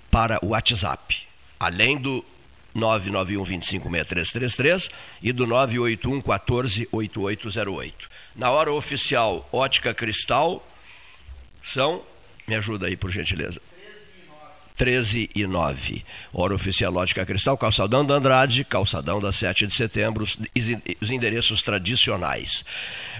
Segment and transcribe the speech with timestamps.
[0.10, 1.28] para o WhatsApp
[1.60, 2.24] além do
[2.74, 4.90] 991 256333
[5.22, 8.10] e do 981 14 8808.
[8.36, 10.66] Na hora oficial, ótica cristal
[11.64, 12.04] são,
[12.48, 13.62] me ajuda aí por gentileza.
[14.78, 16.06] 13 e 9.
[16.32, 22.64] Hora oficial Ótica Cristal, Calçadão da Andrade, Calçadão da 7 de setembro, os endereços tradicionais.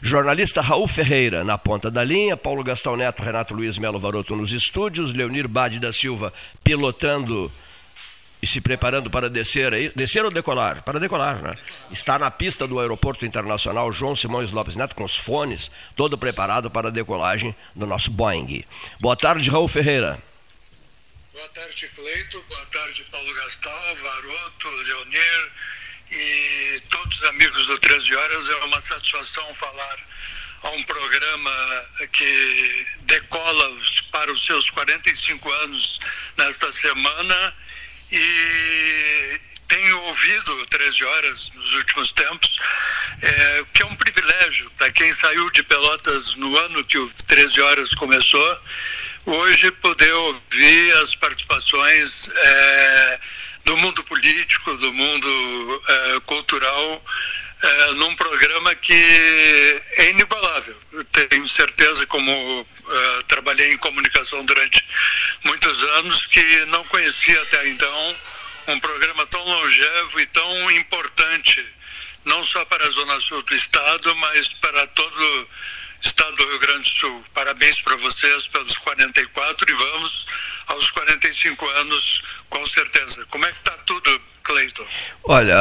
[0.02, 4.54] Jornalista Raul Ferreira na ponta da linha, Paulo Gastão Neto, Renato Luiz Melo Varoto nos
[4.54, 6.32] estúdios, Leonir Bade da Silva
[6.64, 7.52] pilotando
[8.42, 10.84] e se preparando para descer aí, descer ou decolar?
[10.84, 11.52] Para decolar, né?
[11.92, 16.70] Está na pista do Aeroporto Internacional João Simões Lopes Neto com os fones, todo preparado
[16.70, 18.64] para a decolagem do nosso Boeing.
[19.02, 20.20] Boa tarde, Raul Ferreira.
[21.38, 22.42] Boa tarde, Cleito.
[22.50, 25.52] Boa tarde, Paulo Gastal, Varoto, Leonir
[26.10, 28.50] e todos os amigos do 13 Horas.
[28.50, 30.00] É uma satisfação falar
[30.64, 33.78] a um programa que decola
[34.12, 36.00] para os seus 45 anos
[36.38, 37.56] nesta semana
[38.12, 42.58] e tenho ouvido 13 horas nos últimos tempos,
[43.22, 47.62] é, que é um privilégio para quem saiu de Pelotas no ano que o 13
[47.62, 48.60] horas começou,
[49.26, 53.20] hoje poder ouvir as participações é,
[53.66, 57.04] do mundo político, do mundo é, cultural,
[57.62, 60.76] é, num programa que é inigualável.
[61.12, 64.86] tenho certeza, como uh, trabalhei em comunicação durante
[65.44, 68.16] muitos anos, que não conhecia até então
[68.68, 71.66] um programa tão longevo e tão importante,
[72.26, 75.48] não só para a Zona Sul do Estado, mas para todo o
[76.02, 77.26] Estado do Rio Grande do Sul.
[77.34, 80.28] Parabéns para vocês pelos 44 e vamos
[80.68, 83.26] aos 45 anos, com certeza.
[83.30, 84.84] Como é que está tudo, Cleiton?
[85.24, 85.56] Olha,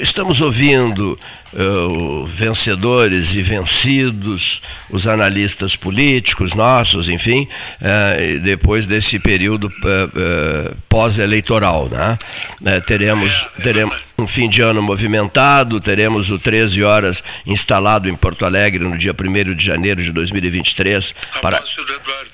[0.00, 1.16] estamos ouvindo
[1.52, 7.48] uh, vencedores e vencidos, os analistas políticos nossos, enfim,
[7.80, 11.88] uh, depois desse período uh, pós-eleitoral.
[11.88, 12.80] Né?
[12.80, 18.14] teremos, é, é teremos um fim de ano movimentado, teremos o 13 horas instalado em
[18.14, 21.14] Porto Alegre no dia 1 de janeiro de 2023.
[21.36, 21.62] A para,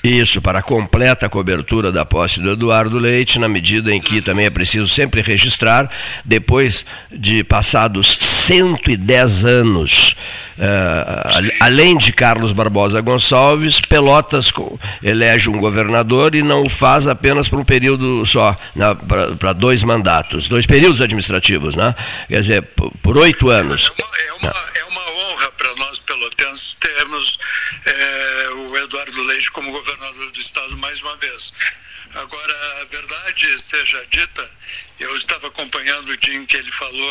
[0.03, 4.47] isso, para a completa cobertura da posse do Eduardo Leite, na medida em que também
[4.47, 5.91] é preciso sempre registrar,
[6.25, 8.17] depois de passados
[8.47, 10.17] 110 anos,
[10.59, 14.53] uh, além de Carlos Barbosa Gonçalves, Pelotas
[15.03, 18.57] elege um governador e não o faz apenas por um período só,
[19.39, 21.95] para dois mandatos, dois períodos administrativos, né?
[22.29, 22.63] quer dizer,
[23.03, 23.93] por oito anos.
[23.97, 27.39] É uma, é uma, é uma honra para nós pelotenses termos
[27.85, 31.53] é, o Eduardo Leite como governador do estado mais uma vez.
[32.15, 34.51] Agora, a verdade seja dita,
[34.99, 37.11] eu estava acompanhando o dia em que ele falou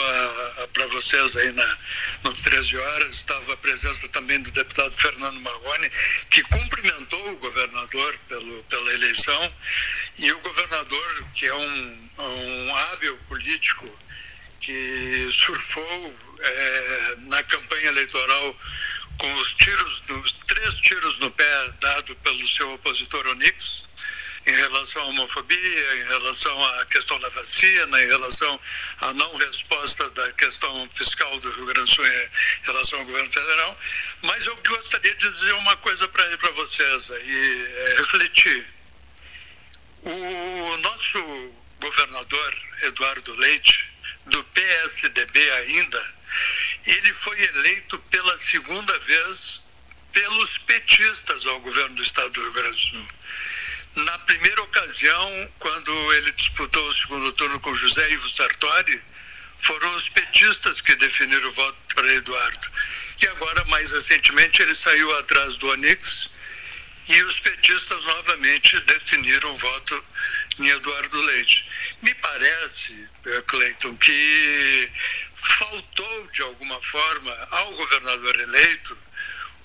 [0.73, 1.77] para vocês aí na,
[2.23, 5.91] nos 13 horas, estava a presença também do deputado Fernando Marrone,
[6.31, 9.53] que cumprimentou o governador pelo, pela eleição,
[10.17, 13.87] e o governador, que é um, um hábil político,
[14.65, 18.59] que surfou é, na campanha eleitoral
[19.19, 23.87] com os tiros, os três tiros no pé dado pelo seu opositor Onix,
[24.47, 28.59] em relação à homofobia, em relação à questão da vacina, em relação
[29.01, 32.29] à não resposta da questão fiscal do Rio Grande do Sul em
[32.65, 33.79] relação ao governo federal.
[34.23, 38.65] Mas eu gostaria de dizer uma coisa para vocês e é, refletir.
[40.01, 43.94] O nosso governador Eduardo Leite,
[44.27, 46.13] do PSDB ainda,
[46.85, 49.65] ele foi eleito pela segunda vez
[50.11, 53.07] pelos petistas ao governo do estado do Rio Grande do Sul.
[53.95, 59.01] Na primeira ocasião, quando ele disputou o segundo turno com José Ivo Sartori,
[59.59, 62.71] foram os petistas que definiram o voto para Eduardo.
[63.21, 66.29] E agora, mais recentemente, ele saiu atrás do Onix
[67.07, 70.05] e os petistas novamente definiram o voto
[70.59, 71.69] em Eduardo Leite.
[72.01, 74.91] Me parece, eh, Cleiton, que
[75.35, 78.97] faltou, de alguma forma, ao governador eleito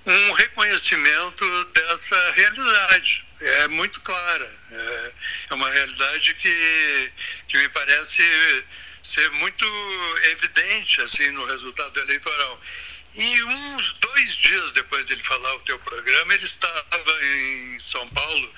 [0.06, 3.26] um reconhecimento dessa realidade.
[3.40, 4.58] É muito clara.
[4.72, 5.12] É,
[5.50, 7.12] é uma realidade que,
[7.48, 8.64] que me parece
[9.02, 9.64] ser muito
[10.32, 12.60] evidente assim no resultado eleitoral.
[13.14, 18.54] E uns dois dias depois dele falar o teu programa, ele estava em São Paulo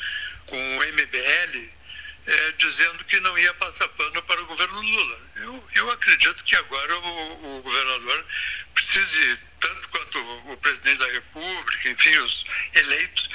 [0.47, 1.71] com o MBL,
[2.27, 5.19] é, dizendo que não ia passar pano para o governo Lula.
[5.37, 8.27] Eu, eu acredito que agora o, o governador
[8.75, 13.31] precise, tanto quanto o, o presidente da República, enfim, os eleitos,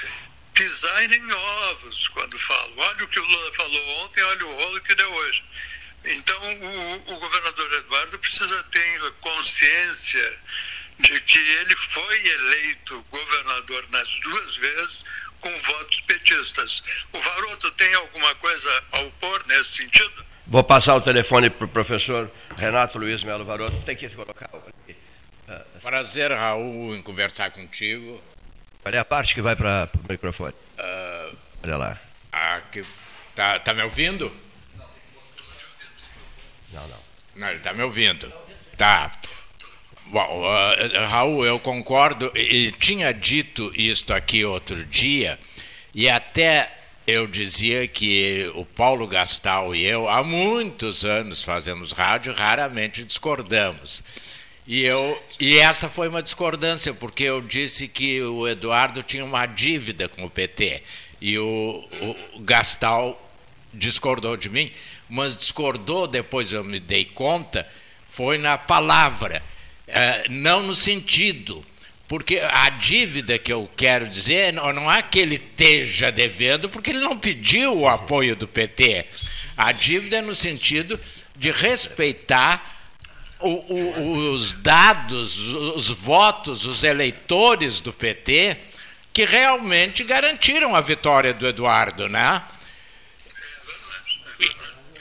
[0.53, 2.73] pisarem em ovos quando falam.
[2.77, 5.43] Olha o que o Lula falou ontem, olha o rolo que deu hoje.
[6.05, 10.39] Então, o, o governador Eduardo precisa ter consciência
[10.99, 15.05] de que ele foi eleito governador nas duas vezes
[15.41, 16.83] com votos petistas.
[17.13, 20.25] O Varoto tem alguma coisa a opor nesse sentido?
[20.45, 23.77] Vou passar o telefone para o professor Renato Luiz Melo Varoto.
[23.81, 24.49] Tem que colocar.
[25.81, 28.21] Prazer, Raul, em conversar contigo.
[28.81, 30.53] Qual é a parte que vai para o microfone?
[30.77, 31.99] Uh, Olha lá.
[32.31, 32.85] Aqui,
[33.35, 34.33] tá, tá me ouvindo?
[36.71, 36.99] Não, não.
[37.35, 38.31] Não, ele está me ouvindo.
[38.77, 39.11] Tá.
[40.09, 42.31] Bom, uh, Raul, eu concordo.
[42.33, 45.37] Ele tinha dito isto aqui outro dia,
[45.93, 46.71] e até
[47.05, 54.01] eu dizia que o Paulo Gastal e eu, há muitos anos fazemos rádio, raramente discordamos.
[54.65, 59.45] E, eu, e essa foi uma discordância, porque eu disse que o Eduardo tinha uma
[59.45, 60.83] dívida com o PT.
[61.19, 61.85] E o,
[62.33, 63.21] o Gastal
[63.73, 64.71] discordou de mim,
[65.09, 67.67] mas discordou, depois eu me dei conta,
[68.09, 69.43] foi na palavra
[69.87, 71.65] é, não no sentido.
[72.07, 76.99] Porque a dívida que eu quero dizer não é que ele esteja devendo, porque ele
[76.99, 79.05] não pediu o apoio do PT.
[79.57, 80.97] A dívida é no sentido
[81.35, 82.77] de respeitar
[83.41, 88.57] o, o, os dados, os votos, os eleitores do PT
[89.11, 92.41] que realmente garantiram a vitória do Eduardo, né?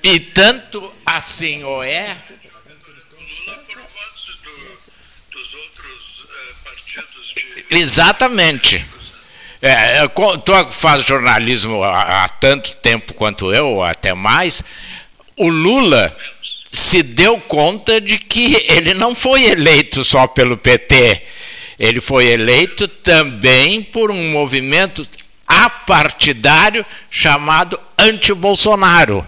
[0.02, 2.16] E, e tanto assim ou é
[7.70, 8.84] Exatamente.
[9.60, 10.06] É,
[10.44, 14.62] tu faz jornalismo há, há tanto tempo quanto eu, ou até mais.
[15.36, 16.16] O Lula
[16.72, 21.22] se deu conta de que ele não foi eleito só pelo PT,
[21.78, 25.06] ele foi eleito também por um movimento
[25.46, 29.26] apartidário chamado anti-Bolsonaro.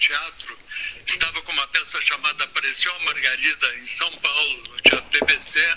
[0.00, 0.58] Teatro,
[1.06, 5.76] estava com uma peça chamada Apareceu a Margarida, em São Paulo, no Teatro TBC.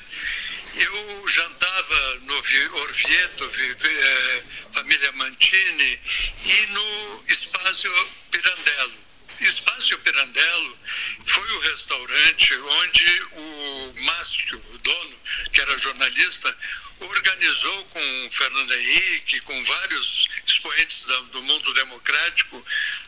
[0.76, 4.44] Eu jantava no Orvieto, é,
[4.74, 6.00] família Mantini,
[6.46, 7.90] e no Espaço
[8.32, 9.04] Pirandello.
[9.42, 10.78] Espaço Pirandello
[11.26, 15.20] foi o restaurante onde o Márcio, o dono,
[15.52, 16.56] que era jornalista,
[17.00, 22.66] organizou com o Fernando Henrique, com vários expoentes do mundo democrático,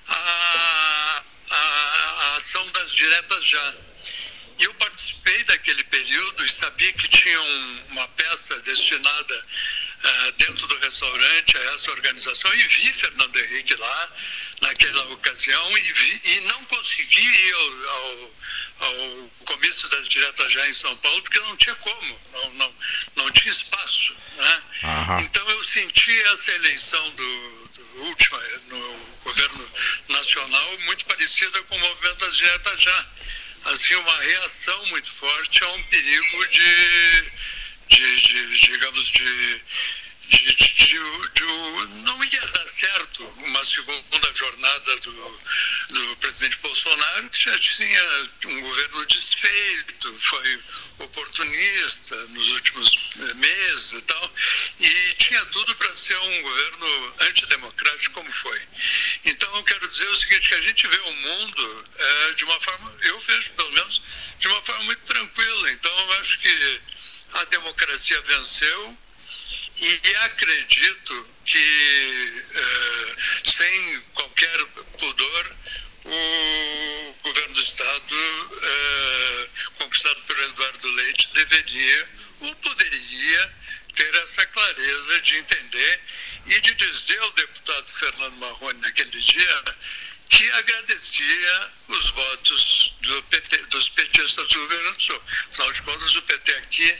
[0.07, 0.13] a,
[1.55, 3.75] a, ação das diretas já.
[4.57, 9.45] E eu participei daquele período e sabia que tinha um, uma peça destinada
[10.05, 14.11] uh, dentro do restaurante a essa organização e vi Fernando Henrique lá
[14.61, 18.31] naquela ocasião e, vi, e não consegui ir ao, ao,
[18.79, 22.75] ao comício das diretas já em São Paulo porque não tinha como, não, não,
[23.17, 24.15] não tinha espaço.
[24.37, 24.63] Né?
[25.21, 28.94] Então eu senti essa eleição do, do última no
[29.35, 29.69] governo
[30.07, 33.05] nacional muito parecida com o movimento das diretas já.
[33.65, 37.31] Assim, uma reação muito forte a um perigo de,
[37.87, 39.61] de, de digamos, de
[40.27, 45.41] de, de, de, não ia dar certo uma segunda jornada do,
[45.89, 50.63] do presidente Bolsonaro, que já tinha um governo desfeito, foi
[50.99, 54.33] oportunista nos últimos meses e tal,
[54.79, 58.61] e tinha tudo para ser um governo antidemocrático como foi.
[59.25, 62.59] Então eu quero dizer o seguinte, que a gente vê o mundo é, de uma
[62.61, 64.01] forma, eu vejo pelo menos,
[64.39, 65.71] de uma forma muito tranquila.
[65.71, 66.81] Então eu acho que
[67.33, 68.97] a democracia venceu,
[69.77, 74.65] e acredito que, eh, sem qualquer
[74.97, 75.55] pudor,
[76.05, 78.15] o governo do Estado,
[78.61, 79.47] eh,
[79.79, 82.09] conquistado por Eduardo Leite, deveria
[82.41, 83.53] ou poderia
[83.95, 85.99] ter essa clareza de entender
[86.47, 89.63] e de dizer ao deputado Fernando Marrone naquele dia
[90.29, 95.21] que agradecia os votos do PT, dos petistas do Grande do Sul.
[95.49, 96.97] Afinal de contas, o PT aqui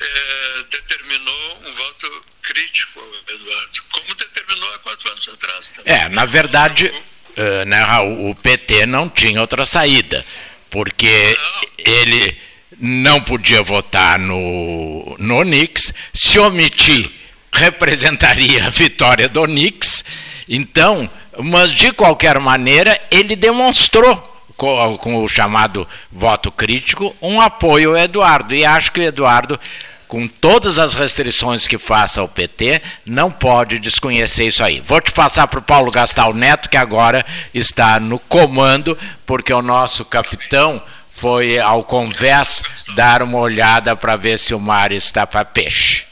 [0.00, 5.66] é, determinou um voto crítico ao Eduardo, como determinou há quatro anos atrás.
[5.68, 5.94] Também.
[5.94, 10.24] É, na verdade, uh, né, Raul, o PT não tinha outra saída,
[10.70, 11.68] porque não.
[11.78, 12.40] ele
[12.78, 17.10] não podia votar no, no Onix, se omitir
[17.52, 20.04] representaria a vitória do Onix,
[20.48, 21.08] então,
[21.38, 24.33] mas de qualquer maneira ele demonstrou
[24.98, 29.58] com, o chamado voto crítico um apoio ao Eduardo, e acho que o Eduardo
[30.06, 34.80] com todas as restrições que faça ao PT, não pode desconhecer isso aí.
[34.80, 39.60] Vou te passar para o Paulo Gastal Neto, que agora está no comando, porque o
[39.60, 40.80] nosso capitão
[41.10, 42.62] foi ao convés
[42.94, 46.04] dar uma olhada para ver se o mar está para peixe.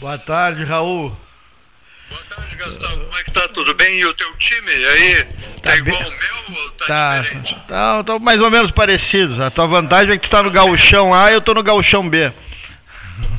[0.00, 1.14] Boa tarde, Raul.
[2.10, 2.98] Boa tarde, Gastão.
[2.98, 3.48] Como é que tá?
[3.48, 4.00] Tudo bem?
[4.00, 5.24] E o teu time aí?
[5.62, 6.04] Tá, tá igual bem...
[6.04, 7.56] ao meu ou tá, tá diferente?
[7.68, 9.38] Tá, tá mais ou menos parecidos.
[9.38, 12.08] A tua vantagem é que tu tá no gauchão A e eu tô no gauchão
[12.08, 12.32] B.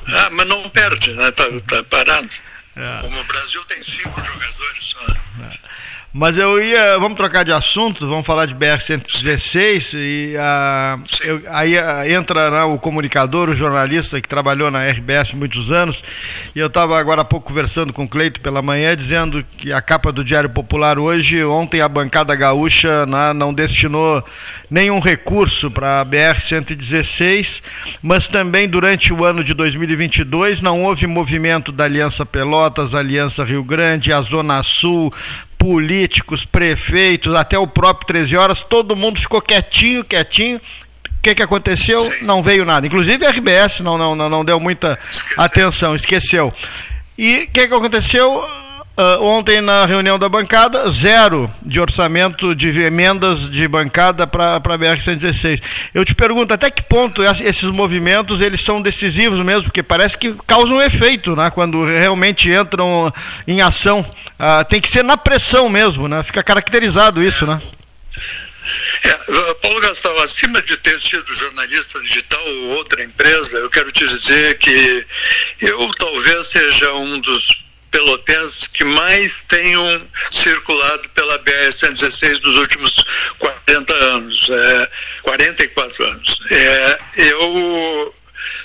[0.08, 1.32] Ah, mas não perde, né?
[1.32, 2.30] Tá, tá parado.
[2.76, 3.02] É.
[3.02, 5.00] Como o Brasil tem cinco jogadores só.
[5.44, 5.58] É.
[6.14, 7.00] Mas eu ia.
[7.00, 9.98] Vamos trocar de assunto, vamos falar de BR-116.
[9.98, 15.34] E a, eu, aí a, entra né, o comunicador, o jornalista que trabalhou na RBS
[15.34, 16.04] muitos anos.
[16.54, 19.82] E eu estava agora há pouco conversando com o Cleito pela manhã, dizendo que a
[19.82, 24.22] capa do Diário Popular hoje, ontem a bancada gaúcha né, não destinou
[24.70, 27.64] nenhum recurso para a BR-116,
[28.04, 33.64] mas também durante o ano de 2022 não houve movimento da Aliança Pelotas, Aliança Rio
[33.64, 35.14] Grande, a Zona Sul
[35.62, 40.58] políticos, prefeitos, até o próprio 13 horas, todo mundo ficou quietinho, quietinho.
[40.58, 42.00] O que, que aconteceu?
[42.00, 42.26] Sim.
[42.26, 42.88] Não veio nada.
[42.88, 45.44] Inclusive a RBS não, não, não, não deu muita esqueceu.
[45.44, 46.54] atenção, esqueceu.
[47.16, 48.44] E o que, que aconteceu?
[49.02, 54.60] Uh, ontem na reunião da bancada, zero de orçamento de emendas de bancada para a
[54.60, 55.60] BR-116.
[55.92, 60.36] Eu te pergunto, até que ponto esses movimentos eles são decisivos mesmo, porque parece que
[60.46, 63.12] causam efeito, né, quando realmente entram
[63.48, 64.02] em ação.
[64.02, 66.22] Uh, tem que ser na pressão mesmo, né?
[66.22, 67.60] Fica caracterizado isso, né?
[69.04, 74.06] É, Paulo Gastão, acima de ter sido jornalista digital ou outra empresa, eu quero te
[74.06, 75.08] dizer que
[75.60, 83.06] eu talvez seja um dos pelotenses que mais tenham circulado pela BR-116 nos últimos
[83.38, 84.90] 40 anos, é,
[85.24, 86.40] 44 anos.
[86.50, 87.00] É,
[87.32, 88.16] eu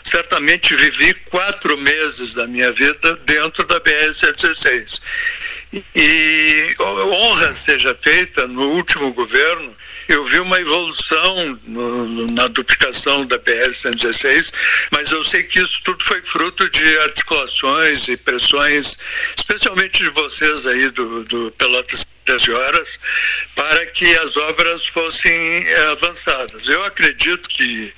[0.05, 5.03] certamente vivi quatro meses da minha vida dentro da BR-116.
[5.95, 9.77] E honra seja feita no último governo
[10.09, 14.53] eu vi uma evolução no, na duplicação da BR-116,
[14.93, 18.97] mas eu sei que isso tudo foi fruto de articulações e pressões,
[19.37, 23.01] especialmente de vocês aí do, do Pelotas 13 Horas,
[23.55, 26.69] para que as obras fossem é, avançadas.
[26.69, 27.93] Eu acredito que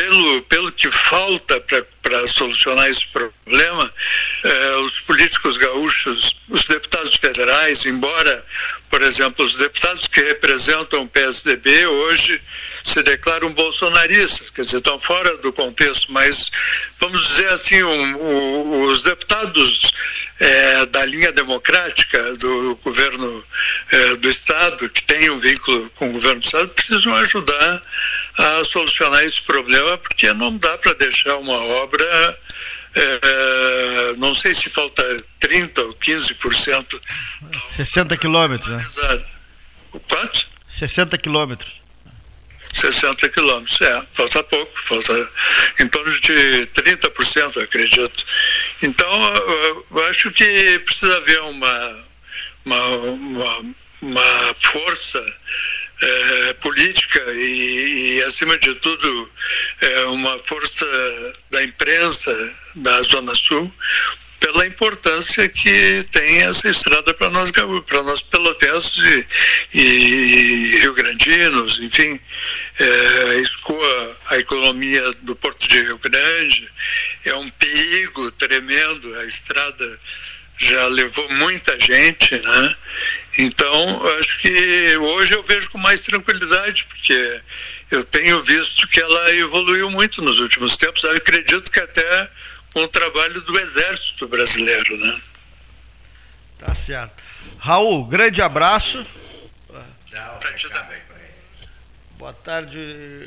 [0.00, 1.60] pelo, pelo que falta
[2.02, 3.92] para solucionar esse problema,
[4.42, 8.44] eh, os políticos gaúchos, os deputados federais, embora,
[8.90, 12.42] por exemplo, os deputados que representam o PSDB hoje
[12.82, 16.50] se declaram bolsonaristas, quer dizer, estão fora do contexto, mas
[16.98, 19.92] vamos dizer assim, um, um, os deputados
[20.40, 23.44] eh, da linha democrática do governo
[23.92, 27.82] eh, do Estado, que têm um vínculo com o governo do Estado, precisam ajudar
[28.38, 32.38] a solucionar esse problema, porque não dá para deixar uma obra,
[32.94, 35.02] é, não sei se falta
[35.40, 37.00] 30% ou 15%.
[37.76, 39.24] 60 quilômetros, né?
[40.08, 40.50] Quanto?
[40.68, 41.80] 60 quilômetros.
[42.72, 45.30] 60 quilômetros, é, falta pouco, falta
[45.80, 48.24] em torno de 30%, acredito.
[48.82, 49.08] Então,
[49.90, 52.04] eu acho que precisa haver uma,
[52.64, 55.24] uma, uma, uma força
[56.00, 59.30] é, política e, e, acima de tudo,
[59.80, 60.86] é, uma força
[61.50, 63.70] da imprensa da Zona Sul
[64.40, 69.26] pela importância que tem essa estrada para nós, para nós pelotenses
[69.74, 72.18] e, e rio-grandinos, enfim,
[72.78, 76.68] é, escoa a economia do Porto de Rio Grande,
[77.26, 79.98] é um perigo tremendo, a estrada
[80.60, 82.76] já levou muita gente, né?
[83.38, 87.40] Então, acho que hoje eu vejo com mais tranquilidade, porque
[87.90, 91.02] eu tenho visto que ela evoluiu muito nos últimos tempos.
[91.02, 92.30] Eu acredito que até
[92.74, 95.20] com o trabalho do Exército Brasileiro, né?
[96.58, 97.14] Tá certo.
[97.58, 99.04] Raul, grande abraço.
[100.10, 101.00] Para ti também.
[102.18, 103.26] Boa tarde.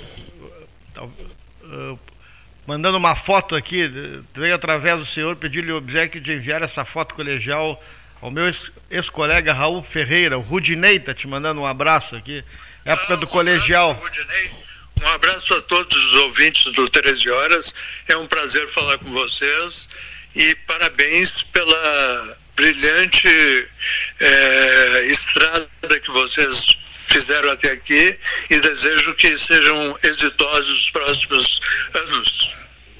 [2.65, 3.89] Mandando uma foto aqui,
[4.33, 7.81] veio através do senhor pedir-lhe o obsequio de enviar essa foto colegial
[8.21, 8.45] ao meu
[8.89, 12.41] ex-colega Raul Ferreira, o Rudinei tá te mandando um abraço aqui,
[12.85, 13.91] época Ah, do um colegial.
[13.91, 14.51] abraço, Rudinei.
[15.03, 17.73] Um abraço a todos os ouvintes do 13 Horas.
[18.07, 19.89] É um prazer falar com vocês
[20.33, 23.27] e parabéns pela brilhante
[24.21, 25.67] eh, estrada
[26.01, 28.17] que vocês fizeram até aqui
[28.49, 31.61] e desejo que sejam exitosos os próximos
[31.93, 32.55] anos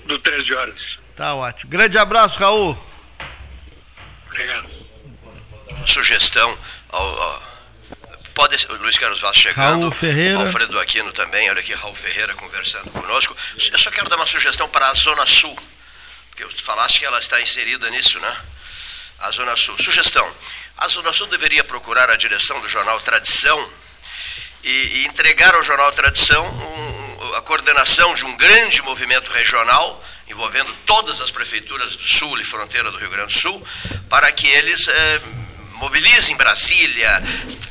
[0.06, 1.00] do 13 Horas.
[1.16, 1.70] Tá ótimo.
[1.72, 2.78] Grande abraço, Raul.
[4.28, 4.70] Obrigado.
[5.86, 6.58] Sugestão
[6.90, 7.54] ao, ao-
[8.34, 9.82] Pode Luiz Carlos Vaz chegando.
[9.82, 10.40] Raul Ferreira.
[10.40, 13.36] Alfredo Aquino também, olha aqui, Raul Ferreira conversando conosco.
[13.72, 15.56] Eu só quero dar uma sugestão para a Zona Sul,
[16.32, 18.36] porque tu falaste que ela está inserida nisso, né?
[19.20, 19.78] A Zona Sul.
[19.78, 20.28] Sugestão:
[20.78, 23.70] a Zona Sul deveria procurar a direção do jornal Tradição
[24.64, 30.72] e, e entregar ao jornal Tradição um- a coordenação de um grande movimento regional envolvendo
[30.86, 33.66] todas as prefeituras do Sul e fronteira do Rio Grande do Sul,
[34.10, 35.22] para que eles eh,
[35.74, 37.22] mobilizem Brasília,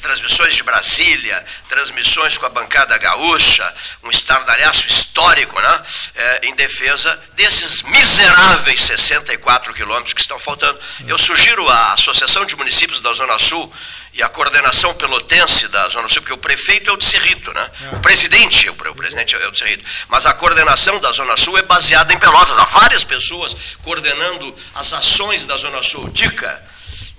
[0.03, 5.83] transmissões de Brasília, transmissões com a bancada gaúcha, um estardalhaço histórico, né,
[6.15, 10.79] eh, em defesa desses miseráveis 64 quilômetros que estão faltando.
[11.07, 13.73] Eu sugiro à Associação de Municípios da Zona Sul
[14.13, 17.71] e a coordenação pelotense da Zona Sul, porque o prefeito é o de Cerrito, né?
[17.93, 19.85] O presidente, o, o presidente é o de Cerrito.
[20.09, 22.59] Mas a coordenação da Zona Sul é baseada em Pelotas.
[22.59, 26.11] Há várias pessoas coordenando as ações da Zona Sul.
[26.11, 26.63] Dica,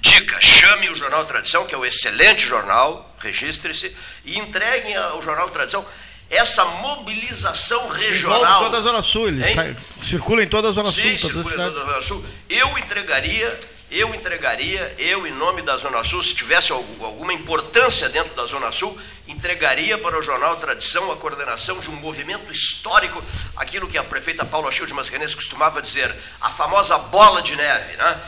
[0.03, 3.95] dica, chame o Jornal Tradição, que é um excelente jornal, registre-se,
[4.25, 5.85] e entreguem ao Jornal Tradição
[6.29, 8.63] essa mobilização regional.
[8.65, 11.53] toda a Zona Sul, ele sai- circula em toda a Zona Sim, Sul, toda circula
[11.53, 12.25] em toda a Zona Sul.
[12.49, 18.09] Eu entregaria, eu entregaria, eu em nome da Zona Sul, se tivesse algu- alguma importância
[18.09, 23.23] dentro da Zona Sul, entregaria para o jornal Tradição a coordenação de um movimento histórico,
[23.55, 28.19] aquilo que a prefeita Paula de Mascarenhas costumava dizer, a famosa bola de neve, né?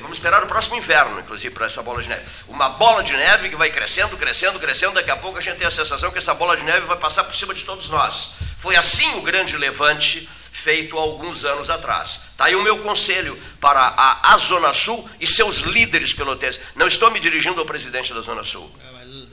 [0.00, 2.22] Vamos esperar o próximo inverno, inclusive, para essa bola de neve.
[2.48, 4.94] Uma bola de neve que vai crescendo, crescendo, crescendo.
[4.94, 7.24] Daqui a pouco a gente tem a sensação que essa bola de neve vai passar
[7.24, 8.30] por cima de todos nós.
[8.58, 12.20] Foi assim o grande levante feito há alguns anos atrás.
[12.30, 16.60] Está aí o meu conselho para a, a Zona Sul e seus líderes pelotenses.
[16.74, 18.72] Não estou me dirigindo ao presidente da Zona Sul.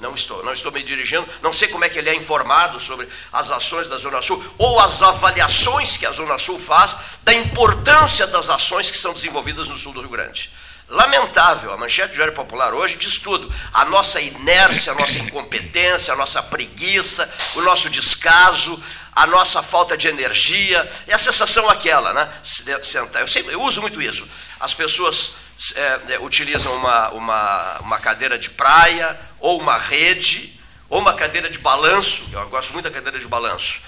[0.02, 3.08] Não estou, não estou me dirigindo, não sei como é que ele é informado sobre
[3.32, 8.26] as ações da Zona Sul ou as avaliações que a Zona Sul faz da importância
[8.28, 10.52] das ações que são desenvolvidas no sul do Rio Grande.
[10.90, 13.50] Lamentável, a manchete do Diário Popular hoje diz tudo.
[13.72, 18.78] A nossa inércia, a nossa incompetência, a nossa preguiça, o nosso descaso,
[19.16, 22.30] a nossa falta de energia, é a sensação aquela, né?
[22.44, 23.22] Se- Sentar.
[23.22, 24.28] Eu, sempre, eu uso muito isso.
[24.60, 25.32] As pessoas
[25.76, 30.58] é, é, utilizam uma, uma, uma cadeira de praia, ou uma rede,
[30.90, 32.24] ou uma cadeira de balanço.
[32.32, 33.82] Eu gosto muito da cadeira de balanço.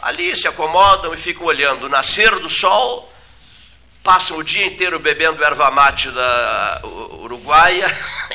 [0.00, 3.12] Ali se acomodam e ficam olhando o nascer do sol,
[4.04, 7.86] passam o dia inteiro bebendo erva mate da u- uruguaia,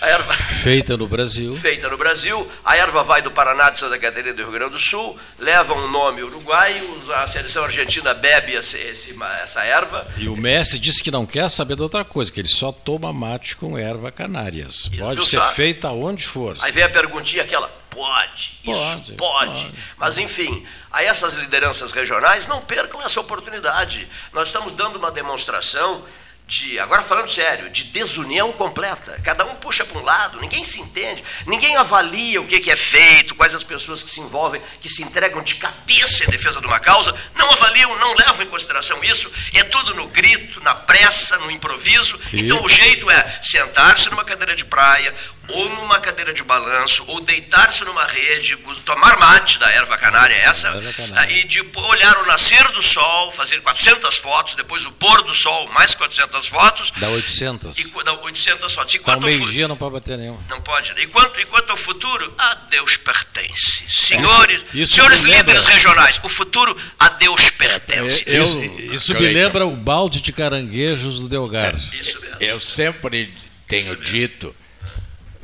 [0.00, 1.54] erva Feita no Brasil.
[1.54, 2.48] feita no Brasil.
[2.64, 5.88] A erva vai do Paraná, de Santa Catarina do Rio Grande do Sul, leva um
[5.90, 10.06] nome uruguaio, a seleção argentina bebe esse- esse- essa erva.
[10.16, 13.12] E o Messi disse que não quer saber de outra coisa, que ele só toma
[13.12, 14.88] mate com erva canárias.
[14.96, 16.56] Pode ser feita onde for.
[16.60, 19.64] Aí vem a perguntinha aquela, pode, isso Pode, pode.
[19.64, 19.74] pode.
[19.96, 24.08] Mas enfim, a essas lideranças regionais não percam essa oportunidade.
[24.32, 26.04] Nós estamos dando uma demonstração
[26.46, 29.18] de, agora falando sério, de desunião completa.
[29.24, 32.76] Cada um puxa para um lado, ninguém se entende, ninguém avalia o que, que é
[32.76, 36.66] feito, quais as pessoas que se envolvem, que se entregam de cabeça em defesa de
[36.66, 39.30] uma causa, não avaliam, não levam em consideração isso.
[39.54, 42.20] É tudo no grito, na pressa, no improviso.
[42.32, 45.14] Então o jeito é sentar-se numa cadeira de praia,
[45.48, 50.68] ou numa cadeira de balanço, ou deitar-se numa rede, tomar mate da erva canária essa,
[50.68, 51.32] Erva canária.
[51.38, 55.68] e de olhar o nascer do sol, fazer 400 fotos, depois o pôr do sol,
[55.72, 57.78] mais 400 fotos, Dá 800.
[57.78, 58.94] e, dá 800 fotos.
[58.94, 60.38] E fu- meio-dia não pode bater nenhum.
[60.48, 60.92] não pode.
[60.98, 63.84] E quanto, e quanto ao futuro, a Deus pertence.
[63.88, 68.22] Senhores, Isso- isso senhores líderes regionais, o futuro a Deus pertence.
[68.26, 71.74] Eu- isso isso me lembra o balde de caranguejos do Delgar.
[71.92, 72.36] Isso mesmo.
[72.40, 73.32] Eu sempre
[73.68, 74.54] tenho dito,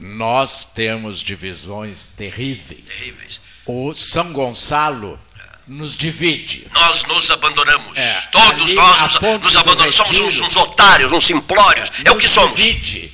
[0.01, 2.81] nós temos divisões terríveis.
[2.87, 3.41] Terríveis.
[3.67, 5.21] O São Gonçalo
[5.69, 6.67] nos divide.
[6.73, 7.97] Nós nos abandonamos.
[7.97, 9.01] É, Todos ali, nós
[9.43, 9.95] nos, abandonamos.
[9.95, 11.93] Somos uns, uns otários, uns simplórios.
[12.05, 12.61] É o que somos.
[12.61, 13.13] divide.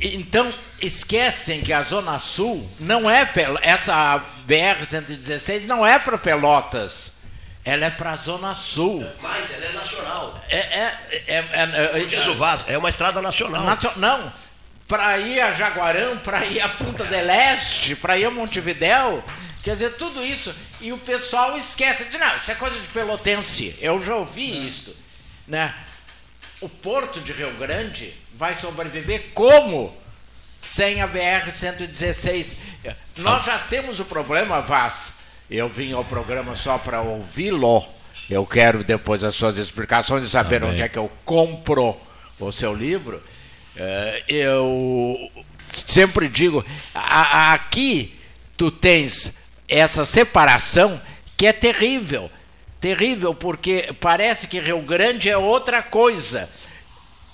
[0.00, 3.30] Então, esquecem que a Zona Sul não é.
[3.60, 7.12] Essa BR-116 não é para Pelotas.
[7.62, 9.06] Ela é para a Zona Sul.
[9.20, 10.44] Mas ela é nacional.
[10.48, 13.62] É, é, é, é, é- Diz o Vaz, é uma estrada nacional.
[13.62, 14.32] Nacio- Não,
[14.90, 19.24] para ir a Jaguarão, para ir a Punta del Este, para ir a Montevidéu,
[19.62, 20.54] quer dizer, tudo isso.
[20.82, 24.94] E o pessoal esquece, diz, não, isso é coisa de pelotense, eu já ouvi isso.
[25.46, 25.74] Né?
[26.60, 29.94] o Porto de Rio Grande vai sobreviver como
[30.60, 32.54] sem a BR-116?
[33.16, 35.14] Nós já temos o problema, Vaz.
[35.50, 37.84] Eu vim ao programa só para ouvi-lo.
[38.28, 41.98] Eu quero depois as suas explicações e saber onde é que eu compro
[42.38, 43.20] o seu livro.
[43.76, 45.30] Eh, eu
[45.68, 48.14] sempre digo, aqui
[48.56, 49.32] tu tens
[49.68, 51.00] essa separação
[51.36, 52.30] que é terrível.
[52.80, 56.48] Terrível, porque parece que Rio Grande é outra coisa.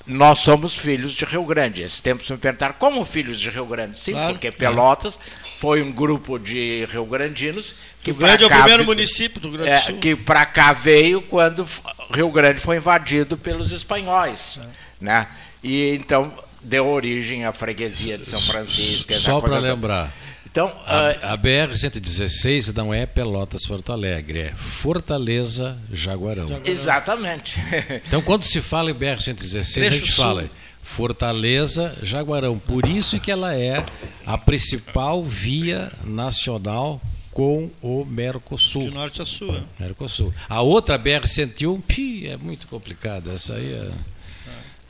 [0.07, 1.83] Nós somos filhos de Rio Grande.
[1.83, 3.99] Esse tempo se me perguntaram como filhos de Rio Grande.
[4.01, 4.75] Sim, Claro, porque claro.
[4.77, 5.19] Pelotas
[5.59, 9.59] foi um grupo de rio-grandinos que Rio Grande é o cá primeiro município do Rio
[9.59, 9.99] Grande é, do Sul.
[9.99, 11.67] que para cá veio quando
[12.13, 14.69] Rio Grande foi invadido pelos espanhóis, É.
[15.01, 15.27] né?
[15.67, 19.13] E então deu origem à freguesia de São Francisco.
[19.15, 20.13] Só para lembrar,
[20.51, 26.49] Então, ah, a, a BR-116 não é Pelotas-Porto Alegre, é Fortaleza-Jaguarão.
[26.65, 27.59] exatamente.
[28.07, 30.25] Então, quando se fala em BR-116, a gente sul.
[30.25, 30.51] fala
[30.83, 32.59] Fortaleza, Jaguarão.
[32.59, 33.85] Por isso que ela é
[34.25, 37.01] a principal via nacional
[37.33, 38.83] com o Mercosul.
[38.83, 39.55] De norte a sul.
[39.55, 39.83] é.
[39.83, 40.33] Mercosul.
[40.49, 43.33] A outra BR-101, pi, é muito complicada.
[43.35, 44.16] Essa aí é-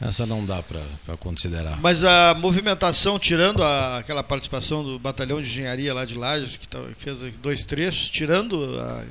[0.01, 1.79] essa não dá para considerar.
[1.81, 6.69] Mas a movimentação, tirando a- aquela participação do batalhão de engenharia lá de Lages, que,
[6.69, 9.03] tá- que fez dois trechos, tirando a-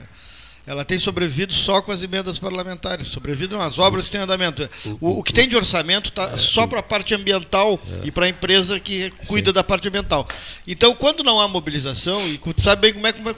[0.68, 4.68] ela tem sobrevivido só com as emendas parlamentares, sobrevivido nas obras que têm andamento.
[5.00, 8.30] O, o que tem de orçamento está só para a parte ambiental e para a
[8.30, 10.28] empresa que cuida da parte ambiental.
[10.68, 13.36] Então, quando não há mobilização, e sabe bem como é que como é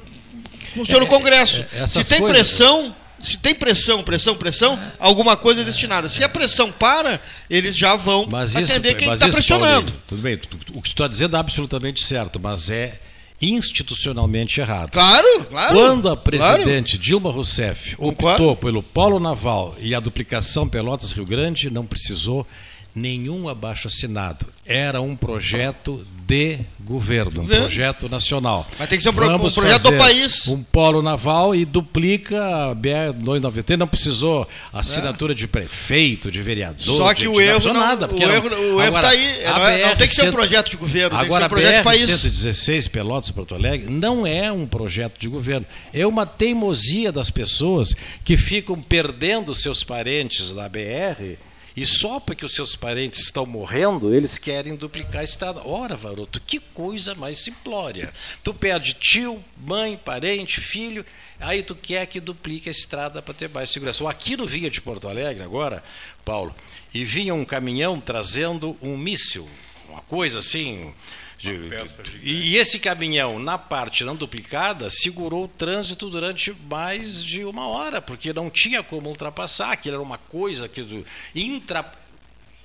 [0.74, 1.66] funciona o Congresso.
[1.74, 6.10] é, Se tem coisas- pressão, se tem pressão, pressão, pressão, alguma coisa é destinada.
[6.10, 9.92] Se a pressão para, eles já vão Mas isso, atender quem está pressionando.
[9.92, 10.36] Paulinho, tudo bem,
[10.74, 13.00] o que tu está dizendo é absolutamente certo, mas é
[13.42, 14.92] institucionalmente errado.
[14.92, 15.76] Claro, claro.
[15.76, 16.22] Quando a claro.
[16.22, 22.48] presidente Dilma Rousseff optou pelo polo naval e a duplicação Pelotas-Rio Grande, não precisou
[22.98, 24.46] nenhum abaixo assinado.
[24.66, 28.68] Era um projeto de governo, um projeto nacional.
[28.78, 30.46] Mas tem que ser um pro- um projeto do país.
[30.50, 33.78] Um polo naval e duplica a BR-293.
[33.78, 36.98] Não precisou assinatura de prefeito, de vereador.
[36.98, 38.08] Só de- que o de- erro não, nada.
[38.14, 39.44] o não- erro, o erro Agora, tá aí.
[39.46, 41.46] Não, é- não tem que ser um BR-100 projeto de governo, tem que ser Agora,
[41.46, 42.10] um projeto de a país.
[42.10, 45.66] BR-116 Pelotas Porto Alegre não é um projeto de governo.
[45.94, 51.38] É uma teimosia das pessoas que ficam perdendo seus parentes na BR
[51.78, 55.62] e só porque os seus parentes estão morrendo, eles querem duplicar a estrada.
[55.64, 58.12] Ora, Varoto, que coisa mais simplória.
[58.44, 61.06] Tu perde tio, mãe, parente, filho,
[61.40, 64.04] aí tu quer que duplique a estrada para ter mais segurança.
[64.04, 65.84] O Aquino vinha de Porto Alegre agora,
[66.26, 66.56] Paulo,
[66.92, 69.48] e vinha um caminhão trazendo um míssil,
[69.88, 70.92] uma coisa assim.
[72.22, 77.68] E, e esse caminhão, na parte não duplicada, segurou o trânsito durante mais de uma
[77.68, 79.72] hora, porque não tinha como ultrapassar.
[79.72, 81.92] Aquilo era uma coisa que do, intra,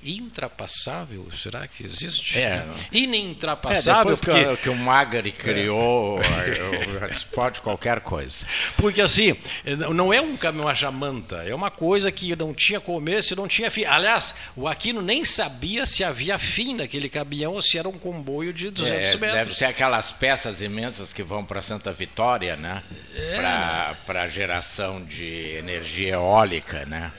[0.05, 2.39] intrapassável, será que existe?
[2.39, 2.43] É.
[2.43, 8.47] É, É, Inintrapassável, que, porque o- que o Magari criou, eu- pode qualquer coisa.
[8.77, 9.35] Porque assim,
[9.79, 13.37] não- não é um caminhão a jamanta, é uma coisa que não tinha começo e
[13.37, 13.85] não tinha fim.
[13.85, 18.53] Aliás, o Aquino nem sabia se havia fim naquele caminhão ou se era um comboio
[18.53, 19.33] de 200 É, metros.
[19.33, 22.83] deve ser aquelas peças imensas que vão para Santa Vitória, né?
[23.15, 27.13] É, Para geração de energia eólica, né?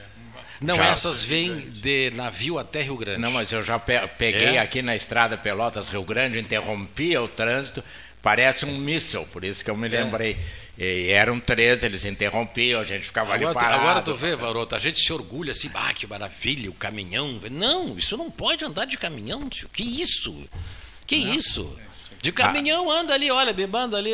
[0.60, 3.20] Não, Já- essas vêm de navio até Rio Grande.
[3.20, 4.58] Não, mas eu já pe- peguei É?
[4.58, 7.82] aqui na estrada Pelotas Rio Grande, interrompia o trânsito,
[8.22, 10.38] parece um míssil, por isso que eu me lembrei.
[10.76, 13.80] E eram três, eles interrompiam, a gente ficava Agora, ali parado.
[13.80, 17.40] agora tu vê, Varota, a gente se orgulha assim, ah, que maravilha, o caminhão.
[17.50, 19.68] Não, isso não pode andar de caminhão, tio.
[19.72, 20.34] Que isso?
[21.06, 21.78] Que isso?
[22.20, 24.10] De caminhão anda ali, olha, me manda ali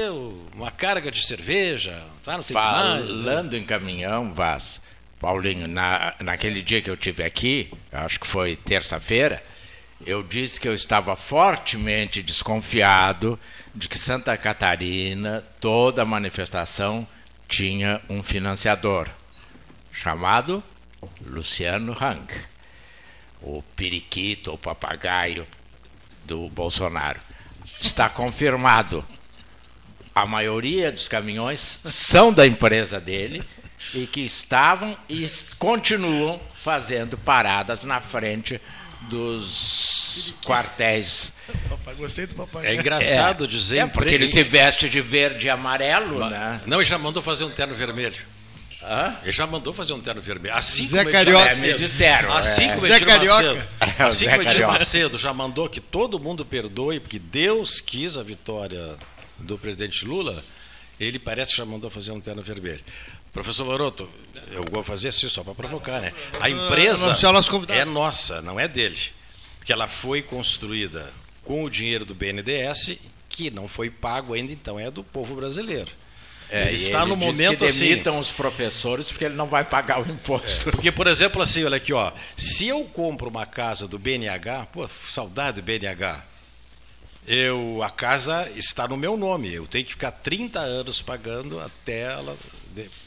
[0.54, 2.36] uma carga de cerveja, tá?
[2.36, 3.04] Não sei o que mais.
[3.06, 4.82] Falando em caminhão, Vaz,
[5.20, 9.42] Paulinho, na, naquele dia que eu tive aqui, acho que foi terça-feira,
[10.06, 13.38] eu disse que eu estava fortemente desconfiado
[13.74, 17.06] de que Santa Catarina, toda manifestação,
[17.46, 19.10] tinha um financiador,
[19.92, 20.64] chamado
[21.20, 22.32] Luciano Hang,
[23.42, 25.46] o periquito, o papagaio
[26.24, 27.20] do Bolsonaro.
[27.78, 29.04] Está confirmado
[30.14, 33.42] a maioria dos caminhões são da empresa dele
[33.94, 38.60] e que estavam e continuam fazendo paradas na frente
[39.08, 41.32] dos quartéis.
[41.96, 42.80] Gostei do É papagaio.
[42.80, 43.78] engraçado dizer.
[43.78, 46.60] É, porque ele se veste de verde e amarelo, né?
[46.66, 48.16] Não, ele já mandou fazer um terno vermelho.
[48.82, 49.14] Hã?
[49.22, 50.54] Ele já mandou fazer um terno vermelho.
[50.54, 51.46] Assim Zé como Carioca.
[51.46, 52.32] Edir É, me Macedo, disseram.
[52.32, 52.74] assim é.
[52.74, 53.42] como Zé Carioca.
[53.54, 54.66] Macedo, É, o assim Zé como Edir.
[54.66, 58.96] Macedo já mandou que todo mundo perdoe, porque Deus quis a vitória
[59.38, 60.42] do presidente Lula,
[60.98, 62.80] ele parece que já mandou fazer um terno vermelho.
[63.32, 64.08] Professor Varoto,
[64.50, 66.12] eu vou fazer isso só para provocar, né?
[66.40, 67.78] A empresa nosso convidado.
[67.78, 68.98] é nossa, não é dele.
[69.58, 71.12] Porque ela foi construída
[71.44, 75.90] com o dinheiro do BNDES, que não foi pago ainda, então é do povo brasileiro.
[76.50, 77.88] É, ele está no diz momento que assim.
[77.90, 80.72] demitam os professores porque ele não vai pagar o imposto.
[80.72, 82.10] Porque, por exemplo, assim, olha aqui, ó.
[82.36, 86.24] Se eu compro uma casa do BNH, pô, saudade do BNH.
[87.28, 89.52] Eu, a casa está no meu nome.
[89.52, 92.36] Eu tenho que ficar 30 anos pagando até ela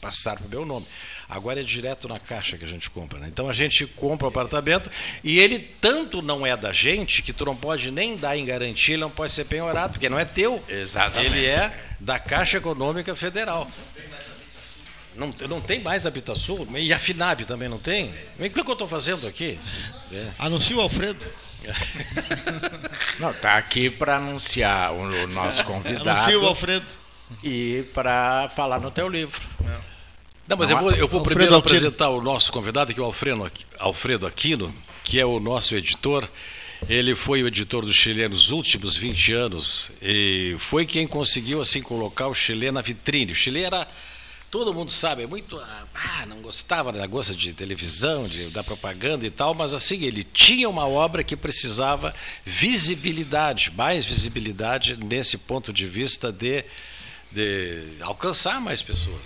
[0.02, 0.86] passar para o meu nome.
[1.28, 3.19] Agora é direto na caixa que a gente compra.
[3.19, 3.28] Né?
[3.28, 4.89] Então a gente compra o apartamento
[5.23, 8.95] e ele tanto não é da gente que tu não pode nem dar em garantia,
[8.95, 10.63] ele não pode ser penhorado, porque não é teu.
[10.67, 11.26] Exatamente.
[11.26, 13.69] Ele é da Caixa Econômica Federal.
[15.15, 16.67] Não, não tem mais Habitasul?
[16.76, 18.13] E a FINAB também não tem?
[18.39, 19.60] O que, que eu estou fazendo aqui?
[20.12, 20.32] É.
[20.39, 21.23] Anuncia o Alfredo.
[23.19, 26.86] Não, está aqui para anunciar o, o nosso Anuncia o convidado Alfredo.
[27.43, 29.41] E para falar no teu livro.
[30.47, 31.75] Não, mas Não, eu vou, eu vou Alfredo primeiro Aquino.
[31.75, 36.27] apresentar o nosso convidado, que é o Alfredo, Alfredo Aquino, que é o nosso editor.
[36.89, 41.81] Ele foi o editor do Chile nos últimos 20 anos e foi quem conseguiu assim
[41.81, 43.31] colocar o Chile na vitrine.
[43.31, 43.88] O Chile era,
[44.51, 49.25] todo mundo sabe, é muito, ah, não gostava da gosta de televisão, de, da propaganda
[49.25, 55.71] e tal, mas assim, ele tinha uma obra que precisava visibilidade, mais visibilidade nesse ponto
[55.71, 56.65] de vista de,
[57.34, 59.22] de alcançar mais pessoas.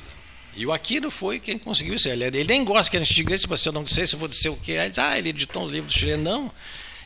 [0.55, 2.09] E o Aquino foi quem conseguiu isso.
[2.09, 4.19] Ele, ele nem gosta que a gente diga isso, mas eu não sei se eu
[4.19, 4.71] vou dizer o que.
[4.71, 6.17] Ele diz, ah, ele editou uns livros do Chile.
[6.17, 6.51] Não.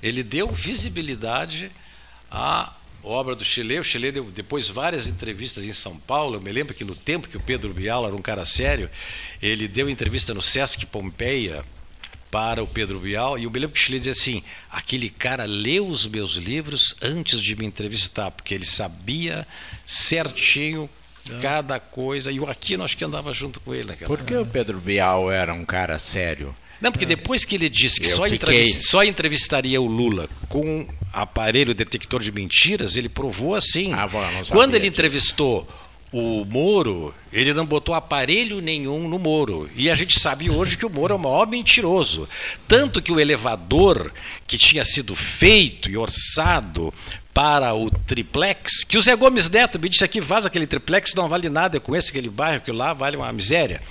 [0.01, 1.69] Ele deu visibilidade
[2.29, 3.79] à obra do Chile.
[3.79, 6.37] O Chile deu depois várias entrevistas em São Paulo.
[6.37, 8.89] Eu me lembro que no tempo que o Pedro Bial era um cara sério,
[9.41, 11.65] ele deu entrevista no Sesc Pompeia
[12.31, 14.41] para o Pedro Bial, e o Chile dizia assim:
[14.71, 19.45] aquele cara leu os meus livros antes de me entrevistar, porque ele sabia
[19.85, 20.89] certinho
[21.41, 24.45] cada coisa, e o Aquino acho que andava junto com ele naquela Por que o
[24.45, 26.55] Pedro Bial era um cara sério?
[26.81, 30.87] não, porque depois que ele disse que só, fiquei- entrevis- só entrevistaria o Lula com
[31.13, 33.93] aparelho detector de mentiras, ele provou assim.
[33.93, 35.67] Ah, bom, Quando ele entrevistou
[36.11, 39.69] o Moro, ele não botou aparelho nenhum no Moro.
[39.75, 42.27] E a gente sabe hoje que o Moro é o maior mentiroso.
[42.67, 44.11] Tanto que o elevador
[44.45, 46.93] que tinha sido feito e orçado
[47.33, 51.29] para o triplex, que o Zé Gomes Neto me disse aqui, vaza aquele triplex, não
[51.29, 53.81] vale nada, eu conheço aquele bairro, que lá vale uma miséria.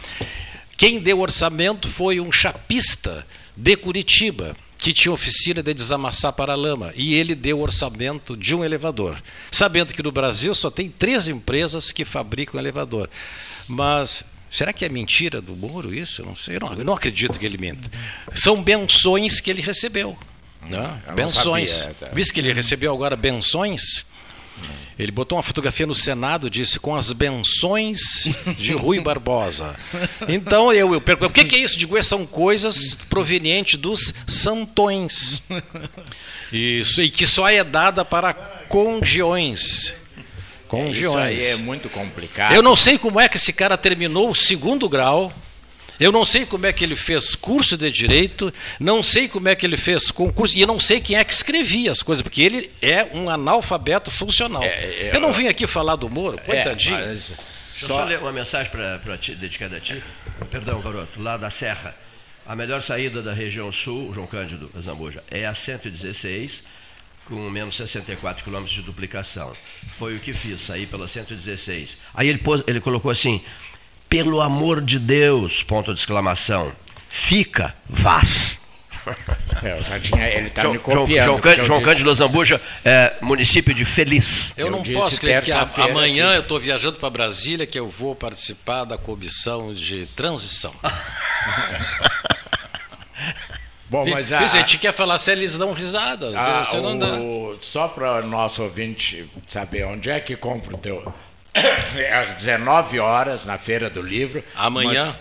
[0.77, 6.93] Quem deu orçamento foi um chapista de Curitiba, que tinha oficina de desamassar para lama,
[6.97, 11.29] e ele deu o orçamento de um elevador, sabendo que no Brasil só tem três
[11.29, 13.09] empresas que fabricam elevador.
[13.69, 16.23] Mas será que é mentira do Moro isso?
[16.23, 17.91] Eu não sei, eu não, eu não acredito que ele minta.
[18.35, 20.17] São benções que ele recebeu.
[20.63, 21.03] Né?
[21.07, 21.71] não Benções.
[21.71, 22.09] sabia, tá.
[22.13, 24.05] Visto que ele recebeu agora benções,
[24.99, 29.75] ele botou uma fotografia no Senado e disse com as benções de Rui Barbosa.
[30.29, 31.79] Então eu, eu pergunto, o que, que é isso?
[31.79, 35.43] Digo, "É, são coisas provenientes dos santões.
[36.53, 38.35] Isso, e que só é dada para
[38.69, 39.61] congiões.
[39.63, 39.95] Isso
[40.69, 41.43] Congiões.
[41.43, 42.55] aí é muito complicado.
[42.55, 45.33] Eu não sei como é que esse cara terminou o segundo grau.
[46.01, 49.55] Eu não sei como é que ele fez curso de direito, não sei como é
[49.55, 52.41] que ele fez concurso, e eu não sei quem é que escrevia as coisas, porque
[52.41, 54.63] ele é um analfabeto funcional.
[54.63, 56.97] É, é, eu não vim aqui falar do Moro, coitadinho.
[56.97, 60.03] É, mas Deixa eu só- só ler uma mensagem para ti, dedicada a ti.
[60.51, 61.95] Perdão, garoto, lá da Serra.
[62.47, 66.65] A melhor saída da região sul, João Cândido Zambuja, é a 116,
[67.27, 69.53] com menos 64 quilômetros de duplicação.
[69.99, 71.99] Foi o que fiz, saí pela 116.
[72.15, 73.41] Aí ele, pôs, ele colocou assim,
[74.11, 76.71] pelo amor de Deus, ponto de exclamação,
[77.09, 78.61] fica, vaz.
[79.63, 81.25] É, eu já tinha, ele está João, me João, copiando.
[81.25, 84.55] João, porque Cândido, eu João Cândido Zambuja, é, município de Feliz.
[84.57, 87.79] Eu, Eu não posso crer que a- amanhã que- eu estou viajando para Brasília, que
[87.79, 90.73] eu vou participar da comissão de transição.
[93.89, 96.35] Bom, mas a, gente quer falar se eles dão risadas.
[96.37, 97.09] a- você não dá.
[97.09, 101.13] Ah, o- só para o nosso ouvinte saber onde é que compra o teu.
[101.55, 104.43] É às 19 horas na Feira do Livro.
[104.55, 105.05] Amanhã?
[105.05, 105.19] mas-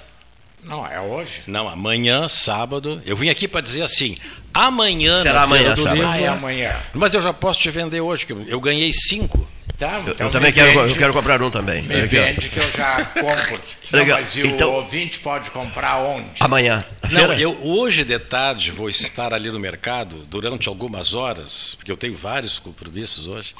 [0.63, 1.41] não, é hoje.
[1.47, 3.01] Não, amanhã, sábado.
[3.05, 4.17] Eu vim aqui para dizer assim:
[4.53, 5.95] amanhã Será na Feira amanhã, do sábado.
[5.95, 6.11] Livro.
[6.11, 6.75] Ah, é amanhã.
[6.93, 9.47] Mas eu já posso te vender hoje, que eu- eu ganhei cinco.
[9.77, 11.81] Tá, Eu, então eu também me quero, vende- eu quero comprar um também.
[11.83, 13.59] Me vende que eu já compro.
[13.93, 14.19] Não, Legal.
[14.19, 16.27] mas e Então- o ouvinte pode comprar onde?
[16.41, 16.79] Amanhã.
[17.03, 21.89] Não, feira- eu hoje de tarde vou estar ali no mercado durante algumas horas, porque
[21.89, 23.55] eu tenho vários compromissos hoje.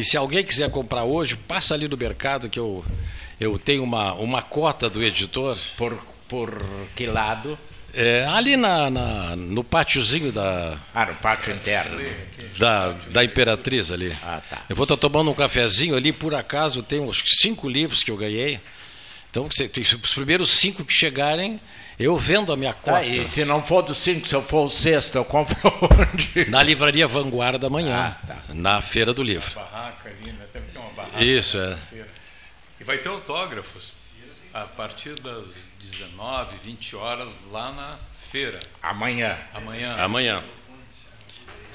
[0.00, 2.82] E se alguém quiser comprar hoje, passa ali no mercado que eu,
[3.38, 5.58] eu tenho uma, uma cota do editor.
[5.76, 5.92] Por,
[6.26, 6.56] por
[6.96, 7.58] que lado?
[7.92, 12.00] É, ali na, na- no pátiozinho da, Ah, no pátio interno.
[12.58, 14.10] da, da Imperatriz ali.
[14.22, 14.62] Ah, tá.
[14.70, 18.16] Eu vou estar tomando um cafezinho ali, por acaso tem uns cinco livros que eu
[18.16, 18.58] ganhei.
[19.30, 19.46] Então,
[20.02, 21.60] os primeiros cinco que chegarem,
[22.02, 22.98] eu vendo a minha cota.
[22.98, 25.56] Tá, e se não for dos cinco, se eu for o sexto, eu compro
[26.00, 26.48] onde?
[26.50, 28.38] Na livraria Vanguarda amanhã, ah, tá.
[28.54, 29.52] na Feira do Livro.
[29.54, 30.46] Uma barraca ali, né?
[30.50, 31.22] Tem que ter uma barraca.
[31.22, 31.76] Isso, é.
[32.80, 33.92] E vai ter autógrafos
[34.54, 35.44] a partir das
[35.80, 37.98] 19, 20 horas lá na
[38.30, 38.58] feira.
[38.82, 39.36] Amanhã.
[39.52, 39.92] Amanhã.
[39.98, 40.44] Amanhã.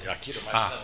[0.08, 0.78] Aquilo mais ah.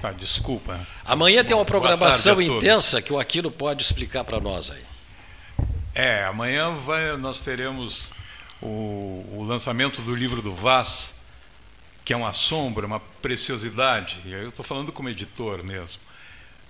[0.00, 0.80] Tá, desculpa.
[1.04, 4.82] Amanhã tem uma programação intensa que o Aquino pode explicar para nós aí.
[5.94, 8.12] É, amanhã vai, nós teremos
[8.62, 11.14] o, o, lançamento do livro do Vaz,
[12.04, 14.20] que é uma sombra, uma preciosidade.
[14.24, 16.00] E eu estou falando como editor mesmo,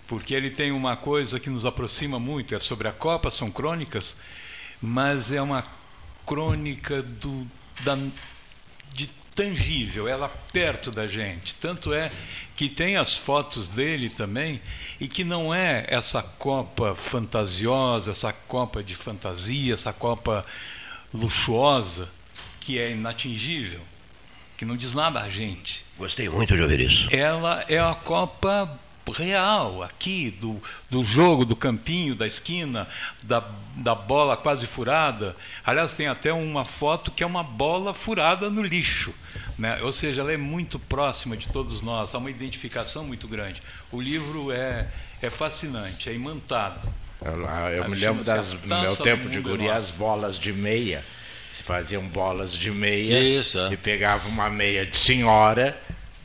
[0.06, 2.54] porque ele tem uma coisa que nos aproxima muito.
[2.54, 4.16] É sobre a Copa, são crônicas,
[4.80, 5.64] mas é uma
[6.26, 7.46] crônica do,
[7.80, 7.98] da,
[8.94, 11.54] de tangível, ela perto da gente.
[11.54, 12.12] Tanto é
[12.54, 14.60] que tem as fotos dele também,
[15.00, 20.44] e que não é essa Copa fantasiosa, essa Copa de fantasia, essa Copa
[21.12, 22.08] luxuosa,
[22.60, 23.80] que é inatingível,
[24.56, 25.84] que não diz nada a gente.
[25.98, 27.08] Gostei muito de ouvir isso.
[27.10, 28.78] Ela é a Copa
[29.10, 32.88] real aqui, do, do jogo, do campinho, da esquina,
[33.22, 33.42] da,
[33.76, 35.36] da bola quase furada.
[35.64, 39.12] Aliás, tem até uma foto que é uma bola furada no lixo.
[39.58, 39.80] Né?
[39.82, 43.62] Ou seja, ela é muito próxima de todos nós, há uma identificação muito grande.
[43.90, 44.88] O livro é,
[45.20, 46.88] é fascinante, é imantado.
[47.22, 51.04] Eu, eu me lembro das, no meu tempo de guri, as bolas de meia.
[51.50, 53.72] Se faziam bolas de meia Isso, é.
[53.72, 55.76] e pegava uma meia de senhora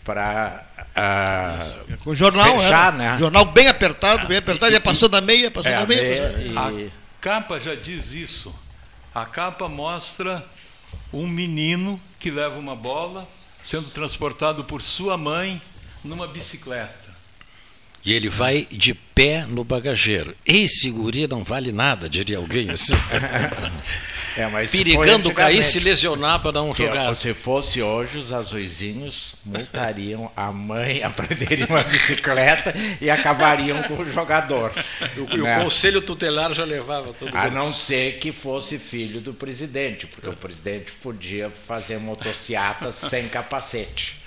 [0.03, 0.63] para
[0.95, 3.17] uh, com o jornal fechar, né?
[3.17, 6.27] jornal bem apertado, bem apertado, ia passando a meia, passando é, a meia.
[6.27, 6.88] A, meia e...
[6.88, 8.55] a capa já diz isso.
[9.13, 10.45] A capa mostra
[11.12, 13.27] um menino que leva uma bola
[13.63, 15.60] sendo transportado por sua mãe
[16.03, 17.05] numa bicicleta.
[18.06, 20.36] E ele vai de pé no bagageiro.
[20.46, 22.94] Esse guri não vale nada, diria alguém assim.
[24.38, 27.15] É, mas Perigando cair e se lesionar para não jogar.
[27.15, 34.12] Se fosse hoje, os azuizinhos multariam a mãe, aprenderiam a bicicleta e acabariam com o
[34.12, 34.74] jogador.
[35.32, 35.58] E né?
[35.58, 40.28] o conselho tutelar já levava todo A não ser que fosse filho do presidente, porque
[40.28, 44.18] o presidente podia fazer motocicletas sem capacete.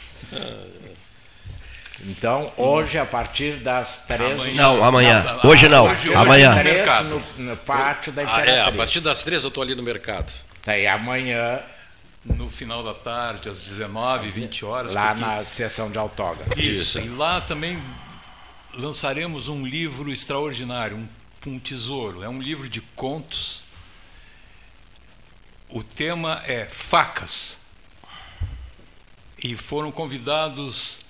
[2.07, 4.55] Então, hoje, a partir das três.
[4.55, 5.41] Não, amanhã.
[5.43, 5.87] Hoje não.
[5.87, 6.55] Hoje, amanhã.
[7.03, 8.55] No, no, pátio da Imperatriz.
[8.55, 10.33] Ah, é, a partir das três eu estou ali no mercado.
[10.63, 11.61] Tá, e amanhã.
[12.25, 14.93] No final da tarde, às 19, 20 horas.
[14.93, 15.21] Lá porque...
[15.21, 16.61] na sessão de autógrafo.
[16.61, 16.99] Isso.
[16.99, 17.81] E lá também
[18.75, 21.09] lançaremos um livro extraordinário, um,
[21.51, 22.23] um tesouro.
[22.23, 23.65] É um livro de contos.
[25.71, 27.61] O tema é facas.
[29.43, 31.08] E foram convidados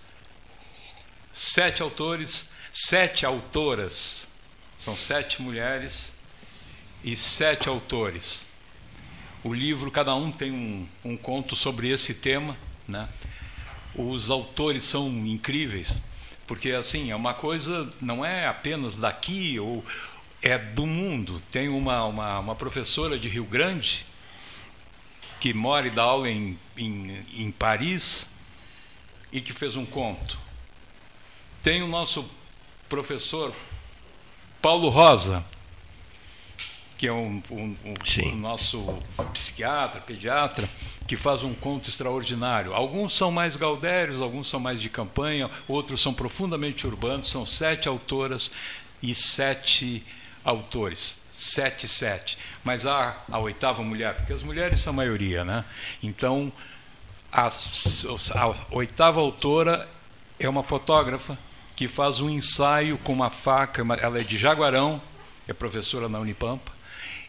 [1.39, 4.27] sete autores, sete autoras.
[4.77, 6.13] São sete mulheres
[7.05, 8.45] e sete autores.
[9.45, 12.57] O livro, cada um tem um, um conto sobre esse tema.
[12.89, 13.09] Né?
[13.95, 16.01] Os autores são incríveis,
[16.45, 19.85] porque assim, é uma coisa, não é apenas daqui, ou
[20.43, 21.41] é do mundo.
[21.53, 24.05] Tem uma, uma, uma professora de Rio Grande
[25.39, 28.27] que mora e dá aula em, em, em Paris
[29.31, 30.48] e que fez um conto.
[31.63, 32.25] Tem o nosso
[32.89, 33.53] professor
[34.63, 35.45] Paulo Rosa,
[36.97, 38.99] que é um, um, um, nosso
[39.33, 40.69] psiquiatra, pediatra,
[41.07, 42.75] que faz um conto extraordinário.
[42.75, 47.29] Alguns são mais gaudérios, alguns são mais de campanha, outros são profundamente urbanos.
[47.29, 48.53] São sete autoras
[49.03, 50.05] e sete
[50.45, 51.23] autores.
[51.37, 52.39] Sete, sete.
[52.65, 55.65] Mas há a oitava mulher, porque as mulheres são a maioria, né?
[56.03, 56.53] Então,
[57.33, 59.89] a, a oitava autora
[60.39, 61.39] é uma fotógrafa
[61.79, 65.01] que faz um ensaio com uma faca, ela é de Jaguarão,
[65.47, 66.73] é professora na Unipampa,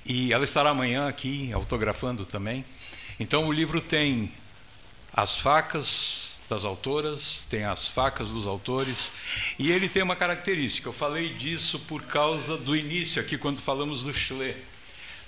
[0.03, 2.65] e ela estará amanhã aqui autografando também.
[3.19, 4.33] Então o livro tem
[5.13, 9.11] as facas das autoras, tem as facas dos autores,
[9.59, 14.01] e ele tem uma característica, eu falei disso por causa do início aqui, quando falamos
[14.01, 14.57] do Schley.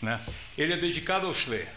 [0.02, 0.20] Né?
[0.58, 1.68] Ele é dedicado ao Schley.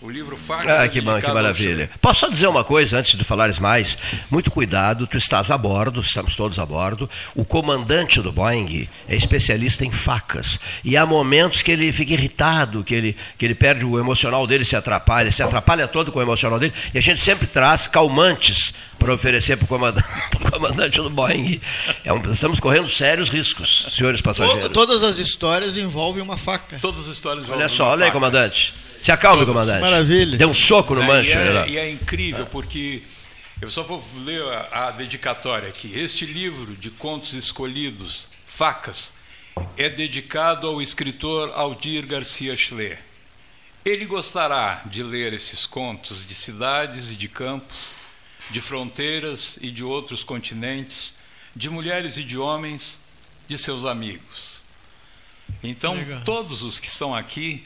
[0.00, 1.90] O livro Facas Ah, que, bom, que maravilha.
[2.00, 3.96] Posso só dizer uma coisa antes de falares mais?
[4.30, 7.08] Muito cuidado, tu estás a bordo, estamos todos a bordo.
[7.34, 10.60] O comandante do Boeing é especialista em facas.
[10.84, 14.64] E há momentos que ele fica irritado, que ele, que ele perde o emocional dele,
[14.64, 16.74] se atrapalha, se atrapalha todo com o emocional dele.
[16.92, 20.06] E a gente sempre traz calmantes para oferecer para o comandante,
[20.52, 21.60] comandante, do Boeing.
[22.04, 24.68] É um, estamos correndo sérios riscos, senhores passageiros.
[24.70, 26.78] Todas as histórias envolvem uma faca.
[26.78, 28.74] Todas as histórias envolvem Olha só, olha aí, comandante.
[29.04, 29.82] Se acalme, comandante.
[29.82, 30.38] Maravilha.
[30.38, 31.38] Deu um soco no é, mancha.
[31.38, 33.02] E é, e é, incrível, porque
[33.60, 34.42] eu só vou ler
[34.72, 35.92] a, a dedicatória aqui.
[35.94, 39.12] Este livro de contos escolhidos, Facas,
[39.76, 42.98] é dedicado ao escritor Aldir Garcia Schler.
[43.84, 47.90] Ele gostará de ler esses contos de cidades e de campos,
[48.50, 51.16] de fronteiras e de outros continentes,
[51.54, 53.00] de mulheres e de homens,
[53.46, 54.62] de seus amigos.
[55.62, 56.22] Então, Legal.
[56.24, 57.64] todos os que estão aqui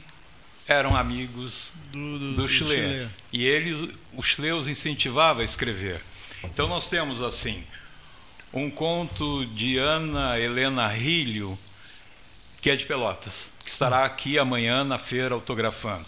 [0.68, 2.78] eram amigos Do, do, do do Schler.
[2.78, 3.08] Schler.
[3.32, 6.00] E ele, o Schler os incentivava a escrever.
[6.44, 7.64] Então nós temos assim
[8.52, 11.58] um conto de Ana Helena Rilho,
[12.60, 16.06] que é de Pelotas, que estará aqui amanhã na feira autografando.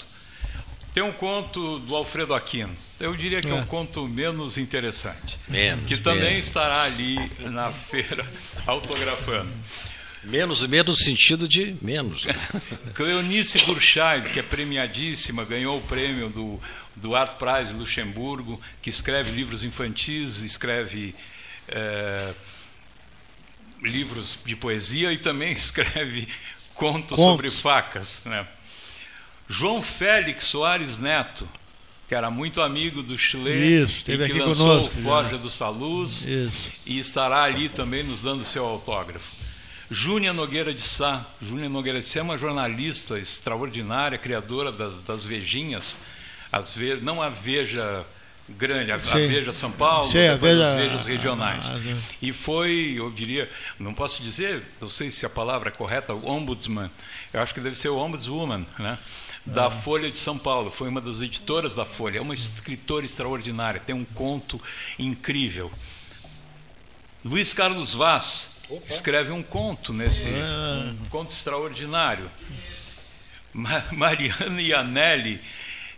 [0.93, 2.77] Tem um conto do Alfredo Aquino.
[2.99, 3.55] Eu diria que é, É.
[3.55, 5.39] um conto menos interessante.
[5.49, 6.47] Menos, que também menos.
[6.47, 7.17] estará ali
[7.51, 8.27] na feira
[8.67, 9.53] autografando.
[10.23, 12.25] Menos, menos no sentido de menos.
[12.27, 12.35] né?
[12.95, 16.61] Cleonice Burchard, que é premiadíssima, ganhou o prêmio do,
[16.95, 21.15] do Art Prize Luxemburgo, que escreve livros infantis, escreve
[21.69, 22.33] eh,
[23.83, 26.29] livros de poesia e também escreve
[26.75, 27.25] contos, Contos.
[27.25, 28.23] sobre facas.
[28.25, 28.47] Né?
[29.49, 31.49] João Félix Soares Neto,
[32.09, 35.09] que era muito amigo do Chile Isso, e que aqui lançou conosco o já.
[35.09, 36.73] Forja do Saluz Isso.
[36.85, 39.40] e estará ali também nos dando seu autógrafo.
[39.91, 41.27] Júnia Nogueira de Sá.
[41.43, 45.97] Júnia Nogueira de Sá é uma jornalista extraordinária, criadora das, das Vejinhas,
[46.53, 48.05] as ve, não a Veja
[48.49, 49.27] grande, a, a Sim.
[49.29, 51.71] Veja São Paulo, Sim, a depois as Veja- Vejas regionais.
[51.71, 55.73] a- a- E foi, eu diria, não posso dizer, não sei se a palavra é
[55.73, 56.91] correta, o ombudsman,
[57.33, 58.99] eu acho que deve ser o ombudswoman, né?
[59.47, 59.71] da Ah.
[59.71, 63.95] Folha de São Paulo, foi uma das editoras da Folha, é uma escritora extraordinária, tem
[63.95, 64.61] um conto
[64.99, 65.73] incrível.
[67.25, 70.93] Luiz Carlos Vaz escreve um conto nesse Ah.
[71.01, 72.31] um conto extraordinário.
[73.53, 75.41] Ma- Mariana Ianelli,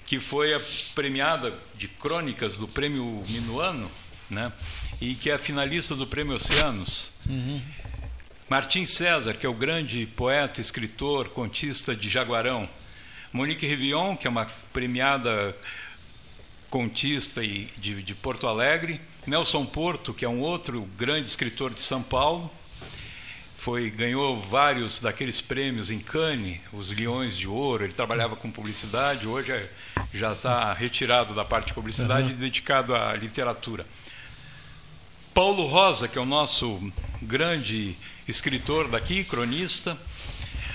[0.06, 0.60] que foi a
[0.94, 3.90] premiada de crônicas do Prêmio Minuano,
[4.30, 4.52] né?
[5.00, 7.12] E que é a finalista do Prêmio Oceanos.
[8.48, 12.68] Martim César, que é o grande poeta, escritor, contista de Jaguarão.
[13.32, 15.56] Monique Rivion, que é uma premiada
[16.70, 17.66] contista de,
[18.02, 19.00] de Porto Alegre.
[19.26, 22.50] Nelson Porto, que é um outro grande escritor de São Paulo.
[23.62, 27.84] Foi, ganhou vários daqueles prêmios em Cannes, os Leões de Ouro.
[27.84, 29.70] Ele trabalhava com publicidade, hoje é-
[30.12, 33.86] já está retirado da parte de publicidade e dedicado à literatura.
[35.32, 36.92] Paulo Rosa, que é o nosso
[37.22, 37.96] grande
[38.26, 39.96] escritor daqui, cronista.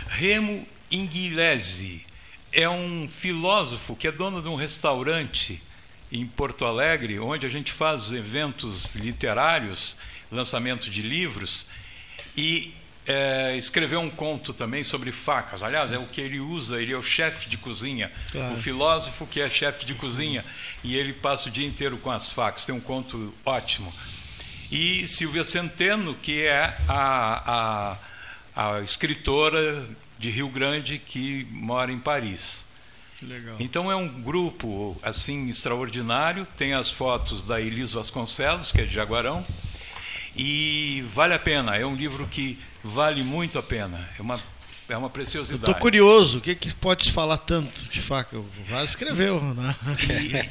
[0.07, 2.05] Remo Inghilese
[2.53, 5.61] é um filósofo que é dono de um restaurante
[6.09, 9.97] em Porto Alegre, onde a gente faz eventos literários,
[10.31, 11.67] lançamento de livros,
[12.37, 12.76] e
[13.07, 15.63] eh, escreveu um conto também sobre facas.
[15.63, 18.53] Aliás, é o que ele usa, ele é o chefe de cozinha, Claro.
[18.53, 20.43] o filósofo que é chefe de cozinha,
[20.83, 22.65] e ele passa o dia inteiro com as facas.
[22.65, 23.91] Tem um conto ótimo.
[24.69, 27.97] E Silvia Centeno, que é a,
[28.55, 29.87] a, a escritora
[30.19, 32.65] de Rio Grande que mora em Paris.
[33.21, 33.55] Legal.
[33.59, 36.45] Então é um grupo assim extraordinário.
[36.57, 39.43] Tem as fotos da Elis Vasconcelos, que é de Jaguarão,
[40.35, 41.75] e vale a pena.
[41.75, 44.09] É um livro que vale muito a pena.
[44.17, 44.39] É uma
[44.89, 45.63] é uma preciosidade.
[45.63, 48.37] Estou curioso, o que, que pode se falar tanto de faca?
[48.37, 49.75] O Vaz escreveu, né?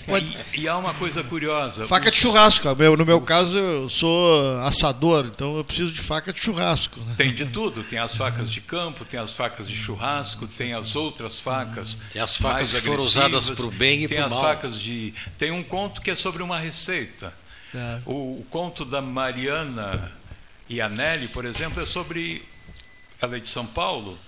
[0.04, 1.86] Pode- E, e há uma coisa curiosa.
[1.86, 2.74] Faca de churrasco.
[2.76, 7.00] meu- No meu caso, eu sou assador, então eu preciso de faca de churrasco.
[7.00, 7.14] né?
[7.16, 10.94] Tem de tudo, tem as facas de campo, tem as facas de churrasco, tem as
[10.96, 11.98] outras facas.
[12.12, 14.42] Tem as facas que foram usadas pro bem e Tem pro as mal.
[14.42, 15.14] facas de.
[15.38, 17.32] Tem um conto que é sobre uma receita.
[17.72, 18.00] Tá.
[18.04, 20.12] O, o conto da Mariana
[20.70, 22.42] Ianelli, por exemplo, é sobre.
[23.20, 24.18] Ela é de São Paulo.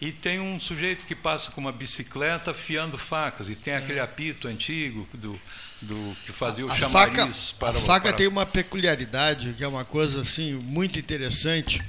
[0.00, 3.48] E tem um sujeito que passa com uma bicicleta afiando facas.
[3.48, 5.40] E tem aquele apito antigo do,
[5.80, 9.62] do que fazia o A chamariz faca, para a faca para- tem uma peculiaridade, que
[9.62, 11.80] é uma coisa assim muito interessante.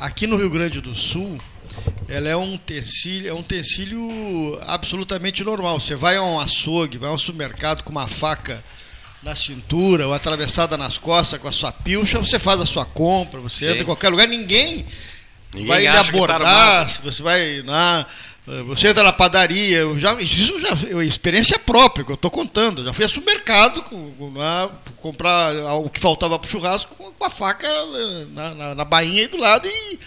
[0.00, 1.40] Aqui no Rio Grande do Sul,
[2.08, 5.78] ela é um utensílio, é um utensílio absolutamente normal.
[5.80, 8.64] Você vai a um açougue, vai a um supermercado com uma faca
[9.22, 13.40] na cintura ou atravessada nas costas com a sua pilcha, você faz a sua compra,
[13.40, 13.70] você Sim.
[13.70, 14.84] entra em qualquer lugar, ninguém,
[15.52, 18.06] Ninguém vai lhe tá abordar, se você vai na
[18.66, 22.80] você entra na padaria, eu já, isso já é experiência própria que eu estou contando.
[22.80, 27.24] Eu já fui a supermercado com, lá, comprar o que faltava para o churrasco com
[27.24, 29.68] a faca eh, na, na, na bainha aí do lado.
[29.68, 29.98] E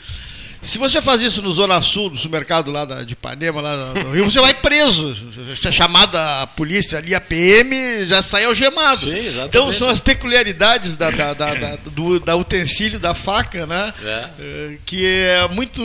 [0.64, 4.12] se você faz isso no Zona Sul, do supermercado lá da, de Ipanema, lá no
[4.12, 5.14] Rio, você vai preso.
[5.56, 9.02] Você é chamada a polícia ali, a PM, já sai algemado.
[9.02, 9.48] Sim, exatamente.
[9.50, 13.94] então são as peculiaridades da, da, da, da- do da utensílio da faca, né?
[14.04, 14.26] É.
[14.40, 15.84] Eh, que é muito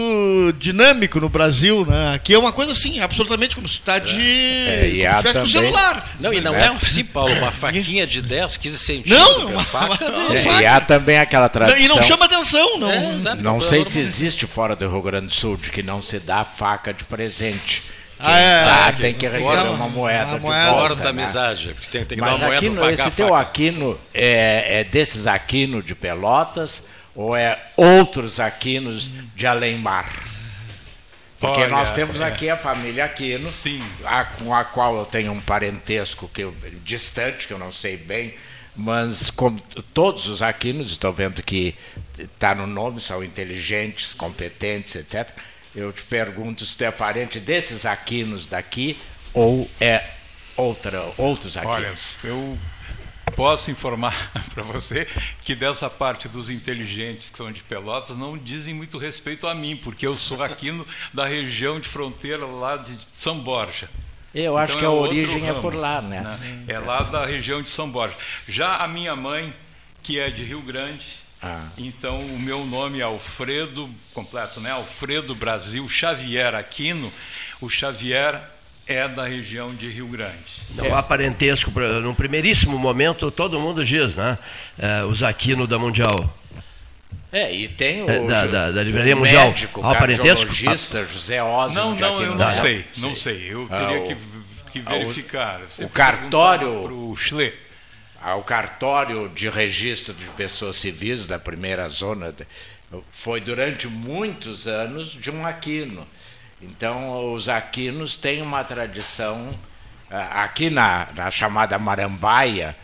[0.58, 2.14] dinâmico no Brasil, né?
[2.14, 4.20] Aqui é uma coisa assim, absolutamente como se está de.
[4.20, 6.16] É, e como se também- celular.
[6.20, 9.18] Não, e não é assim, Paulo, uma faquinha de 10, 15 centímetros.
[9.18, 10.36] Não, é uma faca uma- de...
[10.48, 11.80] É, e há também aquela Não, tradição.
[11.84, 12.90] e não chama atenção, não.
[12.90, 13.12] É.
[13.36, 15.82] Não Não, sei não- se existe fora fora do Rio Grande do Sul de que
[15.82, 17.82] não se dá faca de presente.
[18.18, 20.64] Quem Ah, é, dá é, tem que receber fora- uma moeda uma de moeda.
[20.70, 20.80] volta.
[20.80, 21.10] Fora da né?
[21.22, 21.68] amizade.
[21.72, 24.80] Porque tem, tem que Mas dar uma moeda aqui, para pagar esse teu aquino é,
[24.80, 26.82] é desses aquino de Pelotas
[27.14, 30.06] ou é outros aquinos de além-mar?
[31.40, 32.24] Porque Olha, nós temos é.
[32.24, 33.80] aqui a família Aquino, Sim.
[34.04, 37.96] a- com a qual eu tenho um parentesco que eu- distante, que eu não sei
[37.96, 38.34] bem,
[38.76, 39.60] mas como
[39.94, 41.76] todos os Aquinos, estou vendo que
[42.18, 45.30] está no nome, são inteligentes, competentes, etc.
[45.74, 48.98] Eu te pergunto se tu é parente desses Aquinos daqui
[49.32, 50.04] ou é
[50.56, 52.16] outra, outros Aquinos.
[52.22, 52.58] Olha, eu
[53.38, 55.06] posso informar para você
[55.44, 59.76] que dessa parte dos inteligentes que são de Pelotas não dizem muito respeito a mim,
[59.76, 63.88] porque eu sou aqui no, da região de fronteira lá de São Borja.
[64.34, 66.64] eu acho Então que a outro origem é ramo, por lá, né?
[66.66, 68.16] É lá da região de São Borja.
[68.48, 69.54] Já a minha mãe,
[70.02, 71.06] que é de Rio Grande,
[71.40, 71.66] Ah.
[71.78, 74.72] então o meu nome é Alfredo, completo, né?
[74.72, 77.12] Alfredo Brasil Xavier Aquino.
[77.60, 78.40] O Xavier
[78.86, 80.34] é da região de Rio Grande.
[80.74, 81.70] Não há parentesco.
[82.02, 84.36] Num primeiríssimo momento, todo mundo diz, né?
[84.78, 86.34] É, os Aquino da Mundial.
[87.30, 89.48] É, e tem o, É, da- Ju- da- da Livraria o Mundial.
[89.48, 90.52] médico, Há o parentesco?
[90.52, 92.60] José Osmo Não, de não, Aquino eu da não Moura.
[92.68, 93.46] sei, não sei.
[93.52, 94.16] Eu Ah, teria o- que,
[94.72, 95.60] que verificar.
[95.80, 97.52] O cartório- Para o Schley.
[98.20, 102.34] Ao cartório de registro de pessoas civis da primeira zona
[103.10, 106.06] foi durante muitos anos de um aquino.
[106.60, 109.56] Então, os aquinos têm uma tradição
[110.10, 112.76] ah, aqui na, na chamada Marambaia,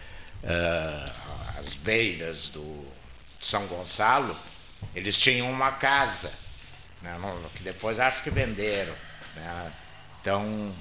[0.44, 1.10] ah,
[1.58, 2.86] às beiras do
[3.40, 4.36] São Gonçalo,
[4.94, 6.32] eles tinham uma casa,
[7.02, 7.16] né,
[7.56, 8.94] que depois acho que venderam.
[9.34, 9.72] né.
[10.20, 10.72] Então,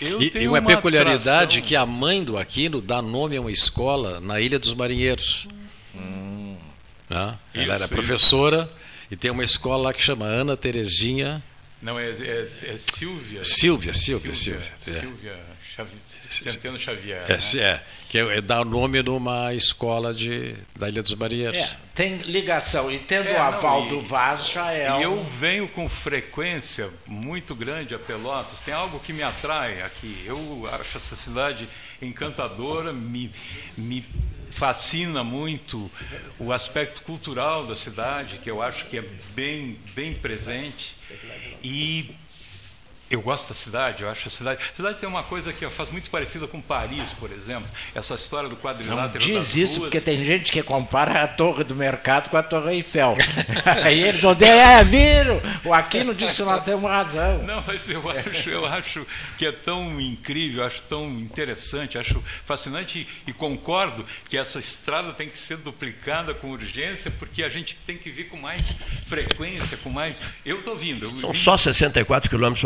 [0.00, 3.50] Eu E, e uma, peculiaridade atração- que a mãe do Aquino dá nome a uma
[3.52, 5.48] escola na Ilha dos Marinheiros.
[5.94, 6.58] Né?
[7.08, 7.88] Ela era Isso, isso.
[7.88, 8.70] professora
[9.10, 11.42] e tem uma escola lá que chama Ana Terezinha
[11.80, 13.44] Não, é, é, é Silvia.
[13.44, 14.72] Silvia, Silvia, Silvia.
[14.86, 15.00] é.
[15.00, 15.38] Silvia
[15.76, 15.90] Xavi-
[16.30, 17.24] Centeno Xavier.
[17.28, 17.60] É, né?
[17.62, 21.58] é, que é, é dar nome numa escola de, da Ilha dos Marinheiros.
[21.58, 22.90] é, tem ligação.
[22.90, 25.24] E tendo É, o não, aval e- do Vaz, já é E eu um...
[25.24, 28.60] venho com frequência muito grande a Pelotas.
[28.60, 30.22] Tem algo que me atrai aqui.
[30.26, 31.68] Eu acho essa cidade
[32.00, 33.30] encantadora, me,
[33.76, 34.04] me
[34.50, 35.90] fascina muito
[36.38, 39.04] o aspecto cultural da cidade, que eu acho que é
[39.34, 40.94] bem, bem presente.
[41.62, 42.10] E
[43.10, 44.60] eu gosto da cidade, eu acho a cidade.
[44.72, 47.68] A cidade tem uma coisa que faz muito parecida com Paris, por exemplo.
[47.94, 49.82] Essa história do Não quadrilátero diz das isso ruas.
[49.84, 53.16] porque tem gente que compara a Torre do Mercado com a Torre Eiffel.
[53.84, 55.40] Aí eles vão dizer, é, viram?
[55.64, 57.38] O Aquino disse que nós temos razão.
[57.44, 59.06] Não, mas eu acho, eu acho
[59.38, 65.12] que é tão incrível, acho tão interessante, acho fascinante e, e concordo que essa estrada
[65.12, 68.76] tem que ser duplicada com urgência, porque a gente tem que vir com mais
[69.06, 70.20] frequência, com mais.
[70.44, 71.06] Eu estou vindo.
[71.06, 72.60] Eu São vim- só 64 quilômetros,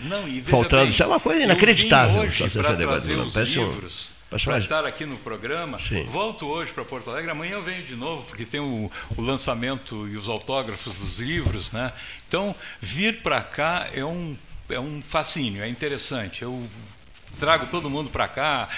[0.00, 0.82] Não, Faltando.
[0.82, 2.20] bem, Isso é uma coisa inacreditável.
[2.22, 3.34] hoje só para 64 trazer os quilômetros.
[3.34, 4.20] Parece um- livros.
[4.44, 6.04] Para estar aqui no programa, Sim.
[6.04, 7.32] volto hoje para Porto Alegre.
[7.32, 11.72] Amanhã eu venho de novo, porque tem o, o lançamento e os autógrafos dos livros.
[11.72, 11.92] Né?
[12.28, 14.36] Então, vir para cá é um,
[14.68, 16.42] é um fascínio, é interessante.
[16.42, 16.64] Eu
[17.40, 18.68] trago todo mundo para cá,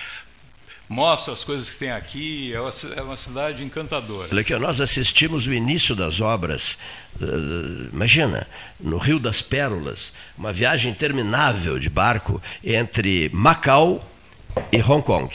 [0.93, 2.53] mostro as coisas que tem aqui.
[2.53, 4.29] É uma, é cidade encantadora.
[4.31, 6.79] Olha aqui, nós assistimos o início das obras,
[7.21, 8.47] eh, imagina,
[8.79, 14.07] no Rio das Pérolas, uma viagem interminável de barco entre Macau
[14.71, 15.35] e Hong Kong.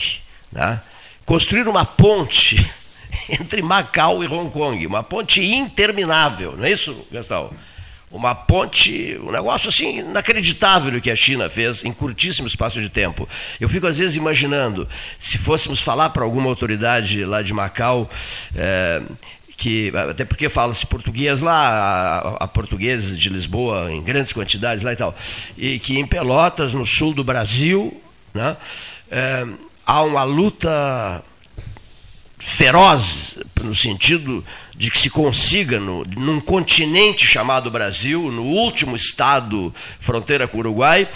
[0.52, 0.80] Né?
[1.26, 2.64] Construir uma ponte
[3.28, 7.52] entre Macau e Hong Kong, uma ponte interminável, não é isso, Gastão?
[8.10, 13.28] Uma ponte, um negócio assim inacreditável que a China fez em curtíssimo espaço de tempo.
[13.60, 14.88] Eu fico às vezes imaginando,
[15.18, 18.08] se fôssemos falar para alguma autoridade lá de Macau,
[18.56, 19.02] eh,
[19.58, 24.96] que até porque fala-se português lá, há portugueses de Lisboa em grandes quantidades lá e
[24.96, 25.14] tal,
[25.58, 28.00] e que em Pelotas, no sul do Brasil,
[28.32, 28.56] né,
[29.10, 29.46] eh,
[29.84, 31.22] há uma luta
[32.38, 34.44] feroz no sentido
[34.78, 40.60] de que se consiga no, num continente chamado Brasil, no último estado fronteira com o
[40.60, 41.08] Uruguai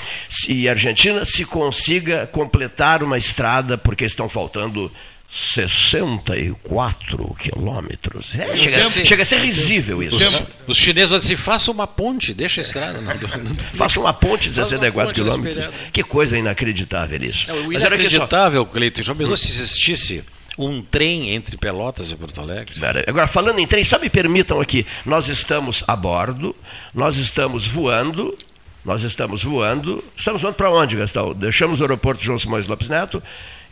[0.49, 4.91] e Argentina, se consiga completar uma estrada porque estão faltando
[5.31, 8.35] 64 quilômetros.
[8.39, 10.17] É, chega, a ser- chega a ser risível isso.
[10.17, 13.01] Os, os chineses vão dizer, faça uma ponte, deixa a estrada.
[13.01, 15.69] Não, não, Faça uma ponte de Faz uma 64 ponte quilômetros.
[15.93, 17.51] Que coisa inacreditável isso.
[17.51, 17.89] É, o Mas só.
[17.89, 20.25] inacreditável, Cleiton, já pensou se existisse
[20.67, 22.75] um trem entre Pelotas e Porto Alegre?
[23.07, 26.55] Agora, falando em trem, só me permitam aqui, nós estamos a bordo,
[26.95, 28.37] nós estamos voando,
[28.85, 31.33] nós estamos voando, estamos voando para onde, Gastão?
[31.35, 33.23] Deixamos o aeroporto João Simões Lopes Neto,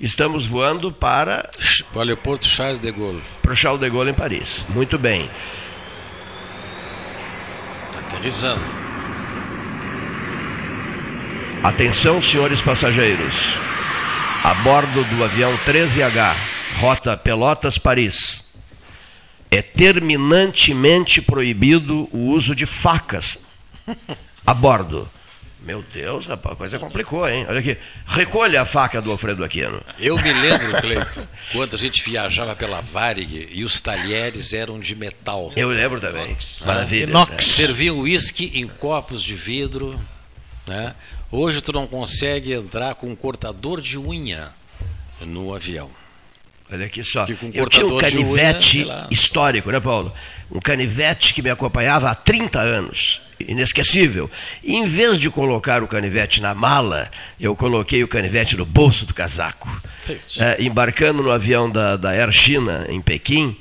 [0.01, 1.49] estamos voando para,
[1.95, 3.22] O aeroporto Charles de Gaulle.
[3.43, 4.64] para o Charles de Gaulle em Paris.
[4.68, 5.28] Muito bem.
[7.99, 8.61] Aterrissando.
[11.62, 13.59] Atenção, senhores passageiros.
[14.43, 16.34] A bordo do avião 13H,
[16.81, 18.43] rota Pelotas-Paris,
[19.51, 23.39] é terminantemente proibido o uso de facas
[24.47, 25.07] a bordo.
[25.61, 27.45] Meu Deus, rapaz, a coisa complicou, hein?
[27.47, 27.76] Olha aqui.
[28.07, 29.78] Recolha a faca do Alfredo Aquino.
[29.99, 34.97] Eu me lembro, Cleito, quando a gente viajava pela Varig e os talheres eram de
[34.97, 35.53] metal.
[35.55, 36.35] Eu lembro também.
[36.64, 37.11] Maravilha.
[37.11, 37.45] Inox.
[37.45, 40.01] Serviam uísque em copos de vidro.
[40.66, 40.95] Né?
[41.31, 44.49] Hoje tu não consegue entrar com um cortador de unha
[45.20, 46.00] no avião.
[46.73, 47.27] Olha aqui só.
[47.53, 49.09] Eu tinha um unha, canivete lá.
[49.11, 50.12] histórico, né, Paulo?
[50.51, 53.23] Um canivete que me acompanhava há 30 anos.
[53.41, 54.31] Inesquecível.
[54.62, 57.11] E em vez de colocar o canivete na mala,
[57.41, 59.68] eu coloquei o canivete no bolso do casaco.
[60.39, 63.57] É, embarcando no avião da, da Air China, em Pequim,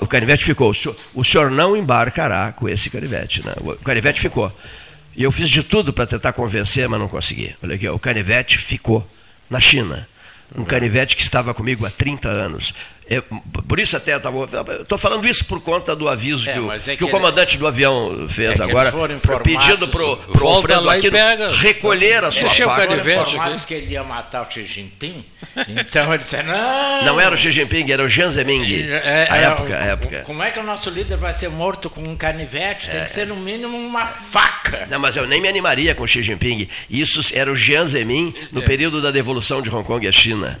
[0.00, 0.70] o canivete ficou.
[0.70, 3.44] O senhor, o senhor não embarcará com esse canivete.
[3.44, 3.52] Né?
[3.60, 4.52] O canivete ficou.
[5.16, 7.54] E eu fiz de tudo para tentar convencer, mas não consegui.
[7.62, 9.06] Olha aqui, ó, o canivete ficou
[9.50, 10.08] na China.
[10.56, 12.74] Um canivete que estava comigo há 30 anos.
[13.10, 13.22] É,
[13.66, 14.44] por isso até eu estava.
[14.82, 17.56] Estou falando isso por conta do aviso É, que, o, é que que o comandante
[17.56, 18.92] do avião fez é que agora,
[19.42, 21.50] pedindo para o Alfredo pega.
[21.50, 22.86] recolher a sua faca.
[22.86, 25.24] Foram informados que ele ia matar o Xi Jinping.
[25.68, 27.04] Então ele disse, não.
[27.04, 28.62] Não era o Xi Jinping, era o Jiang Zemin.
[28.90, 30.22] É, a é, época, a época.
[30.26, 32.90] Como é que o nosso líder vai ser morto com um canivete?
[32.90, 34.86] Tem que ser no mínimo uma faca.
[34.90, 36.68] Não, mas eu nem me animaria com o Xi Jinping.
[36.90, 40.60] Isso era o Jiang Zemin no período da devolução de Hong Kong à China.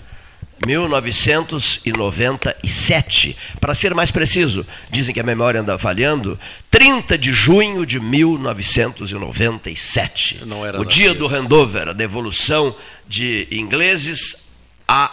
[0.66, 6.38] 1997, para ser mais preciso, dizem que a memória anda falhando,
[6.70, 10.44] 30 de junho de 1997.
[10.44, 11.28] Não era o dia nascido.
[11.28, 12.74] do handover, a devolução
[13.06, 14.48] de ingleses
[14.86, 15.12] a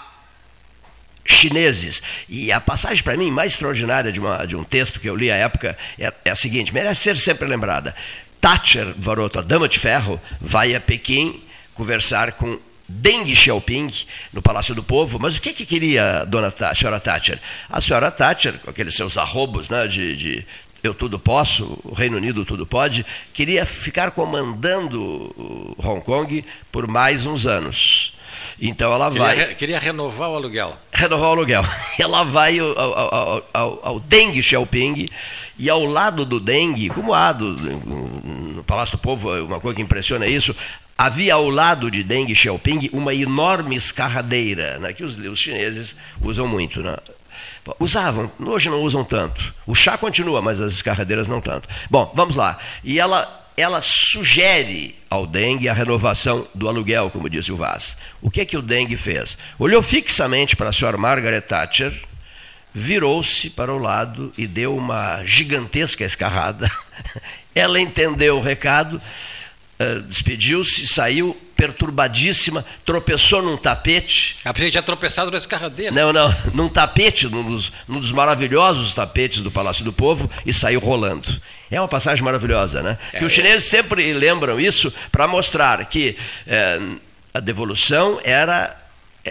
[1.26, 2.04] chineses.
[2.30, 5.32] E a passagem, para mim, mais extraordinária de, uma- de um texto que eu li
[5.32, 7.96] à época é, é a seguinte, merece ser sempre lembrada.
[8.40, 11.42] Thatcher, Varoto, a dama de ferro, vai a Pequim
[11.74, 13.88] conversar com Deng Xiaoping
[14.32, 17.40] no Palácio do Povo, mas o que, que queria a, dona a senhora Thatcher?
[17.70, 20.46] A senhora Thatcher, com aqueles seus arrobos né, de, de
[20.84, 27.26] eu tudo posso, o Reino Unido tudo pode, queria ficar comandando Hong Kong por mais
[27.26, 28.14] uns anos.
[28.62, 30.78] Então ela Queria, vai re- queria renovar o aluguel.
[30.92, 31.64] renovar o aluguel.
[31.98, 35.08] Ela vai ao, ao, ao, ao, ao Deng Xiaoping
[35.58, 39.82] e ao lado do Deng, como há do, no Palácio do Povo, uma coisa que
[39.82, 40.54] impressiona é isso,
[40.98, 46.48] havia ao lado de Deng Xiaoping uma enorme escarradeira, né, que os, os chineses usam
[46.48, 46.82] muito.
[46.82, 46.96] Né?
[47.80, 49.54] Usavam, hoje não usam tanto.
[49.66, 51.68] O chá continua, mas as escarradeiras não tanto.
[51.90, 52.58] Bom, vamos lá.
[52.84, 57.98] E ela ela sugere ao Deng a renovação do aluguel, como disse o Vaz.
[58.22, 59.38] O que é que o Deng fez?
[59.58, 61.94] Olhou fixamente para a senhora Margaret Thatcher,
[62.74, 66.70] virou-se para o lado e deu uma gigantesca escarrada.
[67.56, 69.02] Ela entendeu o recado,
[69.78, 74.38] eh, despediu-se, saiu perturbadíssima, tropeçou num tapete.
[74.44, 75.92] A gente tinha tropeçado na escarradeira.
[75.92, 80.54] Não, não, num tapete, num dos, num dos maravilhosos tapetes do Palácio do Povo e
[80.54, 81.30] saiu rolando.
[81.72, 82.98] É uma passagem maravilhosa, né?
[83.18, 86.80] que os chineses sempre lembram isso para mostrar que eh,
[87.34, 88.85] a devolução era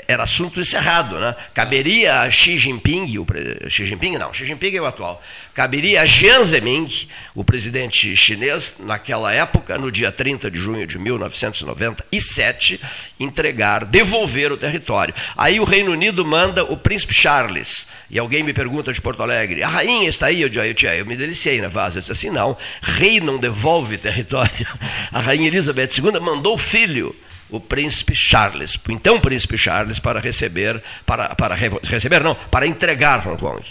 [0.08, 1.34] era assunto encerrado, né?
[1.52, 3.58] Caberia a Xi Jinping, o pre...
[3.68, 5.22] Xi Jinping não, Xi Jinping é o atual.
[5.54, 6.88] Caberia a Jiang Zemin,
[7.34, 12.80] o presidente chinês, naquela época, no dia 30 de junho de 1997,
[13.20, 15.14] entregar, devolver o território.
[15.36, 17.86] Aí o Reino Unido manda o príncipe Charles.
[18.10, 20.42] E alguém me pergunta de Porto Alegre, a rainha está aí?
[20.42, 21.98] Eu, digo, eu, eu me deliciei na vaza.
[21.98, 24.66] Eu disse assim, não, rei não devolve território.
[25.12, 27.14] A rainha Elizabeth II mandou o filho
[27.56, 33.26] o príncipe Charles, o então príncipe Charles, para receber, para, para receber, não, para entregar
[33.26, 33.64] Hong Kong.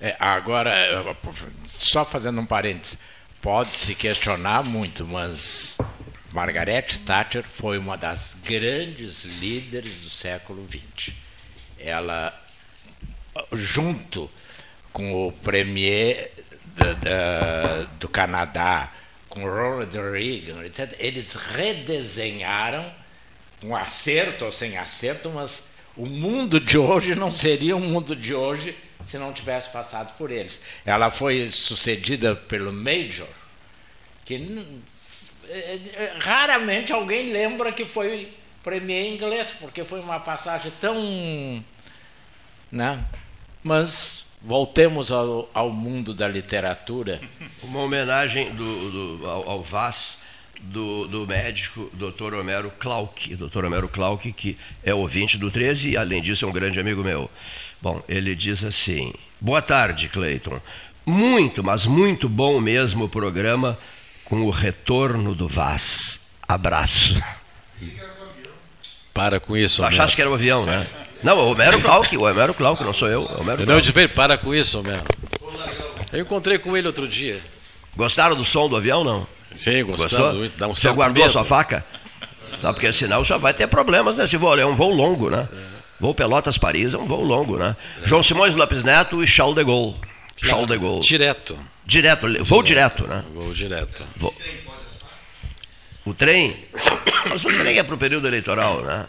[0.00, 0.72] É, agora,
[1.66, 2.98] só fazendo um parênteses,
[3.40, 5.78] pode se questionar muito, mas
[6.32, 11.14] Margaret Thatcher foi uma das grandes líderes do século XX.
[11.78, 12.32] Ela,
[13.52, 14.30] junto
[14.92, 16.30] com o premier
[16.76, 18.92] da- da- do Canadá,
[19.28, 22.84] com Ronald Reagan, etc., eles redesenharam
[23.66, 25.64] com acerto ou sem acerto, mas
[25.96, 28.76] o mundo de hoje não seria o mundo de hoje
[29.08, 30.60] se não tivesse passado por eles.
[30.84, 33.28] Ela foi sucedida pelo Major,
[34.24, 34.34] que
[35.48, 40.96] é, é, raramente alguém lembra que foi premier inglês, porque foi uma passagem tão.
[42.72, 43.02] Né?
[43.62, 47.20] Mas voltemos ao, ao mundo da literatura.
[47.62, 50.18] Uma homenagem do, do- ao, ao Vaz
[50.64, 52.34] do, do médico Dr.
[52.34, 53.64] Homero Clauck, Dr.
[53.64, 57.30] Homero Clauck, que é ouvinte do 13 e, além disso, é um grande amigo meu.
[57.80, 60.60] Bom, ele diz assim: Boa tarde, Cleiton.
[61.06, 63.78] Muito, mas muito bom mesmo o programa
[64.24, 66.20] com o retorno do Vaz.
[66.48, 67.22] Abraço.
[69.12, 69.94] Para com isso, Homero.
[69.94, 70.86] achaste que era o avião, né?
[71.22, 73.22] Não, o Homero Clark, o Homero Clark, não sou eu.
[73.22, 75.04] o Homero Não, eu disse para com isso, Homero.
[76.12, 77.40] Eu encontrei com ele outro dia.
[77.96, 79.26] Gostaram do som do avião, não?
[79.56, 80.04] Sim, Gostou?
[80.08, 80.56] gostamos muito.
[80.58, 81.84] Dá um Você guardou a sua faca?
[82.62, 84.58] Não, porque senão já vai ter problemas nesse voo.
[84.58, 85.48] É um voo longo, né?
[86.00, 87.76] Voo Pelotas-Paris é um voo longo, né?
[88.04, 89.96] João Simões Lopes Neto e Charles de Gaulle.
[90.36, 91.00] Charles de Gaulle.
[91.00, 91.58] Direto.
[91.86, 93.24] Direto, voo direto, né?
[93.34, 94.02] Vou direto.
[94.16, 94.34] Voo.
[96.04, 96.64] O trem?
[97.28, 99.06] Mas o trem é para o período eleitoral, né?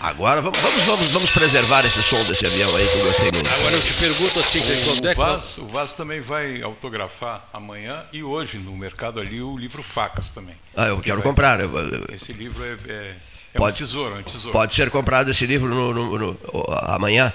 [0.00, 3.48] Agora vamos, vamos, vamos, vamos preservar esse som desse avião aí que eu gostei muito.
[3.50, 5.14] Agora eu te pergunto assim, quando é O que...
[5.20, 10.30] Vaz, o Vaz também vai autografar amanhã e hoje no mercado ali o livro Facas
[10.30, 10.54] também.
[10.76, 11.58] Ah, eu quero comprar.
[11.60, 13.14] eu- eu- Esse livro é, é,
[13.54, 14.52] é Pode- um tesouro, é um tesouro.
[14.52, 16.38] Pode ser comprado esse livro no, no- no-
[16.82, 17.32] amanhã.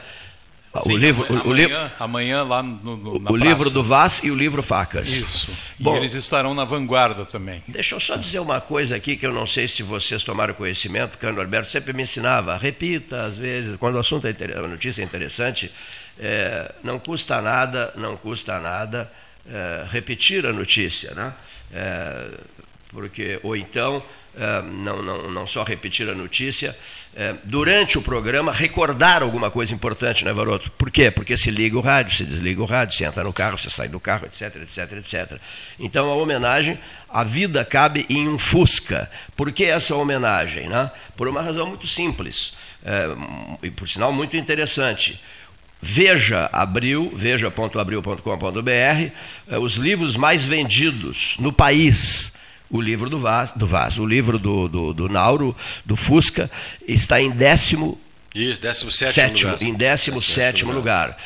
[0.75, 3.73] O Sim, livro, amanhã, o, o li- amanhã lá no, no, o livro praça.
[3.75, 5.07] do Vaz e o livro Facas.
[5.07, 5.51] Isso.
[5.79, 5.95] E Bom.
[5.95, 7.61] eles estarão na vanguarda também.
[7.67, 11.19] Deixa eu só dizer uma coisa aqui que eu não sei se vocês tomaram conhecimento,
[11.19, 14.57] que o Alberto sempre me ensinava, repita às vezes, quando o assunto é inter...
[14.57, 15.71] a notícia é interessante,
[16.19, 19.11] é, não custa nada, não custa nada
[19.47, 21.35] é, repetir a notícia, né?
[21.71, 22.31] É,
[22.89, 24.03] porque, ou então,
[24.63, 26.75] não, não, não só repetir a notícia,
[27.15, 30.71] é, durante o programa recordar alguma coisa importante, né, Varoto?
[30.71, 31.11] Por quê?
[31.11, 33.87] Porque se liga o rádio, se desliga o rádio, se entra no carro, se sai
[33.87, 35.39] do carro, etc, etc, etc.
[35.79, 39.09] Então, a homenagem, a vida cabe em um Fusca.
[39.35, 40.67] Por que essa homenagem?
[40.67, 40.89] Né?
[41.15, 43.07] Por uma razão muito simples, é,
[43.61, 45.21] e por sinal muito interessante.
[45.85, 52.31] Veja Abril, veja.abril.com.br, eh, os livros mais vendidos no país.
[52.73, 55.55] O livro do Vaz, do, Vaz o livro do, do, do Nauro,
[55.85, 56.49] do Fusca,
[56.87, 58.01] está em décimo
[58.33, 59.67] Isso, 17 sétimo, lugar.
[59.67, 61.17] em 17 lugar.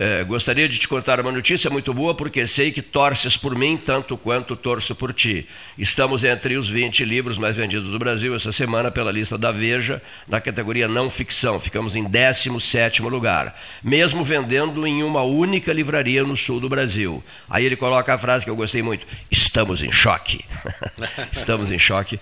[0.00, 3.76] Eh, gostaria de te contar uma notícia muito boa, porque sei que torces por mim
[3.76, 5.44] tanto quanto torço por ti.
[5.76, 10.00] Estamos entre os 20 livros mais vendidos do Brasil essa semana pela lista da Veja,
[10.28, 11.58] na categoria não ficção.
[11.58, 17.20] Ficamos em 17 lugar, mesmo vendendo em uma única livraria no sul do Brasil.
[17.50, 20.44] Aí ele coloca a frase que eu gostei muito: Estamos em choque.
[21.32, 22.20] Estamos em choque.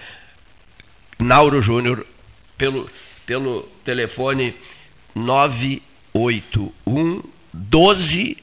[1.20, 2.06] Nauro Júnior,
[2.56, 2.90] pelo,
[3.26, 4.54] pelo telefone
[5.14, 8.36] 981 12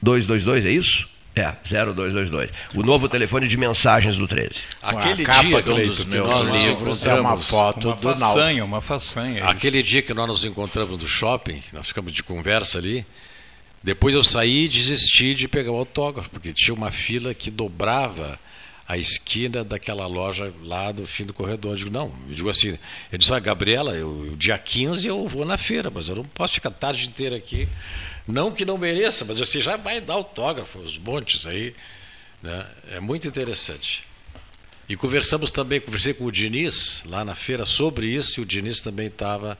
[0.00, 1.08] 0222, é isso?
[1.34, 2.50] É, 0222.
[2.74, 4.50] O novo telefone de mensagens do 13.
[4.82, 7.88] Aquele a capa dia, de um dos que meus nós nos livros é uma foto
[7.88, 9.40] Uma do façanha, uma façanha.
[9.40, 9.48] isso.
[9.48, 13.06] Aquele dia que nós nos encontramos no shopping, nós ficamos de conversa ali.
[13.84, 18.38] Depois eu saí e desisti de pegar o autógrafo, porque tinha uma fila que dobrava
[18.88, 21.72] a esquina daquela loja lá do fim do corredor.
[21.72, 22.78] Eu digo, não, eu digo assim,
[23.12, 26.54] eu disse, ah, Gabriela, eu, dia 15 eu vou na feira, mas eu não posso
[26.54, 27.68] ficar a tarde inteira aqui.
[28.26, 31.74] Não que não mereça, mas você já vai dar autógrafo, os montes aí.
[32.42, 32.66] Né?
[32.92, 34.04] É muito interessante.
[34.88, 38.80] E conversamos também, conversei com o Diniz lá na feira sobre isso, e o Diniz
[38.80, 39.58] também estava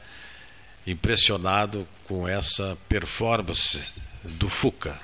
[0.86, 4.98] impressionado com essa performance do Fuca.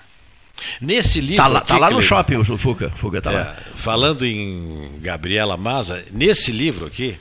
[0.81, 1.35] Nesse livro.
[1.35, 2.91] Está lá, tá lá no shopping o Fuca.
[2.91, 3.57] Fuca tá é, lá.
[3.77, 7.19] falando em Gabriela Maza, nesse livro aqui,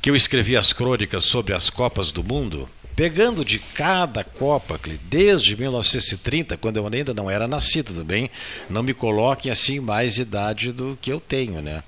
[0.00, 5.56] que eu escrevi as crônicas sobre as Copas do Mundo, pegando de cada Copa, desde
[5.56, 8.30] 1930, quando eu ainda não era nascido também,
[8.68, 11.82] não me coloquem assim mais idade do que eu tenho, né?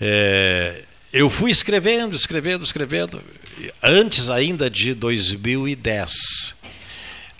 [0.00, 3.22] É, eu fui escrevendo, escrevendo, escrevendo,
[3.82, 6.56] antes ainda de 2010.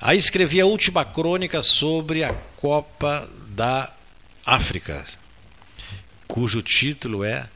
[0.00, 3.92] Aí escrevi a última crônica sobre a Copa da
[4.46, 5.04] África,
[6.26, 7.48] cujo título é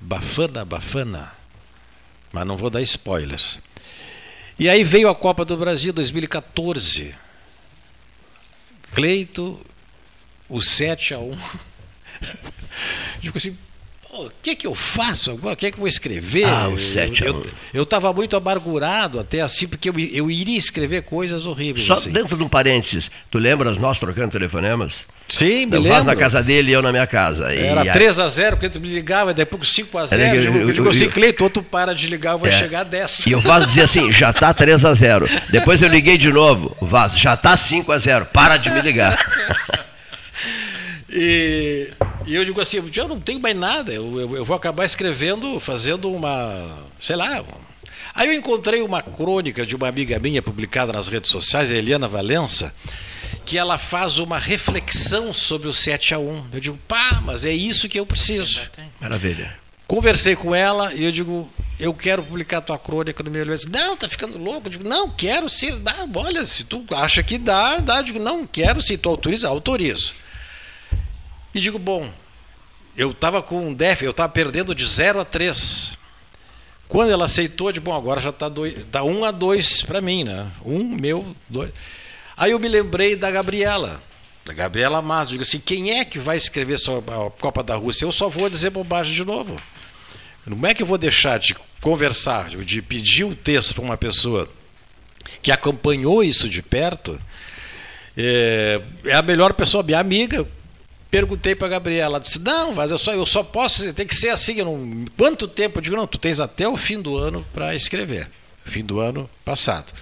[0.00, 1.32] Bafana Bafana.
[2.32, 3.58] Mas não vou dar spoilers.
[4.58, 7.14] E aí veio a Copa do Brasil 2014.
[8.94, 9.60] Cleito,
[10.48, 11.38] o 7 a 1.
[13.20, 13.56] Digo assim,
[14.12, 15.54] o que que eu faço agora?
[15.54, 16.44] O que é que eu vou escrever?
[16.44, 17.28] Ah, o 7 a 1.
[17.28, 21.86] Eu- Eu estava muito amargurado até assim, porque eu, eu iria escrever coisas horríveis.
[21.86, 22.10] Só assim.
[22.10, 25.06] dentro de um parênteses, tu lembras nós trocando telefonemas?
[25.28, 26.16] Sim, me Eu faço na lembro.
[26.18, 27.54] casa dele e eu na minha casa.
[27.54, 30.12] E Era aí- 3x0, porque tu me ligava, e depois 5x0.
[30.20, 32.50] Era que Eu, eu- eu- eu digo assim, eu- Cleiton, outro para de ligar, vai
[32.50, 32.58] É.
[32.58, 33.24] chegar a 10.
[33.26, 36.76] E o Vaz dizia assim, já tá 3 a 0 Depois eu liguei de novo,
[36.80, 39.16] o Vaz, já tá 5 a 0 para de me ligar.
[41.12, 41.90] E,
[42.26, 45.58] e eu digo assim, eu não tenho mais nada, eu, eu, eu vou acabar escrevendo,
[45.58, 47.44] fazendo uma, sei lá.
[48.14, 52.08] Aí eu encontrei uma crônica de uma amiga minha publicada nas redes sociais, a Eliana
[52.08, 52.72] Valença,
[53.44, 57.52] que ela faz uma reflexão sobre o 7 a 1 Eu digo, pá, mas é
[57.52, 58.70] isso que eu preciso.
[59.00, 59.58] Maravilha.
[59.86, 63.70] Conversei com ela e eu digo, eu quero publicar a tua crônica no meu livro.
[63.70, 64.68] Não, tá ficando louco.
[64.68, 65.80] Eu digo, não, quero sim.
[65.80, 67.96] Dá, olha, se tu acha que dá, dá.
[67.96, 69.48] Eu digo, não, quero sim, tu autoriza?
[69.48, 70.14] Autorizo.
[71.54, 72.12] E digo, bom,
[72.96, 75.98] eu estava com um déficit, eu estava perdendo de 0 a 3.
[76.88, 78.50] Quando ela aceitou, de bom, agora já está
[78.90, 80.50] tá 1 um a 2 para mim, né?
[80.64, 81.70] Um, meu, dois.
[82.36, 84.02] Aí eu me lembrei da Gabriela,
[84.44, 85.30] da Gabriela Matos.
[85.30, 88.04] Digo assim, quem é que vai escrever sobre a Copa da Rússia?
[88.04, 89.60] Eu só vou dizer bobagem de novo.
[90.42, 94.50] Como é que eu vou deixar de conversar, de pedir o texto para uma pessoa
[95.42, 97.20] que acompanhou isso de perto?
[98.16, 100.46] É, é a melhor pessoa, minha amiga,
[101.10, 104.28] perguntei para Gabriela, ela disse, não, mas eu só, eu só posso, tem que ser
[104.28, 105.78] assim, não, quanto tempo?
[105.78, 108.30] Eu digo, não, tu tens até o fim do ano para escrever,
[108.64, 109.92] fim do ano passado.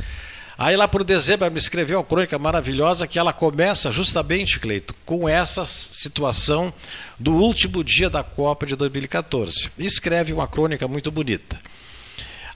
[0.58, 4.92] Aí lá por dezembro ela me escreveu uma crônica maravilhosa que ela começa justamente, Cleito,
[5.06, 6.74] com essa situação
[7.16, 9.70] do último dia da Copa de 2014.
[9.78, 11.60] E escreve uma crônica muito bonita.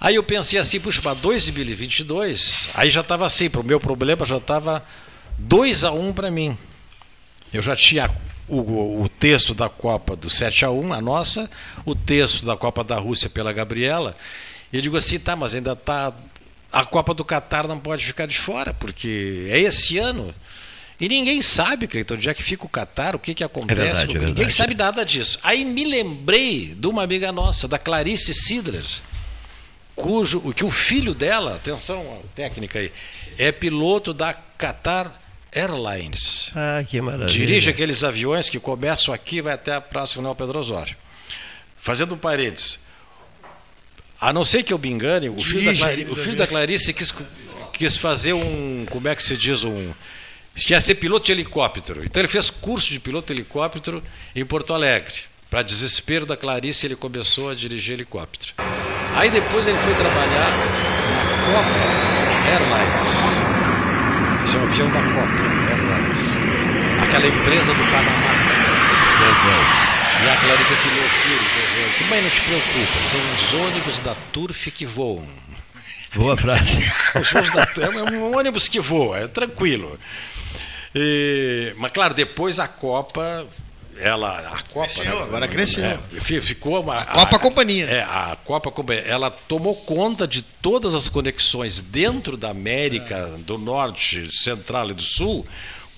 [0.01, 4.27] Aí eu pensei assim, puxa, para 2022, aí já estava assim, para o meu problema
[4.27, 4.85] já estava
[5.39, 6.59] 2 a 1 um para mim.
[7.53, 8.11] Eu já tinha
[8.49, 11.51] o, o, texto da Copa do 7 a 1 a nossa,
[11.85, 14.17] o texto da Copa da Rússia pela Gabriela.
[14.73, 16.13] E eu digo assim, tá, mas ainda está.
[16.71, 20.35] A Copa do Catar não pode ficar de fora, porque é esse ano.
[20.99, 23.81] E ninguém sabe, Cleiton, onde é que fica o Catar, o que, que acontece.
[23.81, 25.39] É verdade, é ninguém sabe nada disso.
[25.43, 28.85] Aí me lembrei de uma amiga nossa, da Clarice Sidler,
[29.97, 32.93] cujo que o filho dela, atenção técnica aí,
[33.37, 35.22] é piloto da Qatar
[35.53, 36.51] Airlines.
[36.57, 37.29] Ah, que maravilha.
[37.29, 40.97] Dirige aqueles aviões que começam aqui e vai até a Praça Coronel Pedro Osório.
[41.77, 42.81] Fazendo paredes.
[44.21, 46.95] A não ser que eu me engane, o filho, da, Clarice, o filho da Clarice
[46.95, 47.13] quis,
[47.73, 48.87] quis fazer um.
[48.89, 49.65] Como é que se diz?
[49.65, 49.93] Um.
[50.55, 52.05] Quer ser piloto de helicóptero.
[52.05, 54.03] Então ele fez curso de piloto de helicóptero
[54.35, 55.15] em Porto Alegre.
[55.51, 58.55] Para desespero da Clarice, ele começou a dirigir helicóptero.
[59.15, 60.57] Aí depois ele foi trabalhar
[61.11, 63.72] na Copa Airlines
[64.45, 65.43] esse é um avião da Copa,
[66.99, 68.33] é Aquela empresa do Panamá.
[69.21, 69.93] Meu Deus.
[70.25, 74.15] E a Clarice assim, meu filho, disse, mãe, não te preocupa, são os ônibus da
[74.33, 75.27] Turf que voam.
[76.15, 76.79] Boa frase.
[77.17, 79.99] Os da, é um ônibus que voa, é tranquilo.
[80.95, 83.47] E, mas claro, depois a Copa
[84.03, 88.03] ela a Copa cresceu, né, agora cresceu é, ficou uma a Copa a, Companhia é
[88.03, 93.39] a Copa Companhia ela tomou conta de todas as conexões dentro da América é.
[93.39, 95.47] do Norte Central e do Sul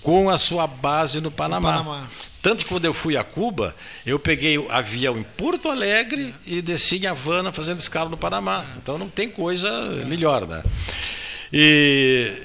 [0.05, 1.79] com a sua base no Panamá.
[1.79, 2.09] no Panamá.
[2.43, 3.75] Tanto que quando eu fui a Cuba,
[4.05, 8.67] eu peguei o avião em Porto Alegre e desci em Havana fazendo escala no Panamá.
[8.77, 9.71] Então não tem coisa
[10.05, 10.63] melhor, né?
[11.51, 12.43] E,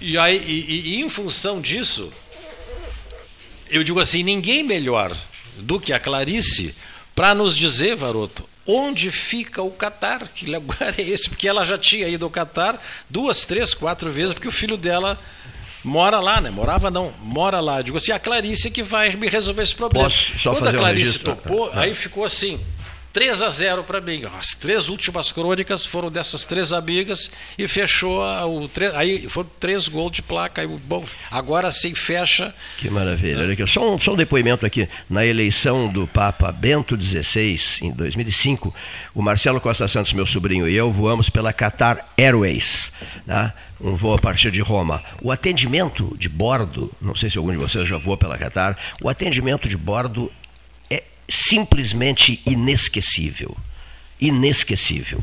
[0.00, 2.10] e, aí, e, e em função disso,
[3.72, 5.16] eu digo assim, ninguém melhor
[5.56, 6.74] do que a Clarice
[7.14, 11.28] para nos dizer, Varoto, onde fica o Catar, que lugar é esse?
[11.28, 15.18] Porque ela já tinha ido ao Catar duas, três, quatro vezes, porque o filho dela
[15.82, 16.50] mora lá, né?
[16.50, 17.80] Morava não, mora lá.
[17.80, 20.04] Eu digo assim, a Clarice é que vai me resolver esse problema.
[20.04, 22.60] Posso só Quando fazer a Clarice um topou, aí ficou assim.
[23.12, 24.22] 3 a 0 para mim.
[24.38, 29.86] As três últimas crônicas foram dessas três amigas e fechou a, o aí foram três
[29.88, 30.62] gols de placa.
[30.62, 32.54] Aí, bom, agora sim fecha.
[32.78, 33.40] Que maravilha.
[33.40, 34.88] Olha aqui, só, um, só um depoimento aqui.
[35.10, 38.74] Na eleição do Papa Bento XVI, em 2005,
[39.14, 42.92] o Marcelo Costa Santos, meu sobrinho, e eu voamos pela Qatar Airways,
[43.26, 43.52] né?
[43.82, 45.02] um voo a partir de Roma.
[45.20, 49.08] O atendimento de bordo, não sei se algum de vocês já voou pela Qatar, o
[49.08, 50.30] atendimento de bordo
[51.28, 53.56] simplesmente inesquecível.
[54.20, 55.22] Inesquecível.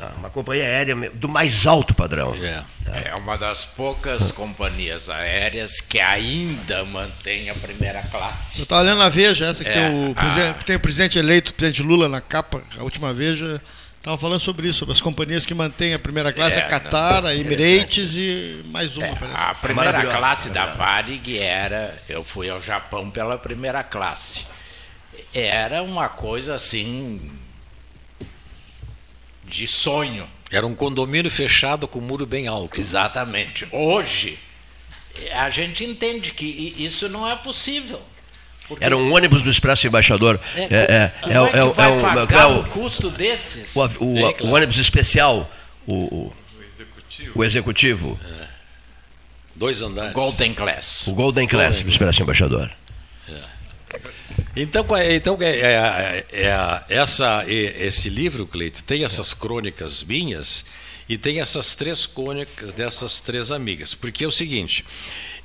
[0.00, 2.34] Ah, uma companhia aérea do mais alto padrão.
[2.34, 8.60] É, é uma das poucas companhias aéreas que ainda mantém a primeira classe.
[8.60, 10.54] Eu estava lendo na Veja, essa que, é, tem, o a...
[10.54, 13.62] que tem o presidente eleito, o presidente Lula na capa, a última Veja,
[13.98, 17.24] estava falando sobre isso, sobre as companhias que mantêm a primeira classe, é, a Qatar,
[17.24, 19.38] a Emirates e mais uma, é, parece.
[19.38, 24.46] A primeira classe da Varig era, eu fui ao Japão pela primeira classe
[25.32, 27.30] era uma coisa assim
[29.44, 30.28] de sonho.
[30.50, 32.80] Era um condomínio fechado com muro bem alto.
[32.80, 33.66] Exatamente.
[33.72, 34.38] Hoje
[35.32, 38.00] a gente entende que isso não é possível.
[38.80, 40.40] Era um ônibus do Expresso Embaixador.
[40.54, 43.76] É, é, é, é, é, é, vai é um, pagar é o, o custo desses?
[43.76, 44.46] O, o, Sim, claro.
[44.46, 45.50] o ônibus especial,
[45.86, 47.32] o, o executivo.
[47.38, 48.20] O executivo.
[48.40, 48.44] É.
[49.54, 50.12] Dois andares.
[50.12, 51.06] Golden Class.
[51.06, 51.84] O Golden Class Golden.
[51.84, 52.70] do Expresso Embaixador.
[54.56, 60.64] Então, então é, é, é, essa, esse livro, Cleito, tem essas crônicas minhas
[61.08, 63.94] e tem essas três crônicas dessas três amigas.
[63.94, 64.84] Porque é o seguinte,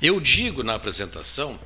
[0.00, 1.58] eu digo na apresentação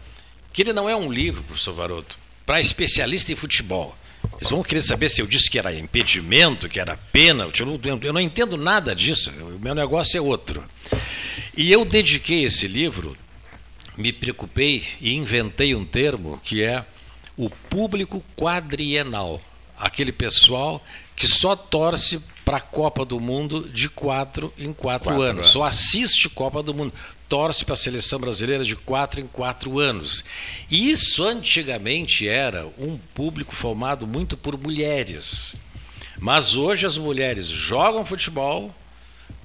[0.52, 2.16] que ele não é um livro, professor Varoto,
[2.46, 3.94] para especialista em futebol.
[4.36, 7.44] Eles vão querer saber se eu disse que era impedimento, que era pena.
[7.58, 9.30] Eu não, eu não entendo nada disso.
[9.30, 10.64] O meu negócio é outro.
[11.56, 13.16] E eu dediquei esse livro,
[13.98, 16.84] me preocupei e inventei um termo que é
[17.36, 19.40] o público quadrienal,
[19.78, 20.82] aquele pessoal
[21.16, 25.36] que só torce para a Copa do Mundo de quatro em quatro, Quatro anos.
[25.38, 25.48] anos.
[25.48, 26.92] Só assiste Copa do Mundo.
[27.28, 30.24] Torce para a seleção brasileira de quatro em quatro anos.
[30.70, 35.56] E Isso antigamente era um público formado muito por mulheres.
[36.18, 38.74] Mas hoje as mulheres jogam futebol,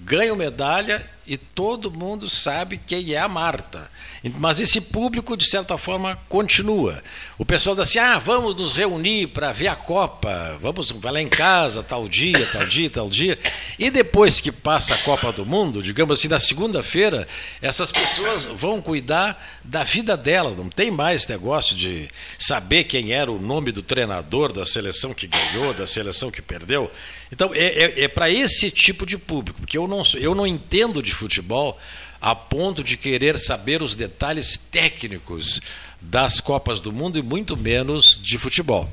[0.04, 3.90] ganham medalha e todo mundo sabe quem é a Marta.
[4.38, 7.02] Mas esse público, de certa forma, continua.
[7.38, 11.22] O pessoal diz assim: ah, vamos nos reunir para ver a Copa, vamos vai lá
[11.22, 13.40] em casa, tal dia, tal dia, tal dia.
[13.78, 17.28] E depois que passa a Copa do Mundo, digamos assim, na segunda-feira,
[17.62, 20.56] essas pessoas vão cuidar da vida delas.
[20.56, 25.28] Não tem mais negócio de saber quem era o nome do treinador da seleção que
[25.28, 26.92] ganhou, da seleção que perdeu.
[27.32, 31.02] Então, é, é, é para esse tipo de público, porque eu não, eu não entendo
[31.02, 31.80] de futebol
[32.22, 35.62] a ponto de querer saber os detalhes técnicos
[36.02, 38.90] das Copas do Mundo e muito menos de futebol.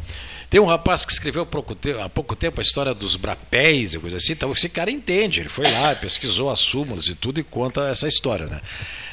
[0.49, 3.95] Tem um rapaz que escreveu há pouco tempo, há pouco tempo a história dos brapéis
[3.95, 7.41] e coisa assim, então esse cara entende, ele foi lá, pesquisou as súmulas e tudo
[7.41, 8.47] e conta essa história.
[8.47, 8.61] Né?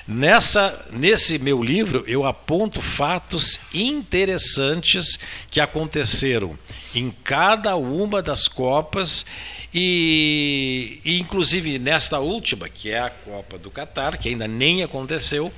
[0.08, 5.18] Nessa, nesse meu livro, eu aponto fatos interessantes
[5.50, 6.58] que aconteceram
[6.94, 9.26] em cada uma das Copas
[9.74, 15.52] e, e, inclusive nesta última, que é a Copa do Catar, que ainda nem aconteceu,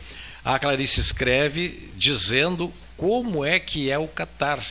[0.44, 4.64] a Clarice escreve dizendo como é que é o Catar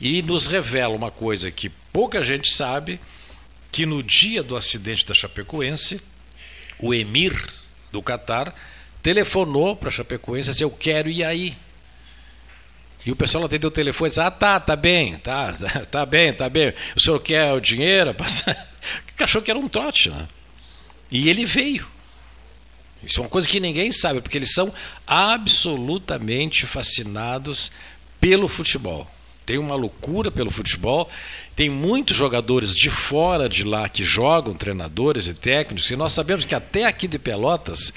[0.00, 3.00] e nos revela uma coisa que pouca gente sabe,
[3.72, 6.00] que no dia do acidente da Chapecoense,
[6.78, 7.34] o emir
[7.90, 8.54] do Catar
[9.02, 11.56] telefonou para a Chapecoense e disse, eu quero ir aí.
[13.04, 15.56] E o pessoal atendeu o telefone e disse, ah, tá, tá bem, tá,
[15.90, 16.74] tá, bem, tá bem.
[16.94, 18.14] O senhor quer o dinheiro?
[19.18, 20.28] Achou que era um trote, né?
[21.10, 21.86] E ele veio.
[23.02, 24.72] Isso é uma coisa que ninguém sabe, porque eles são
[25.06, 27.70] absolutamente fascinados
[28.20, 29.08] pelo futebol.
[29.46, 31.08] Tem uma loucura pelo futebol.
[31.54, 36.44] Tem muitos jogadores de fora de lá que jogam, treinadores e técnicos, e nós sabemos
[36.44, 37.92] que até aqui de Pelotas,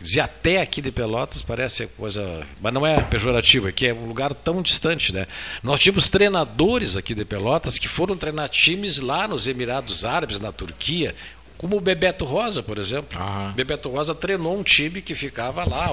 [0.00, 2.44] dizer até aqui de Pelotas parece coisa.
[2.60, 5.26] Mas não é pejorativo, é que é um lugar tão distante, né?
[5.62, 10.50] Nós tínhamos treinadores aqui de Pelotas que foram treinar times lá nos Emirados Árabes, na
[10.50, 11.14] Turquia,
[11.56, 13.18] como o Bebeto Rosa, por exemplo.
[13.18, 13.52] Aham.
[13.52, 15.92] Bebeto Rosa treinou um time que ficava lá.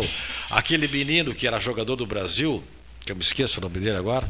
[0.50, 2.64] Aquele menino que era jogador do Brasil,
[3.06, 4.28] que eu me esqueço o nome dele agora,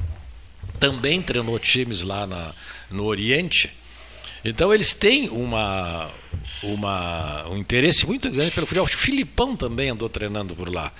[0.82, 2.54] também treinou times lá na,
[2.90, 3.72] no Oriente.
[4.44, 6.10] Então eles têm uma,
[6.64, 8.88] uma, um interesse muito grande pelo futebol.
[8.88, 10.92] O Filipão também andou treinando por lá.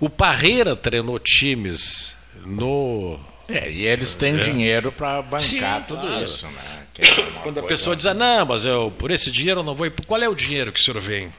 [0.00, 3.18] O Parreira treinou times no.
[3.48, 6.24] É, e eles têm dinheiro para bancar Sim, tudo claro.
[6.24, 6.82] isso, né?
[6.98, 7.06] É
[7.42, 9.92] Quando a pessoa diz, ah, não, mas eu, por esse dinheiro eu não vou ir.
[10.06, 11.32] Qual é o dinheiro que o senhor vem?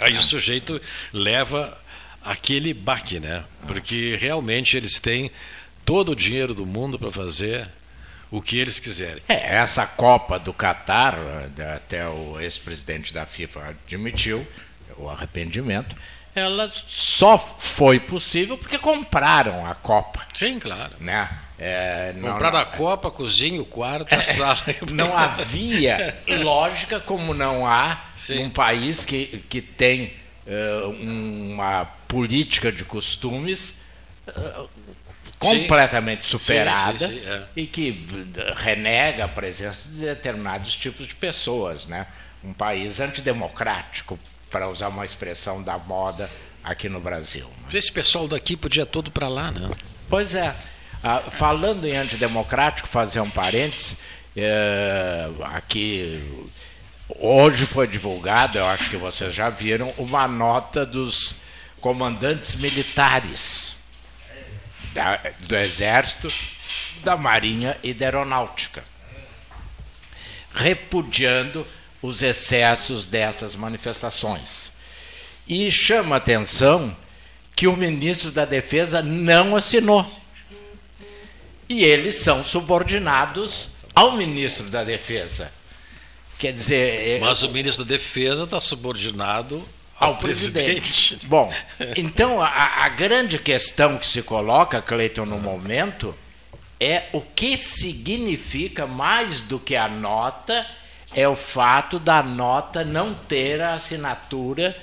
[0.00, 0.80] Aí o sujeito
[1.12, 1.76] leva
[2.22, 3.44] aquele baque, né?
[3.66, 5.30] Porque realmente eles têm
[5.84, 7.68] todo o dinheiro do mundo para fazer
[8.30, 9.22] o que eles quiserem.
[9.28, 11.14] É, essa Copa do Catar,
[11.58, 14.46] eh, até o ex-presidente da FIFA admitiu
[14.96, 15.94] o arrependimento,
[16.34, 20.92] ela só foi possível porque compraram a Copa, Sim, claro.
[20.98, 21.30] né?
[21.56, 24.58] É, não- Compraram a copa, a cozinha, o quarto, a sala.
[24.90, 28.42] não havia lógica como não há Sim.
[28.42, 30.12] num país que, que tem
[30.44, 33.74] eh, uma política de costumes
[34.26, 34.32] eh,
[35.50, 37.42] completamente superada sim, sim, é.
[37.56, 38.06] e que
[38.56, 42.06] renega a presença de determinados tipos de pessoas, né?
[42.42, 44.18] Um país antidemocrático,
[44.54, 46.30] para usar uma expressão da moda
[46.62, 47.44] aqui no Brasil.
[47.46, 47.76] né?
[47.78, 49.68] Esse pessoal daqui podia todo para lá, né?
[50.08, 50.54] Pois é.
[51.02, 53.96] Ah, falando em antidemocrático, fazer um parênteses,
[54.36, 56.46] eh, aqui
[57.08, 61.34] hoje foi divulgada, eu acho que vocês já viram, uma nota dos
[61.80, 63.76] comandantes militares
[64.94, 66.32] da- do Exército,
[67.02, 68.82] da Marinha e da Aeronáutica,
[70.54, 71.66] repudiando
[72.00, 74.72] os excessos dessas manifestações.
[75.46, 76.96] E chama atenção
[77.54, 80.10] que o ministro da Defesa não assinou.
[81.68, 85.52] E eles são subordinados ao ministro da Defesa.
[86.38, 89.66] Quer dizer, é- Mas o ministro da Defesa está subordinado
[89.98, 90.80] ao, presidente.
[90.80, 91.26] presidente.
[91.26, 91.52] Bom,
[91.96, 96.14] então a, a grande questão que se coloca, Cleiton, no momento,
[96.80, 100.66] é o que significa mais do que a nota,
[101.14, 104.76] é o fato da nota não ter a assinatura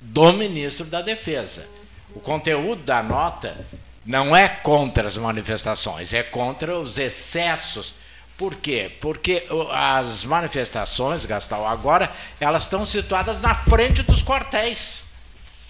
[0.00, 1.66] do ministro da Defesa.
[2.14, 3.56] O conteúdo da nota
[4.04, 7.94] não é contra as manifestações, é contra os excessos.
[8.42, 8.90] Por quê?
[9.00, 15.04] Porque as manifestações, Gastal, agora, elas estão situadas na frente dos quartéis.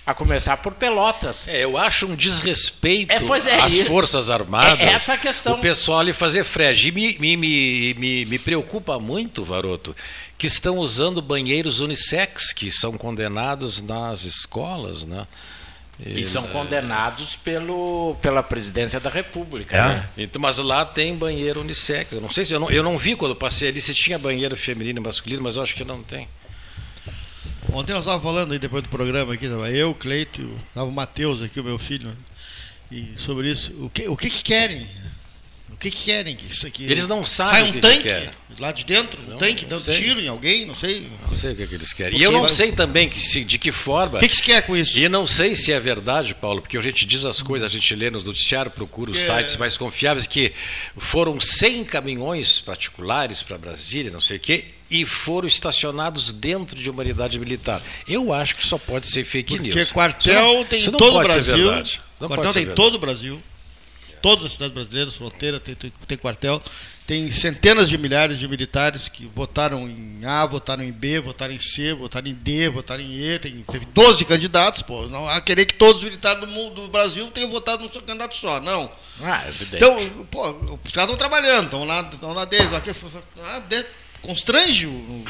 [0.06, 1.46] A começar por Pelotas.
[1.48, 3.16] É, eu acho um desrespeito É,
[3.46, 3.84] é, às isso.
[3.84, 4.80] Forças Armadas.
[4.80, 5.56] É essa a questão.
[5.56, 6.88] O pessoal ali fazer frege.
[6.88, 9.94] E me, me, me, me, me preocupa muito, Varoto,
[10.38, 15.26] que estão usando banheiros unissex, que são condenados nas escolas, né?
[16.04, 19.76] E são condenados pelo, pela presidência da República.
[19.76, 19.88] É?
[19.88, 20.08] né?
[20.18, 22.12] Então, mas lá tem banheiro unissex.
[22.12, 24.56] Eu não sei se eu não, eu não vi quando passei ali se tinha banheiro
[24.56, 26.28] feminino e masculino, mas eu acho que não tem.
[27.72, 31.40] Ontem nós estávamos falando aí depois do programa aqui, tava eu, Cleito, estava o Matheus
[31.40, 32.12] aqui, o meu filho,
[32.90, 33.72] e sobre isso.
[33.78, 34.86] O que, o que, que querem?
[35.82, 36.36] O que, que querem?
[36.36, 38.30] Que Isso aqui, Eles não sabem Sai o um que que tanque querem.
[38.60, 40.00] lá de dentro, um Não, tanque não dando sei.
[40.00, 41.08] tiro em alguém, não sei.
[41.28, 42.12] Não sei o que, é que eles querem.
[42.12, 44.18] Porque E eu não vai- sei também que se- de que forma.
[44.18, 44.96] O que, que se quer com isso?
[44.96, 47.92] E não sei se é verdade, Paulo, porque a gente diz as coisas, a gente
[47.96, 49.26] lê nos noticiários, procura os É.
[49.38, 50.52] sites mais confiáveis, que
[50.96, 56.88] foram 100 caminhões particulares para Brasília, não sei o quê, e foram estacionados dentro de
[56.90, 57.82] uma unidade militar.
[58.06, 59.90] Eu acho que só pode ser fake Porque news.
[59.90, 61.64] quartel Isso não- tem isso não todo o pode ser Brasil.
[61.68, 62.00] verdade.
[62.20, 63.42] Não quartel ser tem todo o Brasil.
[64.22, 66.62] Todas as cidades brasileiras, fronteira, tem, tem, tem quartel.
[67.06, 71.58] Tem centenas de milhares de militares que votaram em A, votaram em B, votaram em
[71.58, 73.38] C, votaram em D, votaram em E.
[73.40, 75.08] Tem, teve 12 candidatos, pô.
[75.08, 78.36] Não há querer que todos os militares do, mundo, do Brasil tenham votado num candidato
[78.36, 78.60] só.
[78.60, 78.90] Não.
[79.20, 79.76] Ah, é evidente.
[79.84, 80.50] Então, pô,
[80.84, 82.70] os caras estão trabalhando, estão lá, estão lá deles.
[82.70, 82.90] Lá, que-
[83.44, 83.84] ah, de-
[84.22, 84.86] constrange.
[84.86, 85.24] o- o-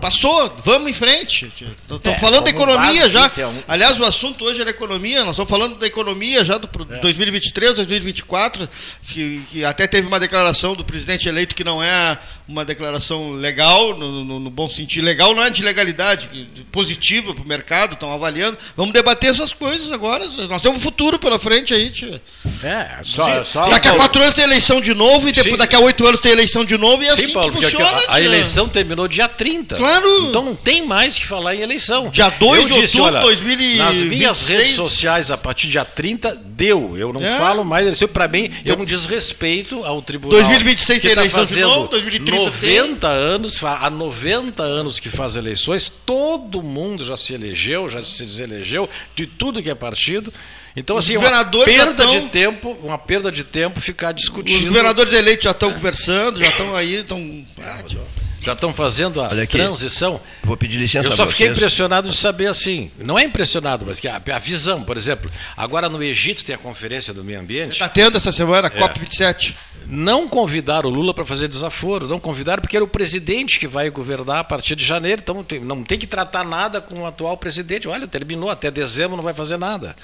[0.00, 1.46] Passou, vamos em frente.
[1.46, 3.30] Estamos É, falando da economia já.
[3.38, 5.20] é um- Aliás, o assunto hoje era economia.
[5.24, 6.98] Nós estamos falando da economia já do pro- É.
[6.98, 8.68] 2023, 2024,
[9.06, 12.18] que, que até teve uma declaração do presidente eleito que não é
[12.50, 15.04] uma declaração legal, no, no- no bom sentido.
[15.04, 16.28] Legal não é de legalidade,
[16.72, 18.58] positiva para o mercado, estão avaliando.
[18.76, 20.26] Vamos debater essas coisas agora.
[20.48, 22.20] Nós temos um futuro pela frente aí, tia.
[22.62, 25.58] É, só, só Daqui a quatro anos tem eleição de novo e depois Sim.
[25.58, 27.86] daqui a oito anos tem eleição de novo e é assim Sim, Paulo, que funciona.
[28.08, 29.76] a, a eleição terminou dia 30.
[29.76, 30.26] Claro.
[30.28, 32.10] Então não tem mais que falar em eleição.
[32.10, 33.78] Dia 2 Eu de disse, outubro de olha, 2026.
[33.78, 36.96] Nas minhas redes sociais, a partir de dia 30, deu.
[36.98, 37.38] Eu não É.
[37.38, 38.06] falo mais eleição.
[38.08, 40.38] Para mim, é um desrespeito ao tribunal.
[40.38, 45.00] 2026 que tem tá eleição de fazendo novo, 2030 90 anos, fa- há 90 anos
[45.00, 49.74] que faz eleições, todo mundo já se elegeu, já se deselegeu, de tudo que é
[49.74, 50.32] partido.
[50.76, 54.68] Então, Os assim, uma perda tão- de tempo, uma perda de tempo ficar Os discutindo.
[54.68, 57.44] governadores eleitos já estão conversando, já estão aí, estão.
[57.60, 58.00] Ah, tia.
[58.40, 59.58] Já estão fazendo a Olha aqui.
[59.58, 60.20] transição.
[60.42, 61.58] Vou pedir licença Eu só fiquei vocês.
[61.58, 62.90] impressionado de saber assim.
[62.98, 66.58] Não é impressionado, mas que a, a visão, por exemplo, agora no Egito tem a
[66.58, 67.72] conferência do meio ambiente.
[67.72, 68.80] Está tendo essa semana, a É.
[68.80, 69.54] COP27.
[69.86, 73.90] Não convidaram o Lula para fazer desaforo, não convidaram porque era o presidente que vai
[73.90, 77.36] governar a partir de janeiro, então tem- não tem que tratar nada com o atual
[77.36, 77.88] presidente.
[77.88, 79.96] Olha, terminou, até dezembro não vai fazer nada.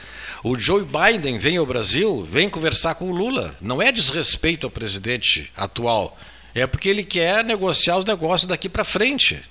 [0.43, 3.55] O Joe Biden vem ao Brasil, vem conversar com o Lula.
[3.61, 6.19] Não é desrespeito ao presidente atual,
[6.63, 9.43] é porque ele quer negociar os negócios daqui para frente.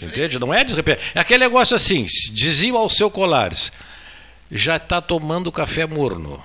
[0.00, 0.38] Entende?
[0.38, 1.02] Não é desrespeito.
[1.14, 3.72] É aquele negócio assim, dizia ao seu Colares,
[4.50, 6.42] já está tomando café morno.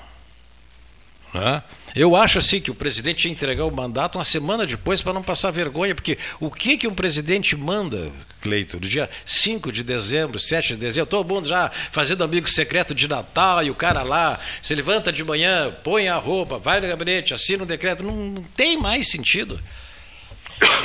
[1.34, 1.64] Né?
[1.96, 5.24] Eu acho assim que o presidente ia entregar o mandato uma semana depois para não
[5.24, 8.12] passar vergonha, porque o que, que um presidente manda,
[8.42, 12.94] Cleito, no dia 5 de dezembro, 7 de dezembro, todo mundo já fazendo amigo secreto
[12.94, 16.88] de Natal e o cara lá se levanta de manhã, põe a roupa, vai no
[16.88, 19.60] gabinete, assina um decreto, não, não tem mais sentido.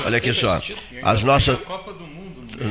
[0.04, 0.60] Olha aqui só.
[1.02, 1.56] As nossas.
[1.56, 2.14] A Copa do Mundo.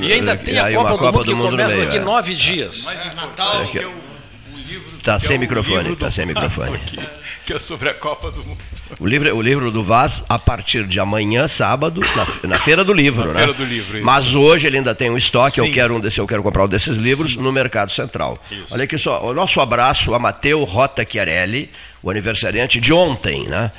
[0.01, 1.97] E ainda tem a Copa, uma do Copa Mundo do que Mundo começa meio, daqui
[1.97, 2.01] é.
[2.01, 2.85] nove dias.
[2.85, 3.63] Mais Natal.
[3.63, 3.85] importante que Aqui.
[3.85, 4.97] é o, o livro.
[5.03, 6.75] Tá que sem é microfone, livro tá do sem microfone.
[6.75, 6.99] Aqui,
[7.45, 8.57] que é sobre a Copa do Mundo.
[8.99, 12.93] O livro, o livro do Vaz, a partir de amanhã, sábado, na, na Feira do
[12.93, 13.39] Livro, Na né?
[13.39, 14.05] Feira do Livro, isso.
[14.05, 15.71] Mas hoje ele ainda tem um estoque, eu Sim.
[15.71, 18.37] quero um desse, eu quero comprar um desses livros no Mercado Central.
[18.71, 21.69] Olha aqui só, o nosso abraço a Mateu Rota Chiarelli,
[22.01, 23.71] o aniversariante de ontem, né?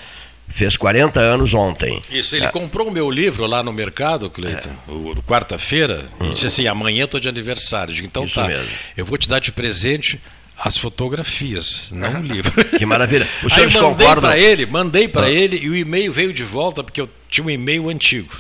[0.57, 2.01] Fez 40 anos ontem.
[2.09, 6.69] Isso, ele comprou o meu livro lá no mercado, Cleiton, o- quarta-feira, e disse assim:
[6.69, 7.93] amanhã estou de aniversário.
[7.93, 8.69] Digo, então Isso tá, mesmo.
[8.97, 10.21] eu vou te dar de presente
[10.57, 12.53] as fotografias, não o livro.
[12.79, 13.27] Que maravilha.
[13.43, 14.31] Os Aí senhores mandei concordam?
[14.31, 15.31] para ele, mandei para Ah.
[15.31, 18.33] ele e o e-mail veio de volta, porque eu tinha um e-mail antigo.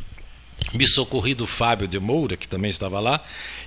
[0.72, 3.20] Me socorri do Fábio de Moura, que também estava lá,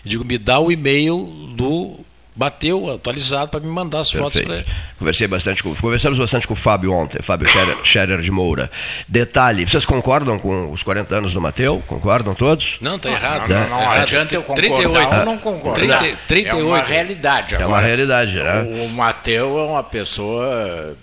[0.05, 1.17] e digo, me dá o e-mail
[1.53, 1.99] do
[2.37, 4.69] Bateu atualizado para me mandar as fotos para Perfeito.
[4.69, 4.77] ele.
[4.99, 8.69] Conversei bastante com, conversamos bastante com o Fábio ontem, Fábio Scherer, Scherer de Moura.
[9.07, 11.83] Detalhe, vocês concordam com os 40 anos do Mateu?
[11.87, 12.77] Concordam todos?
[12.79, 13.49] Não, tá errado.
[13.49, 14.01] Não, não, não Errado.
[14.01, 15.15] adianta eu concordar 38.
[15.19, 15.99] ou não concordar.
[15.99, 16.59] 30, 38.
[16.59, 17.55] É uma realidade.
[17.55, 18.61] É uma Agora, realidade, né?
[18.85, 20.95] O Mateu é uma pessoa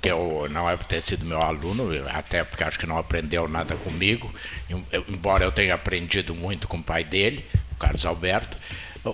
[0.00, 3.46] que eu, não é por ter sido meu aluno, até porque acho que não aprendeu
[3.46, 4.32] nada comigo,
[4.70, 8.56] em- embora eu tenha aprendido muito com o pai dele, o Carlos Alberto.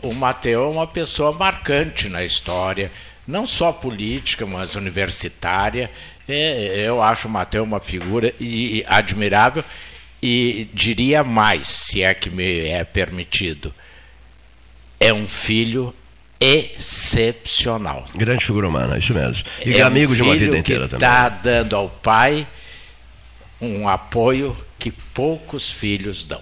[0.02, 2.90] O Mateu é uma pessoa marcante na história,
[3.26, 5.90] não só política, mas universitária.
[6.28, 9.64] É, eu acho o Mateu uma figura e- e admirável
[10.22, 13.74] e diria mais, se é que me é permitido
[15.00, 15.92] é um filho
[16.40, 18.06] excepcional.
[18.14, 19.44] Grande figura humana, isso mesmo.
[19.66, 21.08] E é amigo um de uma vida inteira que também.
[21.08, 22.46] Está dando ao pai
[23.60, 26.40] um apoio que poucos filhos dão.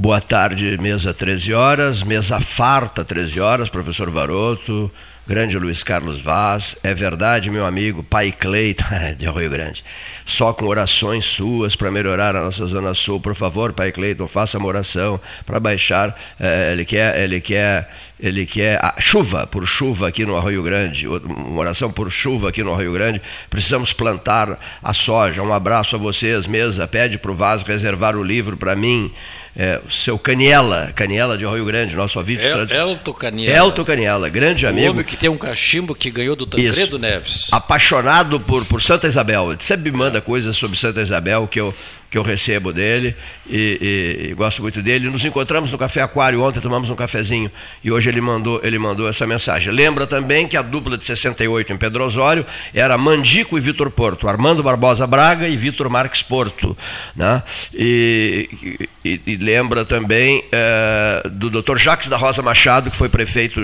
[0.00, 4.88] Boa tarde, mesa 13 horas, mesa farta 13 horas, professor Varoto,
[5.26, 6.76] grande Luiz Carlos Vaz.
[6.84, 8.84] É verdade, meu amigo, pai Cleito,
[9.18, 9.82] de Rio Grande.
[10.24, 13.18] Só com orações suas para melhorar a nossa Zona Sul.
[13.18, 16.16] Por favor, pai Cleiton, faça uma oração para baixar.
[16.38, 21.08] eh, ele quer, ele quer, ele quer a chuva, por chuva aqui no Arroio Grande.
[21.08, 23.20] Uma oração por chuva aqui no Arroio Grande.
[23.50, 25.42] Precisamos plantar a soja.
[25.42, 26.86] Um abraço a vocês, mesa.
[26.86, 29.12] Pede para o Vaz reservar o livro para mim.
[29.60, 32.90] É, o seu Caniela, Caniela de Arroio Grande, nosso ouvinte El, tradicional.
[32.90, 33.56] Elton Caniela.
[33.56, 36.98] Elton Caniela, grande O amigo homem que tem um cachimbo que ganhou do Tancredo Isso.
[36.98, 37.48] Neves.
[37.50, 39.50] apaixonado por, por Santa Isabel.
[39.50, 41.74] Ele sempre me manda coisas sobre Santa Isabel que eu,
[42.08, 43.16] que eu recebo dele
[43.48, 45.08] e, e- e gosto muito dele.
[45.08, 47.50] Nos encontramos no Café Aquário ontem, tomamos um cafezinho
[47.82, 49.72] e hoje ele mandou, ele mandou essa mensagem.
[49.72, 52.44] Lembra também que a dupla de 68 em Pedro Osório
[52.74, 56.76] era Mandico e Vitor Porto, Armando Barbosa Braga e Vitor Marques Porto.
[57.16, 57.42] Né?
[57.74, 61.76] E, e- e lembra também eh, do Dr.
[61.78, 63.60] Jacques da Rosa Machado, que foi prefeito,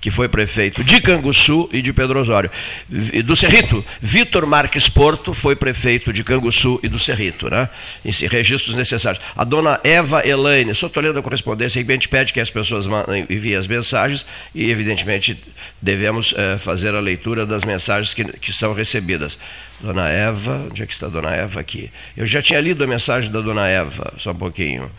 [0.00, 2.50] que foi prefeito de Canguçu e de Pedro Osório.
[2.88, 7.68] Vi- Do Cerrito, Vitor Marques Porto foi prefeito de Canguçu e do Cerrito, né?
[8.04, 9.19] Em registros necessários.
[9.36, 12.86] A dona Eva Elaine, só estou lendo a correspondência, a gente pede que as pessoas
[13.28, 15.36] enviem as mensagens e, evidentemente,
[15.80, 19.38] devemos eh, fazer a leitura das mensagens que, que são recebidas.
[19.80, 21.90] Dona Eva, onde é que está a Dona Eva aqui?
[22.16, 24.90] Eu já tinha lido a mensagem da Dona Eva, só um pouquinho.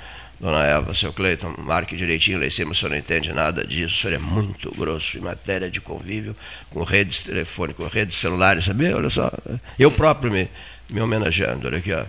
[0.42, 3.96] Dona Eva, seu Cleiton, marque direitinho lá em cima, o senhor não entende nada disso,
[3.96, 6.36] o senhor é muito grosso em matéria de convívio
[6.72, 8.98] com redes telefônicas, com redes celulares, sabia?
[8.98, 9.32] Olha só,
[9.78, 10.50] eu próprio me,
[10.92, 12.04] me homenageando, olha aqui, ó.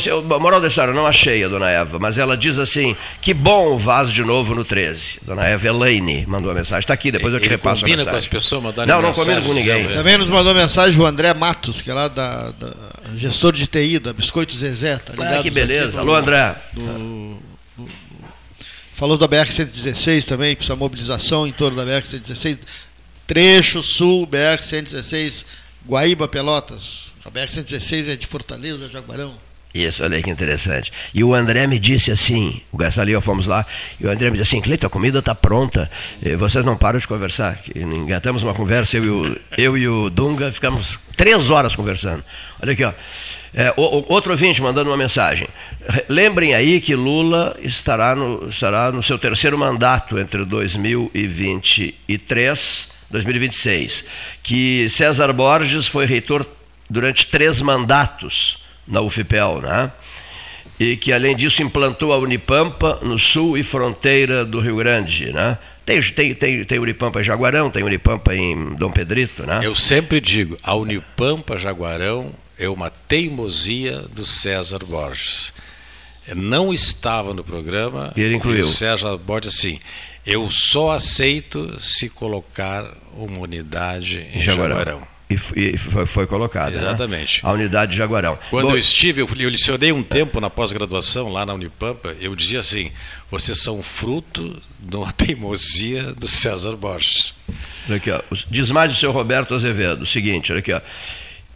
[0.00, 2.96] Se- a moral da história, eu não achei a Dona Eva, mas ela diz assim,
[3.20, 5.20] que bom o Vaz de novo no 13.
[5.22, 7.98] Dona Eva Elaine mandou a mensagem, está aqui, depois eu te Ele repasso a combina
[7.98, 8.10] mensagem.
[8.30, 9.88] com as pessoas mandarem Não, não combino com ninguém.
[9.88, 12.72] Também nos mandou mensagem o André Matos, que é lá da, da
[13.14, 14.96] gestor de TI, da Biscoito Zezé.
[14.96, 16.00] Tá Ah, que beleza.
[16.00, 16.56] Alô, André.
[16.72, 17.36] do-
[17.76, 17.88] do-
[18.94, 22.56] falou da BR-116 também, precisa mobilização em torno da BR-116.
[23.26, 25.44] Trecho sul, BR-116,
[25.86, 27.12] Guaíba, Pelotas.
[27.24, 29.34] A BR-116 é de Fortaleza, Jaguarão.
[29.74, 30.92] Isso, olha que interessante.
[31.12, 33.66] E o André me disse assim, o Gastal e eu fomos lá,
[33.98, 35.90] e o André me disse assim, Cleiton, a comida está pronta,
[36.24, 37.58] eh, vocês não param de conversar.
[37.74, 42.22] Engatamos uma conversa, eu e, o, eu e o Dunga ficamos três horas conversando.
[42.62, 42.92] Olha aqui, ó.
[43.56, 45.48] É, outro ouvinte mandando uma mensagem.
[45.88, 53.12] Re- Lembrem aí que Lula estará no, estará no seu terceiro mandato entre 2023 e
[53.12, 54.04] 2026.
[54.42, 56.44] Que César Borges foi reitor
[56.94, 59.90] durante três mandatos na UFPEL, né?
[60.78, 65.58] E que, além disso, implantou a Unipampa no sul e fronteira do Rio Grande, né?
[65.84, 69.60] Tem, tem, tem, tem Unipampa em Jaguarão, tem Unipampa em Dom Pedrito, né?
[69.62, 75.52] Eu sempre digo, a Unipampa Jaguarão é uma teimosia do César Borges.
[76.34, 78.12] Não estava no programa.
[78.16, 78.64] E ele incluiu.
[78.64, 79.78] o César Borges assim,
[80.24, 84.78] eu só aceito se colocar uma unidade em Em Jaguarão.
[84.78, 85.13] Jaguarão.
[85.28, 86.70] E, e foi, foi colocada.
[86.70, 86.76] né?
[86.76, 87.40] Exatamente.
[87.42, 88.38] A unidade de Jaguarão.
[88.50, 92.36] Quando Bom, eu estive, eu, eu licionei um tempo na pós-graduação lá na Unipampa, eu
[92.36, 92.90] dizia assim:
[93.30, 97.34] vocês são fruto de uma teimosia do César Borges.
[97.88, 98.20] Aqui, ó.
[98.50, 100.02] Diz mais o seu Roberto Azevedo.
[100.02, 100.80] O seguinte, olha aqui, ó.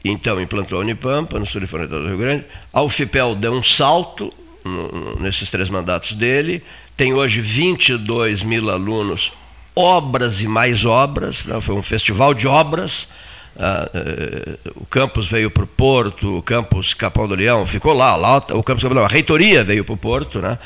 [0.04, 2.44] Então, implantou a Unipampa, no sul e fronteira do Rio Grande.
[2.72, 4.32] A UFPEL deu um salto
[4.64, 6.62] no- nesses três mandatos dele.
[6.96, 9.32] Tem hoje 22 mil alunos,
[9.74, 11.46] obras e mais obras.
[11.46, 11.60] né?
[11.60, 13.08] Foi um festival de obras.
[13.60, 18.14] Ah, eh, o campus veio para o Porto, o campus Capão do Leão ficou lá,
[18.14, 20.56] lá o campus Capão do Leão, a reitoria veio para o Porto, né?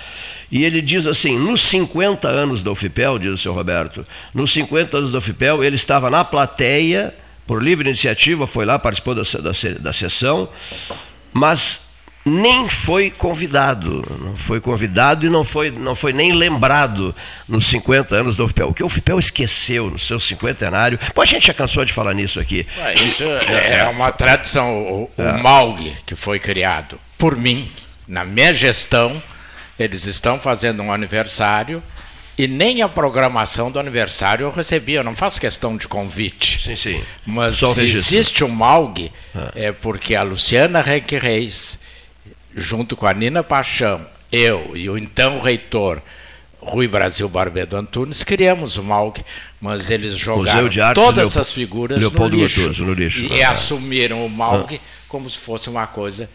[0.50, 4.98] E ele diz assim: nos 50 anos da UFPEL, diz o seu Roberto, nos 50
[4.98, 7.14] anos da UFPEL, ele estava na plateia,
[7.46, 10.46] por livre iniciativa, foi lá, participou da, da, da sessão,
[11.32, 11.91] mas
[12.24, 17.14] nem foi convidado, não foi convidado e não foi, não foi nem lembrado
[17.48, 18.68] nos 50 anos da UFPEL.
[18.68, 22.14] O que a UFPEL esqueceu no seu cinquentenário, pô, a gente já cansou de falar
[22.14, 24.70] nisso aqui, Ué, Isso é, é uma tradição.
[24.82, 27.68] O, o MAUG, que foi criado por mim,
[28.06, 29.20] na minha gestão,
[29.78, 31.82] eles estão fazendo um aniversário
[32.38, 34.92] e nem a programação do aniversário eu recebi.
[34.94, 36.62] Eu não faço questão de convite.
[36.62, 37.02] Sim, sim.
[37.26, 38.16] Mas Só o se registro.
[38.16, 39.12] existe um MAUG,
[39.54, 41.78] é porque a Luciana Henrique Reis,
[42.54, 46.00] junto com a Nina Paixão, eu e o então reitor
[46.60, 49.24] Rui Brasil Barbedo Antunes, criamos o MAUG,
[49.60, 53.22] mas eles jogaram todas essas figuras Leopoldo no lixo, Gotoso, no lixo.
[53.24, 53.50] e Ah.
[53.50, 56.30] assumiram o MAUG como se fosse uma coisa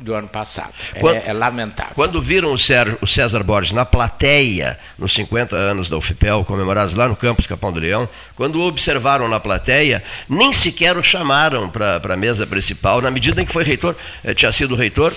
[0.00, 0.72] do ano passado.
[0.98, 1.92] Quando- é, é lamentável.
[1.94, 6.94] Quando viram o, Sérgio- o César Borges na plateia, nos 50 anos da UFPEL, comemorados
[6.94, 11.68] lá no campus Capão do Leão, quando o observaram na plateia, nem sequer o chamaram
[11.68, 13.94] para a mesa principal, na medida em que foi reitor,
[14.24, 15.12] eh, tinha sido reitor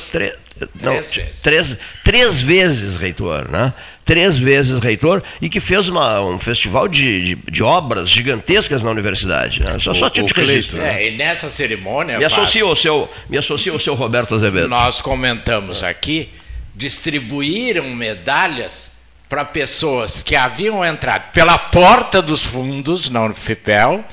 [0.81, 1.41] não, Três vezes.
[1.41, 3.73] três, três vezes reitor, né?
[4.05, 8.91] Três vezes reitor e que fez uma- um festival de, de, de obras gigantescas na
[8.91, 9.61] universidade.
[9.61, 9.77] Né?
[9.79, 10.77] Só, só O- tipo de o registro.
[10.77, 11.03] Cleito, né?
[11.03, 12.17] É, e nessa cerimônia.
[12.17, 13.37] Me associo Vaz, ao seu, me
[13.73, 14.67] ao seu Roberto Azevedo.
[14.67, 16.29] Nós comentamos aqui,
[16.75, 18.91] distribuíram medalhas
[19.27, 24.03] para pessoas que haviam entrado pela porta dos fundos na UFPEL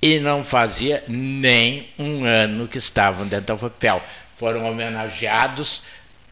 [0.00, 4.00] e não fazia nem um ano que estavam dentro da UFPEL.
[4.36, 5.82] Foram homenageados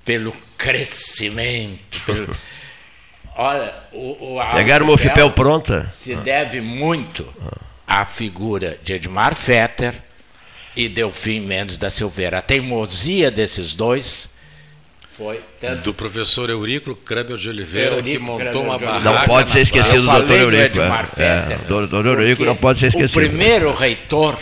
[0.05, 2.01] pelo crescimento.
[2.05, 2.35] pelo-
[3.37, 5.91] Olha, o, o, a Pegaram uma UFPEL pronta.
[5.93, 7.27] se deve muito
[7.87, 9.93] à figura de Edmar Fetter
[10.77, 12.39] e Delfim Mendes da Silveira.
[12.39, 14.31] A teimosia desses dois
[15.17, 19.01] foi tanto Do professor Eurico Kramer de Oliveira, Eurico que montou Kramer uma barraca.
[19.05, 20.63] Não pode ser esquecido do doutor do Eurico.
[20.81, 23.19] Edmar É, é, Fetter, o doutor Eurico não pode ser esquecido.
[23.25, 24.37] O primeiro reitor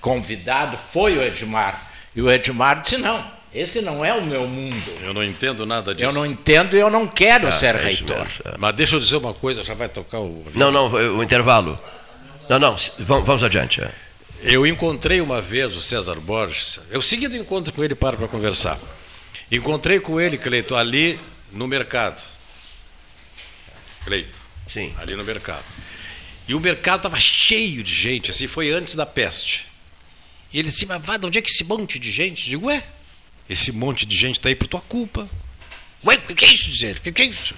[0.00, 1.90] convidado foi o Edmar.
[2.14, 4.92] E o Edmar disse: não, esse não é o meu mundo.
[5.02, 6.08] Eu não entendo nada disso.
[6.08, 8.18] Eu não entendo e eu não quero ser é reitor.
[8.18, 8.54] mesmo, é.
[8.58, 10.46] Mas deixa eu dizer uma coisa, já vai tocar o.
[10.54, 11.78] Não, não, o intervalo.
[12.48, 13.82] Não, não, vamos, vamos adiante.
[13.82, 13.90] é.
[14.42, 16.80] Eu encontrei uma vez o César Borges.
[16.90, 18.78] Eu segui do encontro com ele para para conversar.
[19.50, 21.18] Encontrei com ele, Cleito, ali
[21.52, 22.20] no mercado.
[24.04, 24.36] Cleito,
[24.66, 24.92] Sim.
[24.98, 25.64] ali no mercado.
[26.48, 29.66] E o mercado estava cheio de gente, assim, foi antes da peste.
[30.52, 32.42] E ele disse, mas vá, de onde é que esse monte de gente?
[32.44, 32.86] Eu digo, ué,
[33.48, 35.28] esse monte de gente está aí por tua culpa.
[36.04, 36.96] Ué, o que é isso, dizer?
[36.96, 37.54] O que é isso?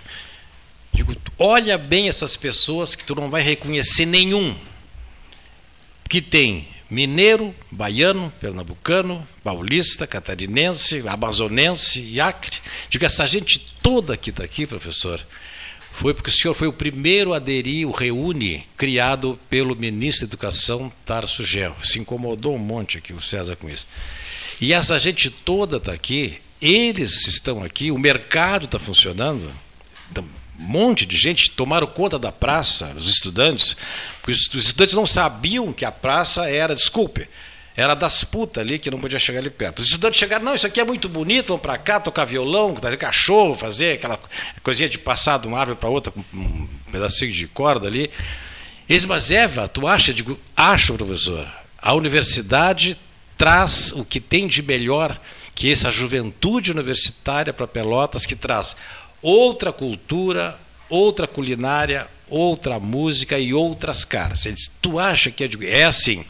[0.93, 4.57] Digo, olha bem essas pessoas que tu não vai reconhecer nenhum
[6.09, 12.59] que tem mineiro, baiano, pernambucano, paulista, catarinense, amazonense e acre.
[12.89, 15.25] Digo, essa gente toda que está aqui, professor,
[15.95, 20.31] foi porque o senhor foi o primeiro a aderir o Reúne, criado pelo ministro da
[20.31, 21.75] Educação, Tarso Gel.
[21.83, 23.87] Se incomodou um monte aqui o César com isso.
[24.61, 29.49] E essa gente toda está aqui, eles estão aqui, o mercado está funcionando.
[30.11, 30.25] Então,
[30.59, 33.77] um monte de gente tomaram conta da praça, os estudantes,
[34.21, 37.29] porque os os estudantes não sabiam que a praça era, desculpe,
[37.77, 39.81] era das putas ali que não podia chegar ali perto.
[39.81, 42.97] Os estudantes chegaram, não, isso aqui é muito bonito, vamos para cá tocar violão, trazer
[42.97, 44.19] cachorro, fazer aquela
[44.63, 48.11] coisinha de passar de uma árvore para outra com um pedacinho de corda ali.
[48.89, 50.13] Eles, mas Eva, tu acha?
[50.13, 51.51] Digo, acho, professor.
[51.79, 52.97] A universidade
[53.37, 55.19] traz o que tem de melhor
[55.55, 58.77] que essa juventude universitária para Pelotas, que traz
[59.21, 64.47] outra cultura, outra culinária, outra música e outras caras.
[64.47, 66.25] Eles, tu acha que é, digo, é assim?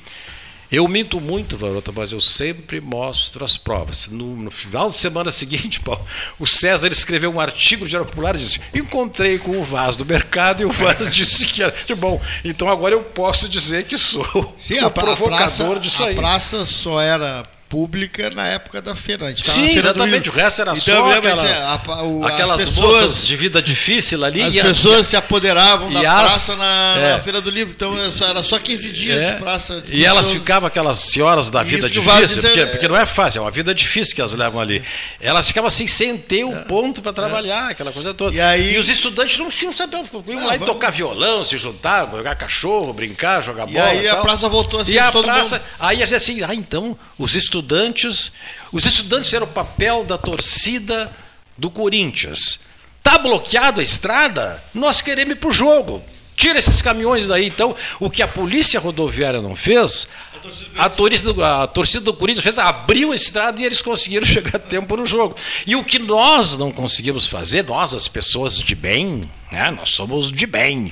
[0.74, 4.08] Eu minto muito, Varoto, mas eu sempre mostro as provas.
[4.08, 6.04] No, no final de semana seguinte, Paulo,
[6.38, 10.04] o César escreveu um artigo no Diário Popular e disse: Encontrei com o Vaz do
[10.04, 11.72] mercado e o Vaz disse que era.
[11.96, 15.80] Bom, então agora eu posso dizer que sou Sim, o a, pra- a provocador praça,
[15.80, 16.14] disso a aí.
[16.16, 17.44] praça só era
[17.74, 19.26] pública na época da feira.
[19.26, 20.30] A gente Sim, feira exatamente.
[20.30, 20.80] O resto era Então,
[21.10, 24.42] só aquela, é, a- a- o- aquelas as pessoas, moças de vida difícil ali.
[24.42, 27.12] As e pessoas se apoderavam da e as- praça na, é.
[27.14, 27.74] na feira do livro.
[27.74, 27.96] Então
[28.28, 29.32] era só 15 dias É.
[29.32, 29.80] de praça.
[29.80, 33.04] de E elas ficavam, aquelas senhoras da vida difícil, diz é- porque, porque não é
[33.06, 34.80] fácil, é uma vida difícil que elas levam ali.
[35.20, 38.36] Elas ficavam assim, sem ter o ponto para trabalhar, aquela coisa toda.
[38.36, 38.38] É.
[38.38, 42.08] E aí- os estudantes não tinham saber, iam Não, lá e tocar violão, se juntar,
[42.08, 43.86] jogar cachorro, brincar, jogar E bola.
[43.88, 44.22] aí a tal.
[44.22, 45.64] praça voltou a ser E a praça, mundo.
[45.80, 47.63] aí a assim, ah, então, os estudantes,
[48.72, 51.10] os estudantes eram o papel da torcida
[51.56, 52.60] do Corinthians.
[53.02, 54.62] Tá bloqueado a estrada?
[54.72, 56.02] Nós queremos ir pro jogo.
[56.36, 57.46] Tira esses caminhões daí.
[57.46, 60.08] Então, o que a polícia rodoviária não fez,
[60.76, 64.56] a torcida, do- a torcida do Corinthians fez, abriu a estrada e eles conseguiram chegar
[64.56, 65.36] a tempo no jogo.
[65.66, 70.32] E o que nós não conseguimos fazer, nós, as pessoas de bem, né, nós somos
[70.32, 70.90] de bem.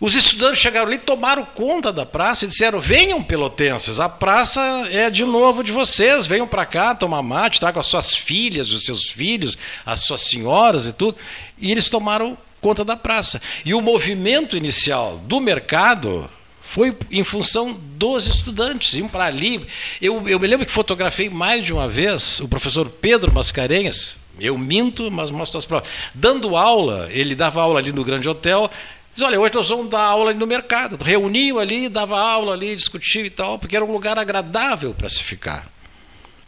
[0.00, 4.60] Os estudantes chegaram ali, tomaram conta da praça e disseram: venham, pelotenses, a praça
[4.92, 8.84] é de novo de vocês, venham para cá tomar mate, tragam as suas filhas, os
[8.84, 11.18] seus filhos, as suas senhoras e tudo.
[11.58, 13.42] E eles tomaram conta da praça.
[13.64, 16.30] E o movimento inicial do mercado
[16.62, 19.66] foi em função dos estudantes, iam para ali.
[20.00, 24.56] Eu, eu me lembro que fotografei mais de uma vez o professor Pedro Mascarenhas, eu
[24.56, 25.88] minto, mas mostro as provas.
[26.14, 28.70] Dando aula, ele dava aula ali no Grande Hotel.
[29.18, 30.96] Diz, olha, hoje nós vamos dar aula ali no mercado.
[31.02, 35.24] Reuniam ali, dava aula ali, discutia e tal, porque era um lugar agradável para se
[35.24, 35.68] ficar.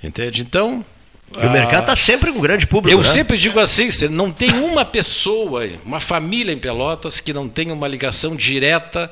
[0.00, 0.40] Entende?
[0.40, 0.84] Então.
[1.36, 2.96] E o mercado está sempre com um grande público.
[2.96, 3.10] Eu né?
[3.10, 7.88] sempre digo assim: não tem uma pessoa, uma família em Pelotas que não tenha uma
[7.88, 9.10] ligação direta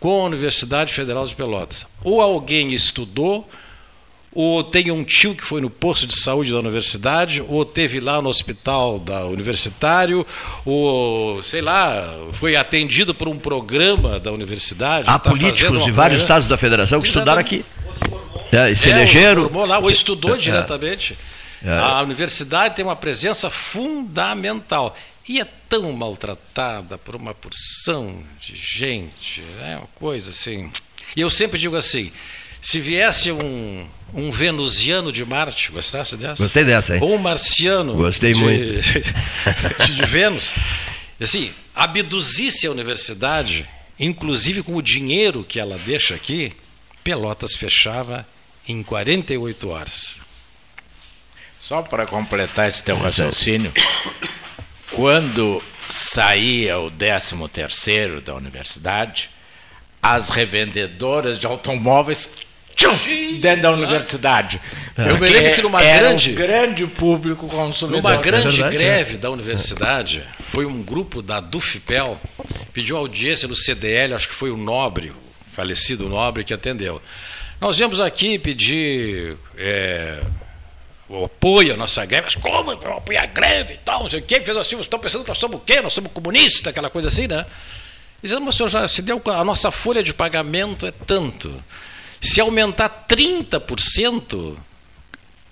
[0.00, 1.86] com a Universidade Federal de Pelotas.
[2.02, 3.48] Ou alguém estudou,
[4.40, 8.22] ou tem um tio que foi no posto de saúde da universidade, ou teve lá
[8.22, 10.24] no hospital da universitário,
[10.64, 15.10] ou sei lá, foi atendido por um programa da universidade.
[15.10, 17.64] Há tá políticos de vários estados da federação que estudaram aqui.
[18.52, 19.42] É, e se é, elegeram.
[19.42, 20.38] Formou lá, ou estudou É.
[20.38, 21.18] diretamente.
[21.66, 24.96] A universidade tem uma presença fundamental.
[25.28, 30.70] E é tão maltratada por uma porção de gente, é uma coisa assim.
[31.16, 32.12] E eu sempre digo assim:
[32.62, 36.42] se viesse um, um venusiano de Marte, gostasse dessa?
[36.42, 37.02] Gostei dessa, hein?
[37.02, 38.72] Ou um marciano Gostei de, muito.
[39.84, 40.52] de Vênus,
[41.20, 43.68] assim, abduzisse a universidade,
[43.98, 46.52] inclusive com o dinheiro que ela deixa aqui,
[47.04, 48.26] Pelotas fechava
[48.66, 50.18] em 48 horas.
[51.58, 53.72] Só para completar esse teu raciocínio,
[54.92, 59.30] quando saía o 13 terceiro da universidade,
[60.02, 62.30] as revendedoras de automóveis
[62.78, 64.60] tchum, dentro da universidade.
[64.96, 68.02] Eu me lembro que numa era grande- um grande público consumidor.
[68.02, 72.18] Numa grande verdade, greve da universidade, foi um grupo da Dufipel,
[72.72, 75.14] pediu audiência no CDL, acho que foi o Nobre, o
[75.52, 77.02] falecido Nobre, que atendeu.
[77.60, 80.20] Nós viemos aqui pedir é,
[81.08, 84.20] o apoio à nossa greve, mas como não apoiar a greve e tal, não sei
[84.20, 85.80] o quê, fez assim, vocês estão pensando que nós somos o quê?
[85.80, 87.44] Nós somos comunistas, aquela coisa assim, né?
[88.22, 91.52] Dizendo, mas senhor, já se deu, a nossa folha de pagamento é tanto.
[92.20, 94.56] Se aumentar 30%,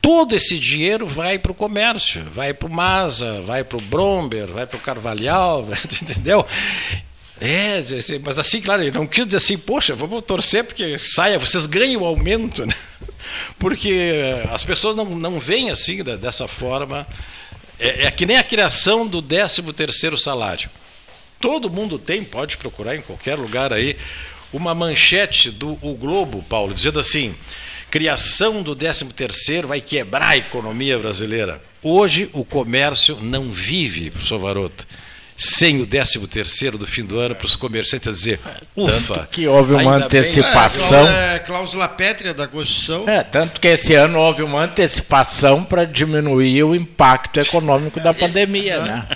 [0.00, 4.46] todo esse dinheiro vai para o comércio, vai para o Masa, vai para o Bromber,
[4.46, 5.66] vai para o Carvalhal,
[6.00, 6.46] entendeu?
[7.40, 11.38] É, assim, mas assim, claro, ele não quis dizer assim, poxa, vamos torcer porque saia,
[11.38, 12.74] vocês ganhem o aumento, né?
[13.58, 14.12] Porque
[14.52, 17.06] as pessoas não, não veem assim, dessa forma.
[17.78, 20.70] É, é que nem a criação do 13 terceiro salário.
[21.38, 23.96] Todo mundo tem, pode procurar em qualquer lugar aí,
[24.52, 27.34] uma manchete do o Globo, Paulo, dizendo assim:
[27.90, 31.60] criação do 13 terceiro vai quebrar a economia brasileira.
[31.82, 34.86] Hoje o comércio não vive, professor Varoto,
[35.36, 38.40] sem o 13 terceiro do fim do ano para os comerciantes a dizer,
[38.74, 41.06] ufa, Tanto que houve uma antecipação.
[41.06, 43.08] É, cláusula pétrea da Constituição.
[43.08, 48.80] É, tanto que esse ano houve uma antecipação para diminuir o impacto econômico da pandemia,
[48.80, 49.06] né?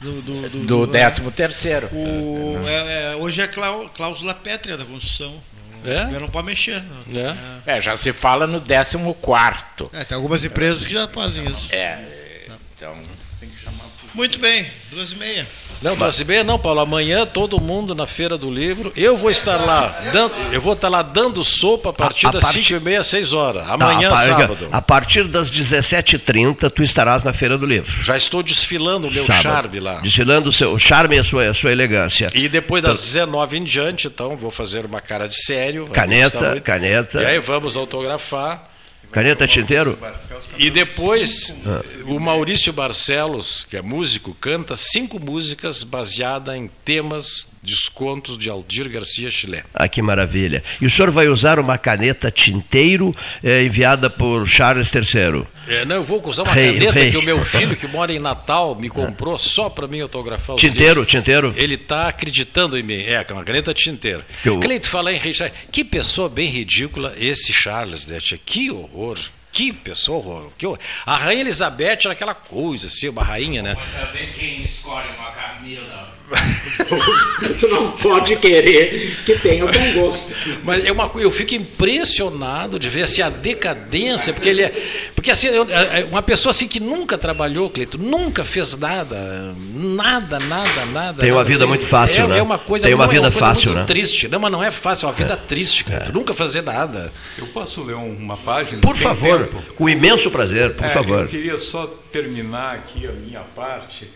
[0.00, 1.88] Do, do, do, Do 13 terceiro.
[1.92, 5.40] o- é, é, hoje é cláusula pétrea da Constituição.
[5.84, 6.02] É?
[6.14, 6.82] Eu não pode mexer.
[6.82, 7.12] não.
[7.14, 7.36] né?
[7.66, 9.88] É, já se fala no 14 quarto.
[9.92, 11.68] É, tem algumas empresas que já fazem isso.
[11.72, 12.46] É,
[12.76, 12.96] então...
[14.14, 15.46] Muito bem, duas e meia.
[15.80, 16.80] Não, e meia não, Paulo.
[16.80, 18.92] Amanhã todo mundo na Feira do Livro.
[18.96, 22.32] Eu vou estar lá, dando, eu vou estar lá dando sopa a partir A- a
[22.32, 23.66] das partir- 5 e meia, 6 horas.
[23.66, 24.68] Tá, Amanhã, a par- sábado.
[24.72, 28.02] A partir das 17h30, tu estarás na Feira do Livro.
[28.02, 29.42] Já estou desfilando o meu Sábado.
[29.42, 30.00] charme lá.
[30.00, 32.30] Desfilando o seu charme e a sua, a sua elegância.
[32.34, 35.86] E depois das 19 em diante, então, vou fazer uma cara de sério.
[35.92, 36.62] Caneta, muito.
[36.62, 37.22] caneta.
[37.22, 38.64] E aí vamos autografar.
[39.10, 39.98] Caneta tinteiro?
[40.58, 41.82] E depois, Ah.
[42.04, 48.88] o Maurício Barcelos, que é músico, canta cinco músicas baseadas em temas, descontos de Aldir
[48.90, 49.62] Garcia Chilé.
[49.72, 50.62] Ah, que maravilha.
[50.80, 55.44] E o senhor vai usar uma caneta tinteiro eh, enviada por Charles III.
[55.68, 57.10] É, não, eu vou usar uma Rei, caneta rei.
[57.10, 60.60] que o meu filho, que mora em Natal, me comprou só para mim autografar os
[60.60, 61.08] Tinteiro, livros.
[61.10, 61.54] tinteiro?
[61.56, 63.02] Ele está acreditando em mim.
[63.02, 64.24] É, com uma caneta tinteiro.
[64.44, 65.52] Eu- Cleito, fala em Richard.
[65.70, 68.38] Que pessoa bem ridícula esse Charles, tia?
[68.44, 69.18] Que horror.
[69.52, 70.50] Que pessoa horror.
[70.56, 70.78] Que horror.
[71.04, 73.76] A Rainha Elizabeth era aquela coisa, assim, uma rainha, né?
[73.98, 76.17] Também quem escolhe uma Camila.
[77.58, 80.32] tu não pode querer que tenha bom gosto.
[80.62, 85.10] Mas é uma, eu fico impressionado de ver assim, a decadência, porque ele é.
[85.14, 90.38] Porque assim, é- é uma pessoa assim que nunca trabalhou, Cleito, nunca fez nada, nada,
[90.40, 91.20] nada, nada.
[91.22, 92.38] Tem uma nada, vida muito fácil, é, né?
[92.38, 93.86] É uma coisa, Tem uma não, é vida coisa fácil, muito né?
[93.86, 94.28] triste.
[94.28, 96.12] Não, mas não é fácil, é uma vida triste, Cleito.
[96.12, 97.12] Nunca fazer nada.
[97.36, 98.80] Eu posso ler um- uma página?
[98.80, 99.74] Por favor, tempo?
[99.74, 101.20] com imenso prazer, por É, favor.
[101.22, 104.08] Eu queria só terminar aqui a minha parte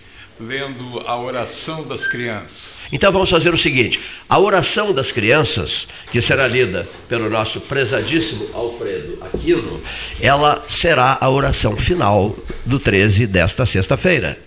[0.47, 2.83] lendo a oração das crianças.
[2.91, 8.49] Então vamos fazer o seguinte: a oração das crianças, que será lida pelo nosso prezadíssimo
[8.53, 9.81] Alfredo Aquino,
[10.21, 12.37] ela será a oração final
[12.67, 14.39] do 13 desta sexta-feira.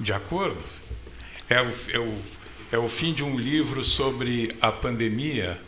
[0.00, 0.58] De acordo?
[1.48, 2.14] É o, é, o,
[2.72, 5.58] é o fim de um livro sobre a pandemia,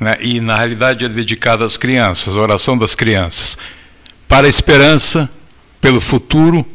[0.00, 0.14] né?
[0.20, 3.56] e na realidade é dedicado às crianças, a oração das crianças.
[4.26, 5.30] Para a esperança,
[5.80, 6.66] pelo futuro,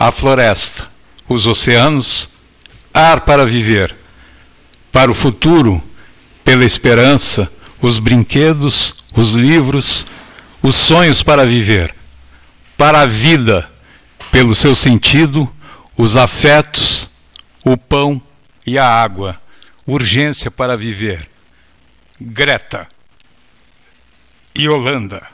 [0.00, 0.88] a floresta,
[1.28, 2.30] os oceanos,
[2.92, 3.94] ar para viver.
[4.90, 5.82] Para o futuro,
[6.42, 7.52] pela esperança,
[7.82, 10.06] os brinquedos, os livros,
[10.62, 11.94] os sonhos para viver.
[12.78, 13.70] Para a vida,
[14.32, 15.46] pelo seu sentido,
[15.94, 17.10] os afetos,
[17.62, 18.22] o pão
[18.66, 19.38] e a água,
[19.86, 21.28] urgência para viver.
[22.18, 22.88] Greta.
[24.56, 25.28] Yolanda,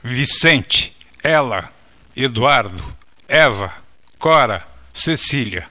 [0.00, 1.72] Vicente, Ela,
[2.14, 2.84] Eduardo,
[3.26, 3.81] Eva,
[4.22, 5.68] Cora, Cecília.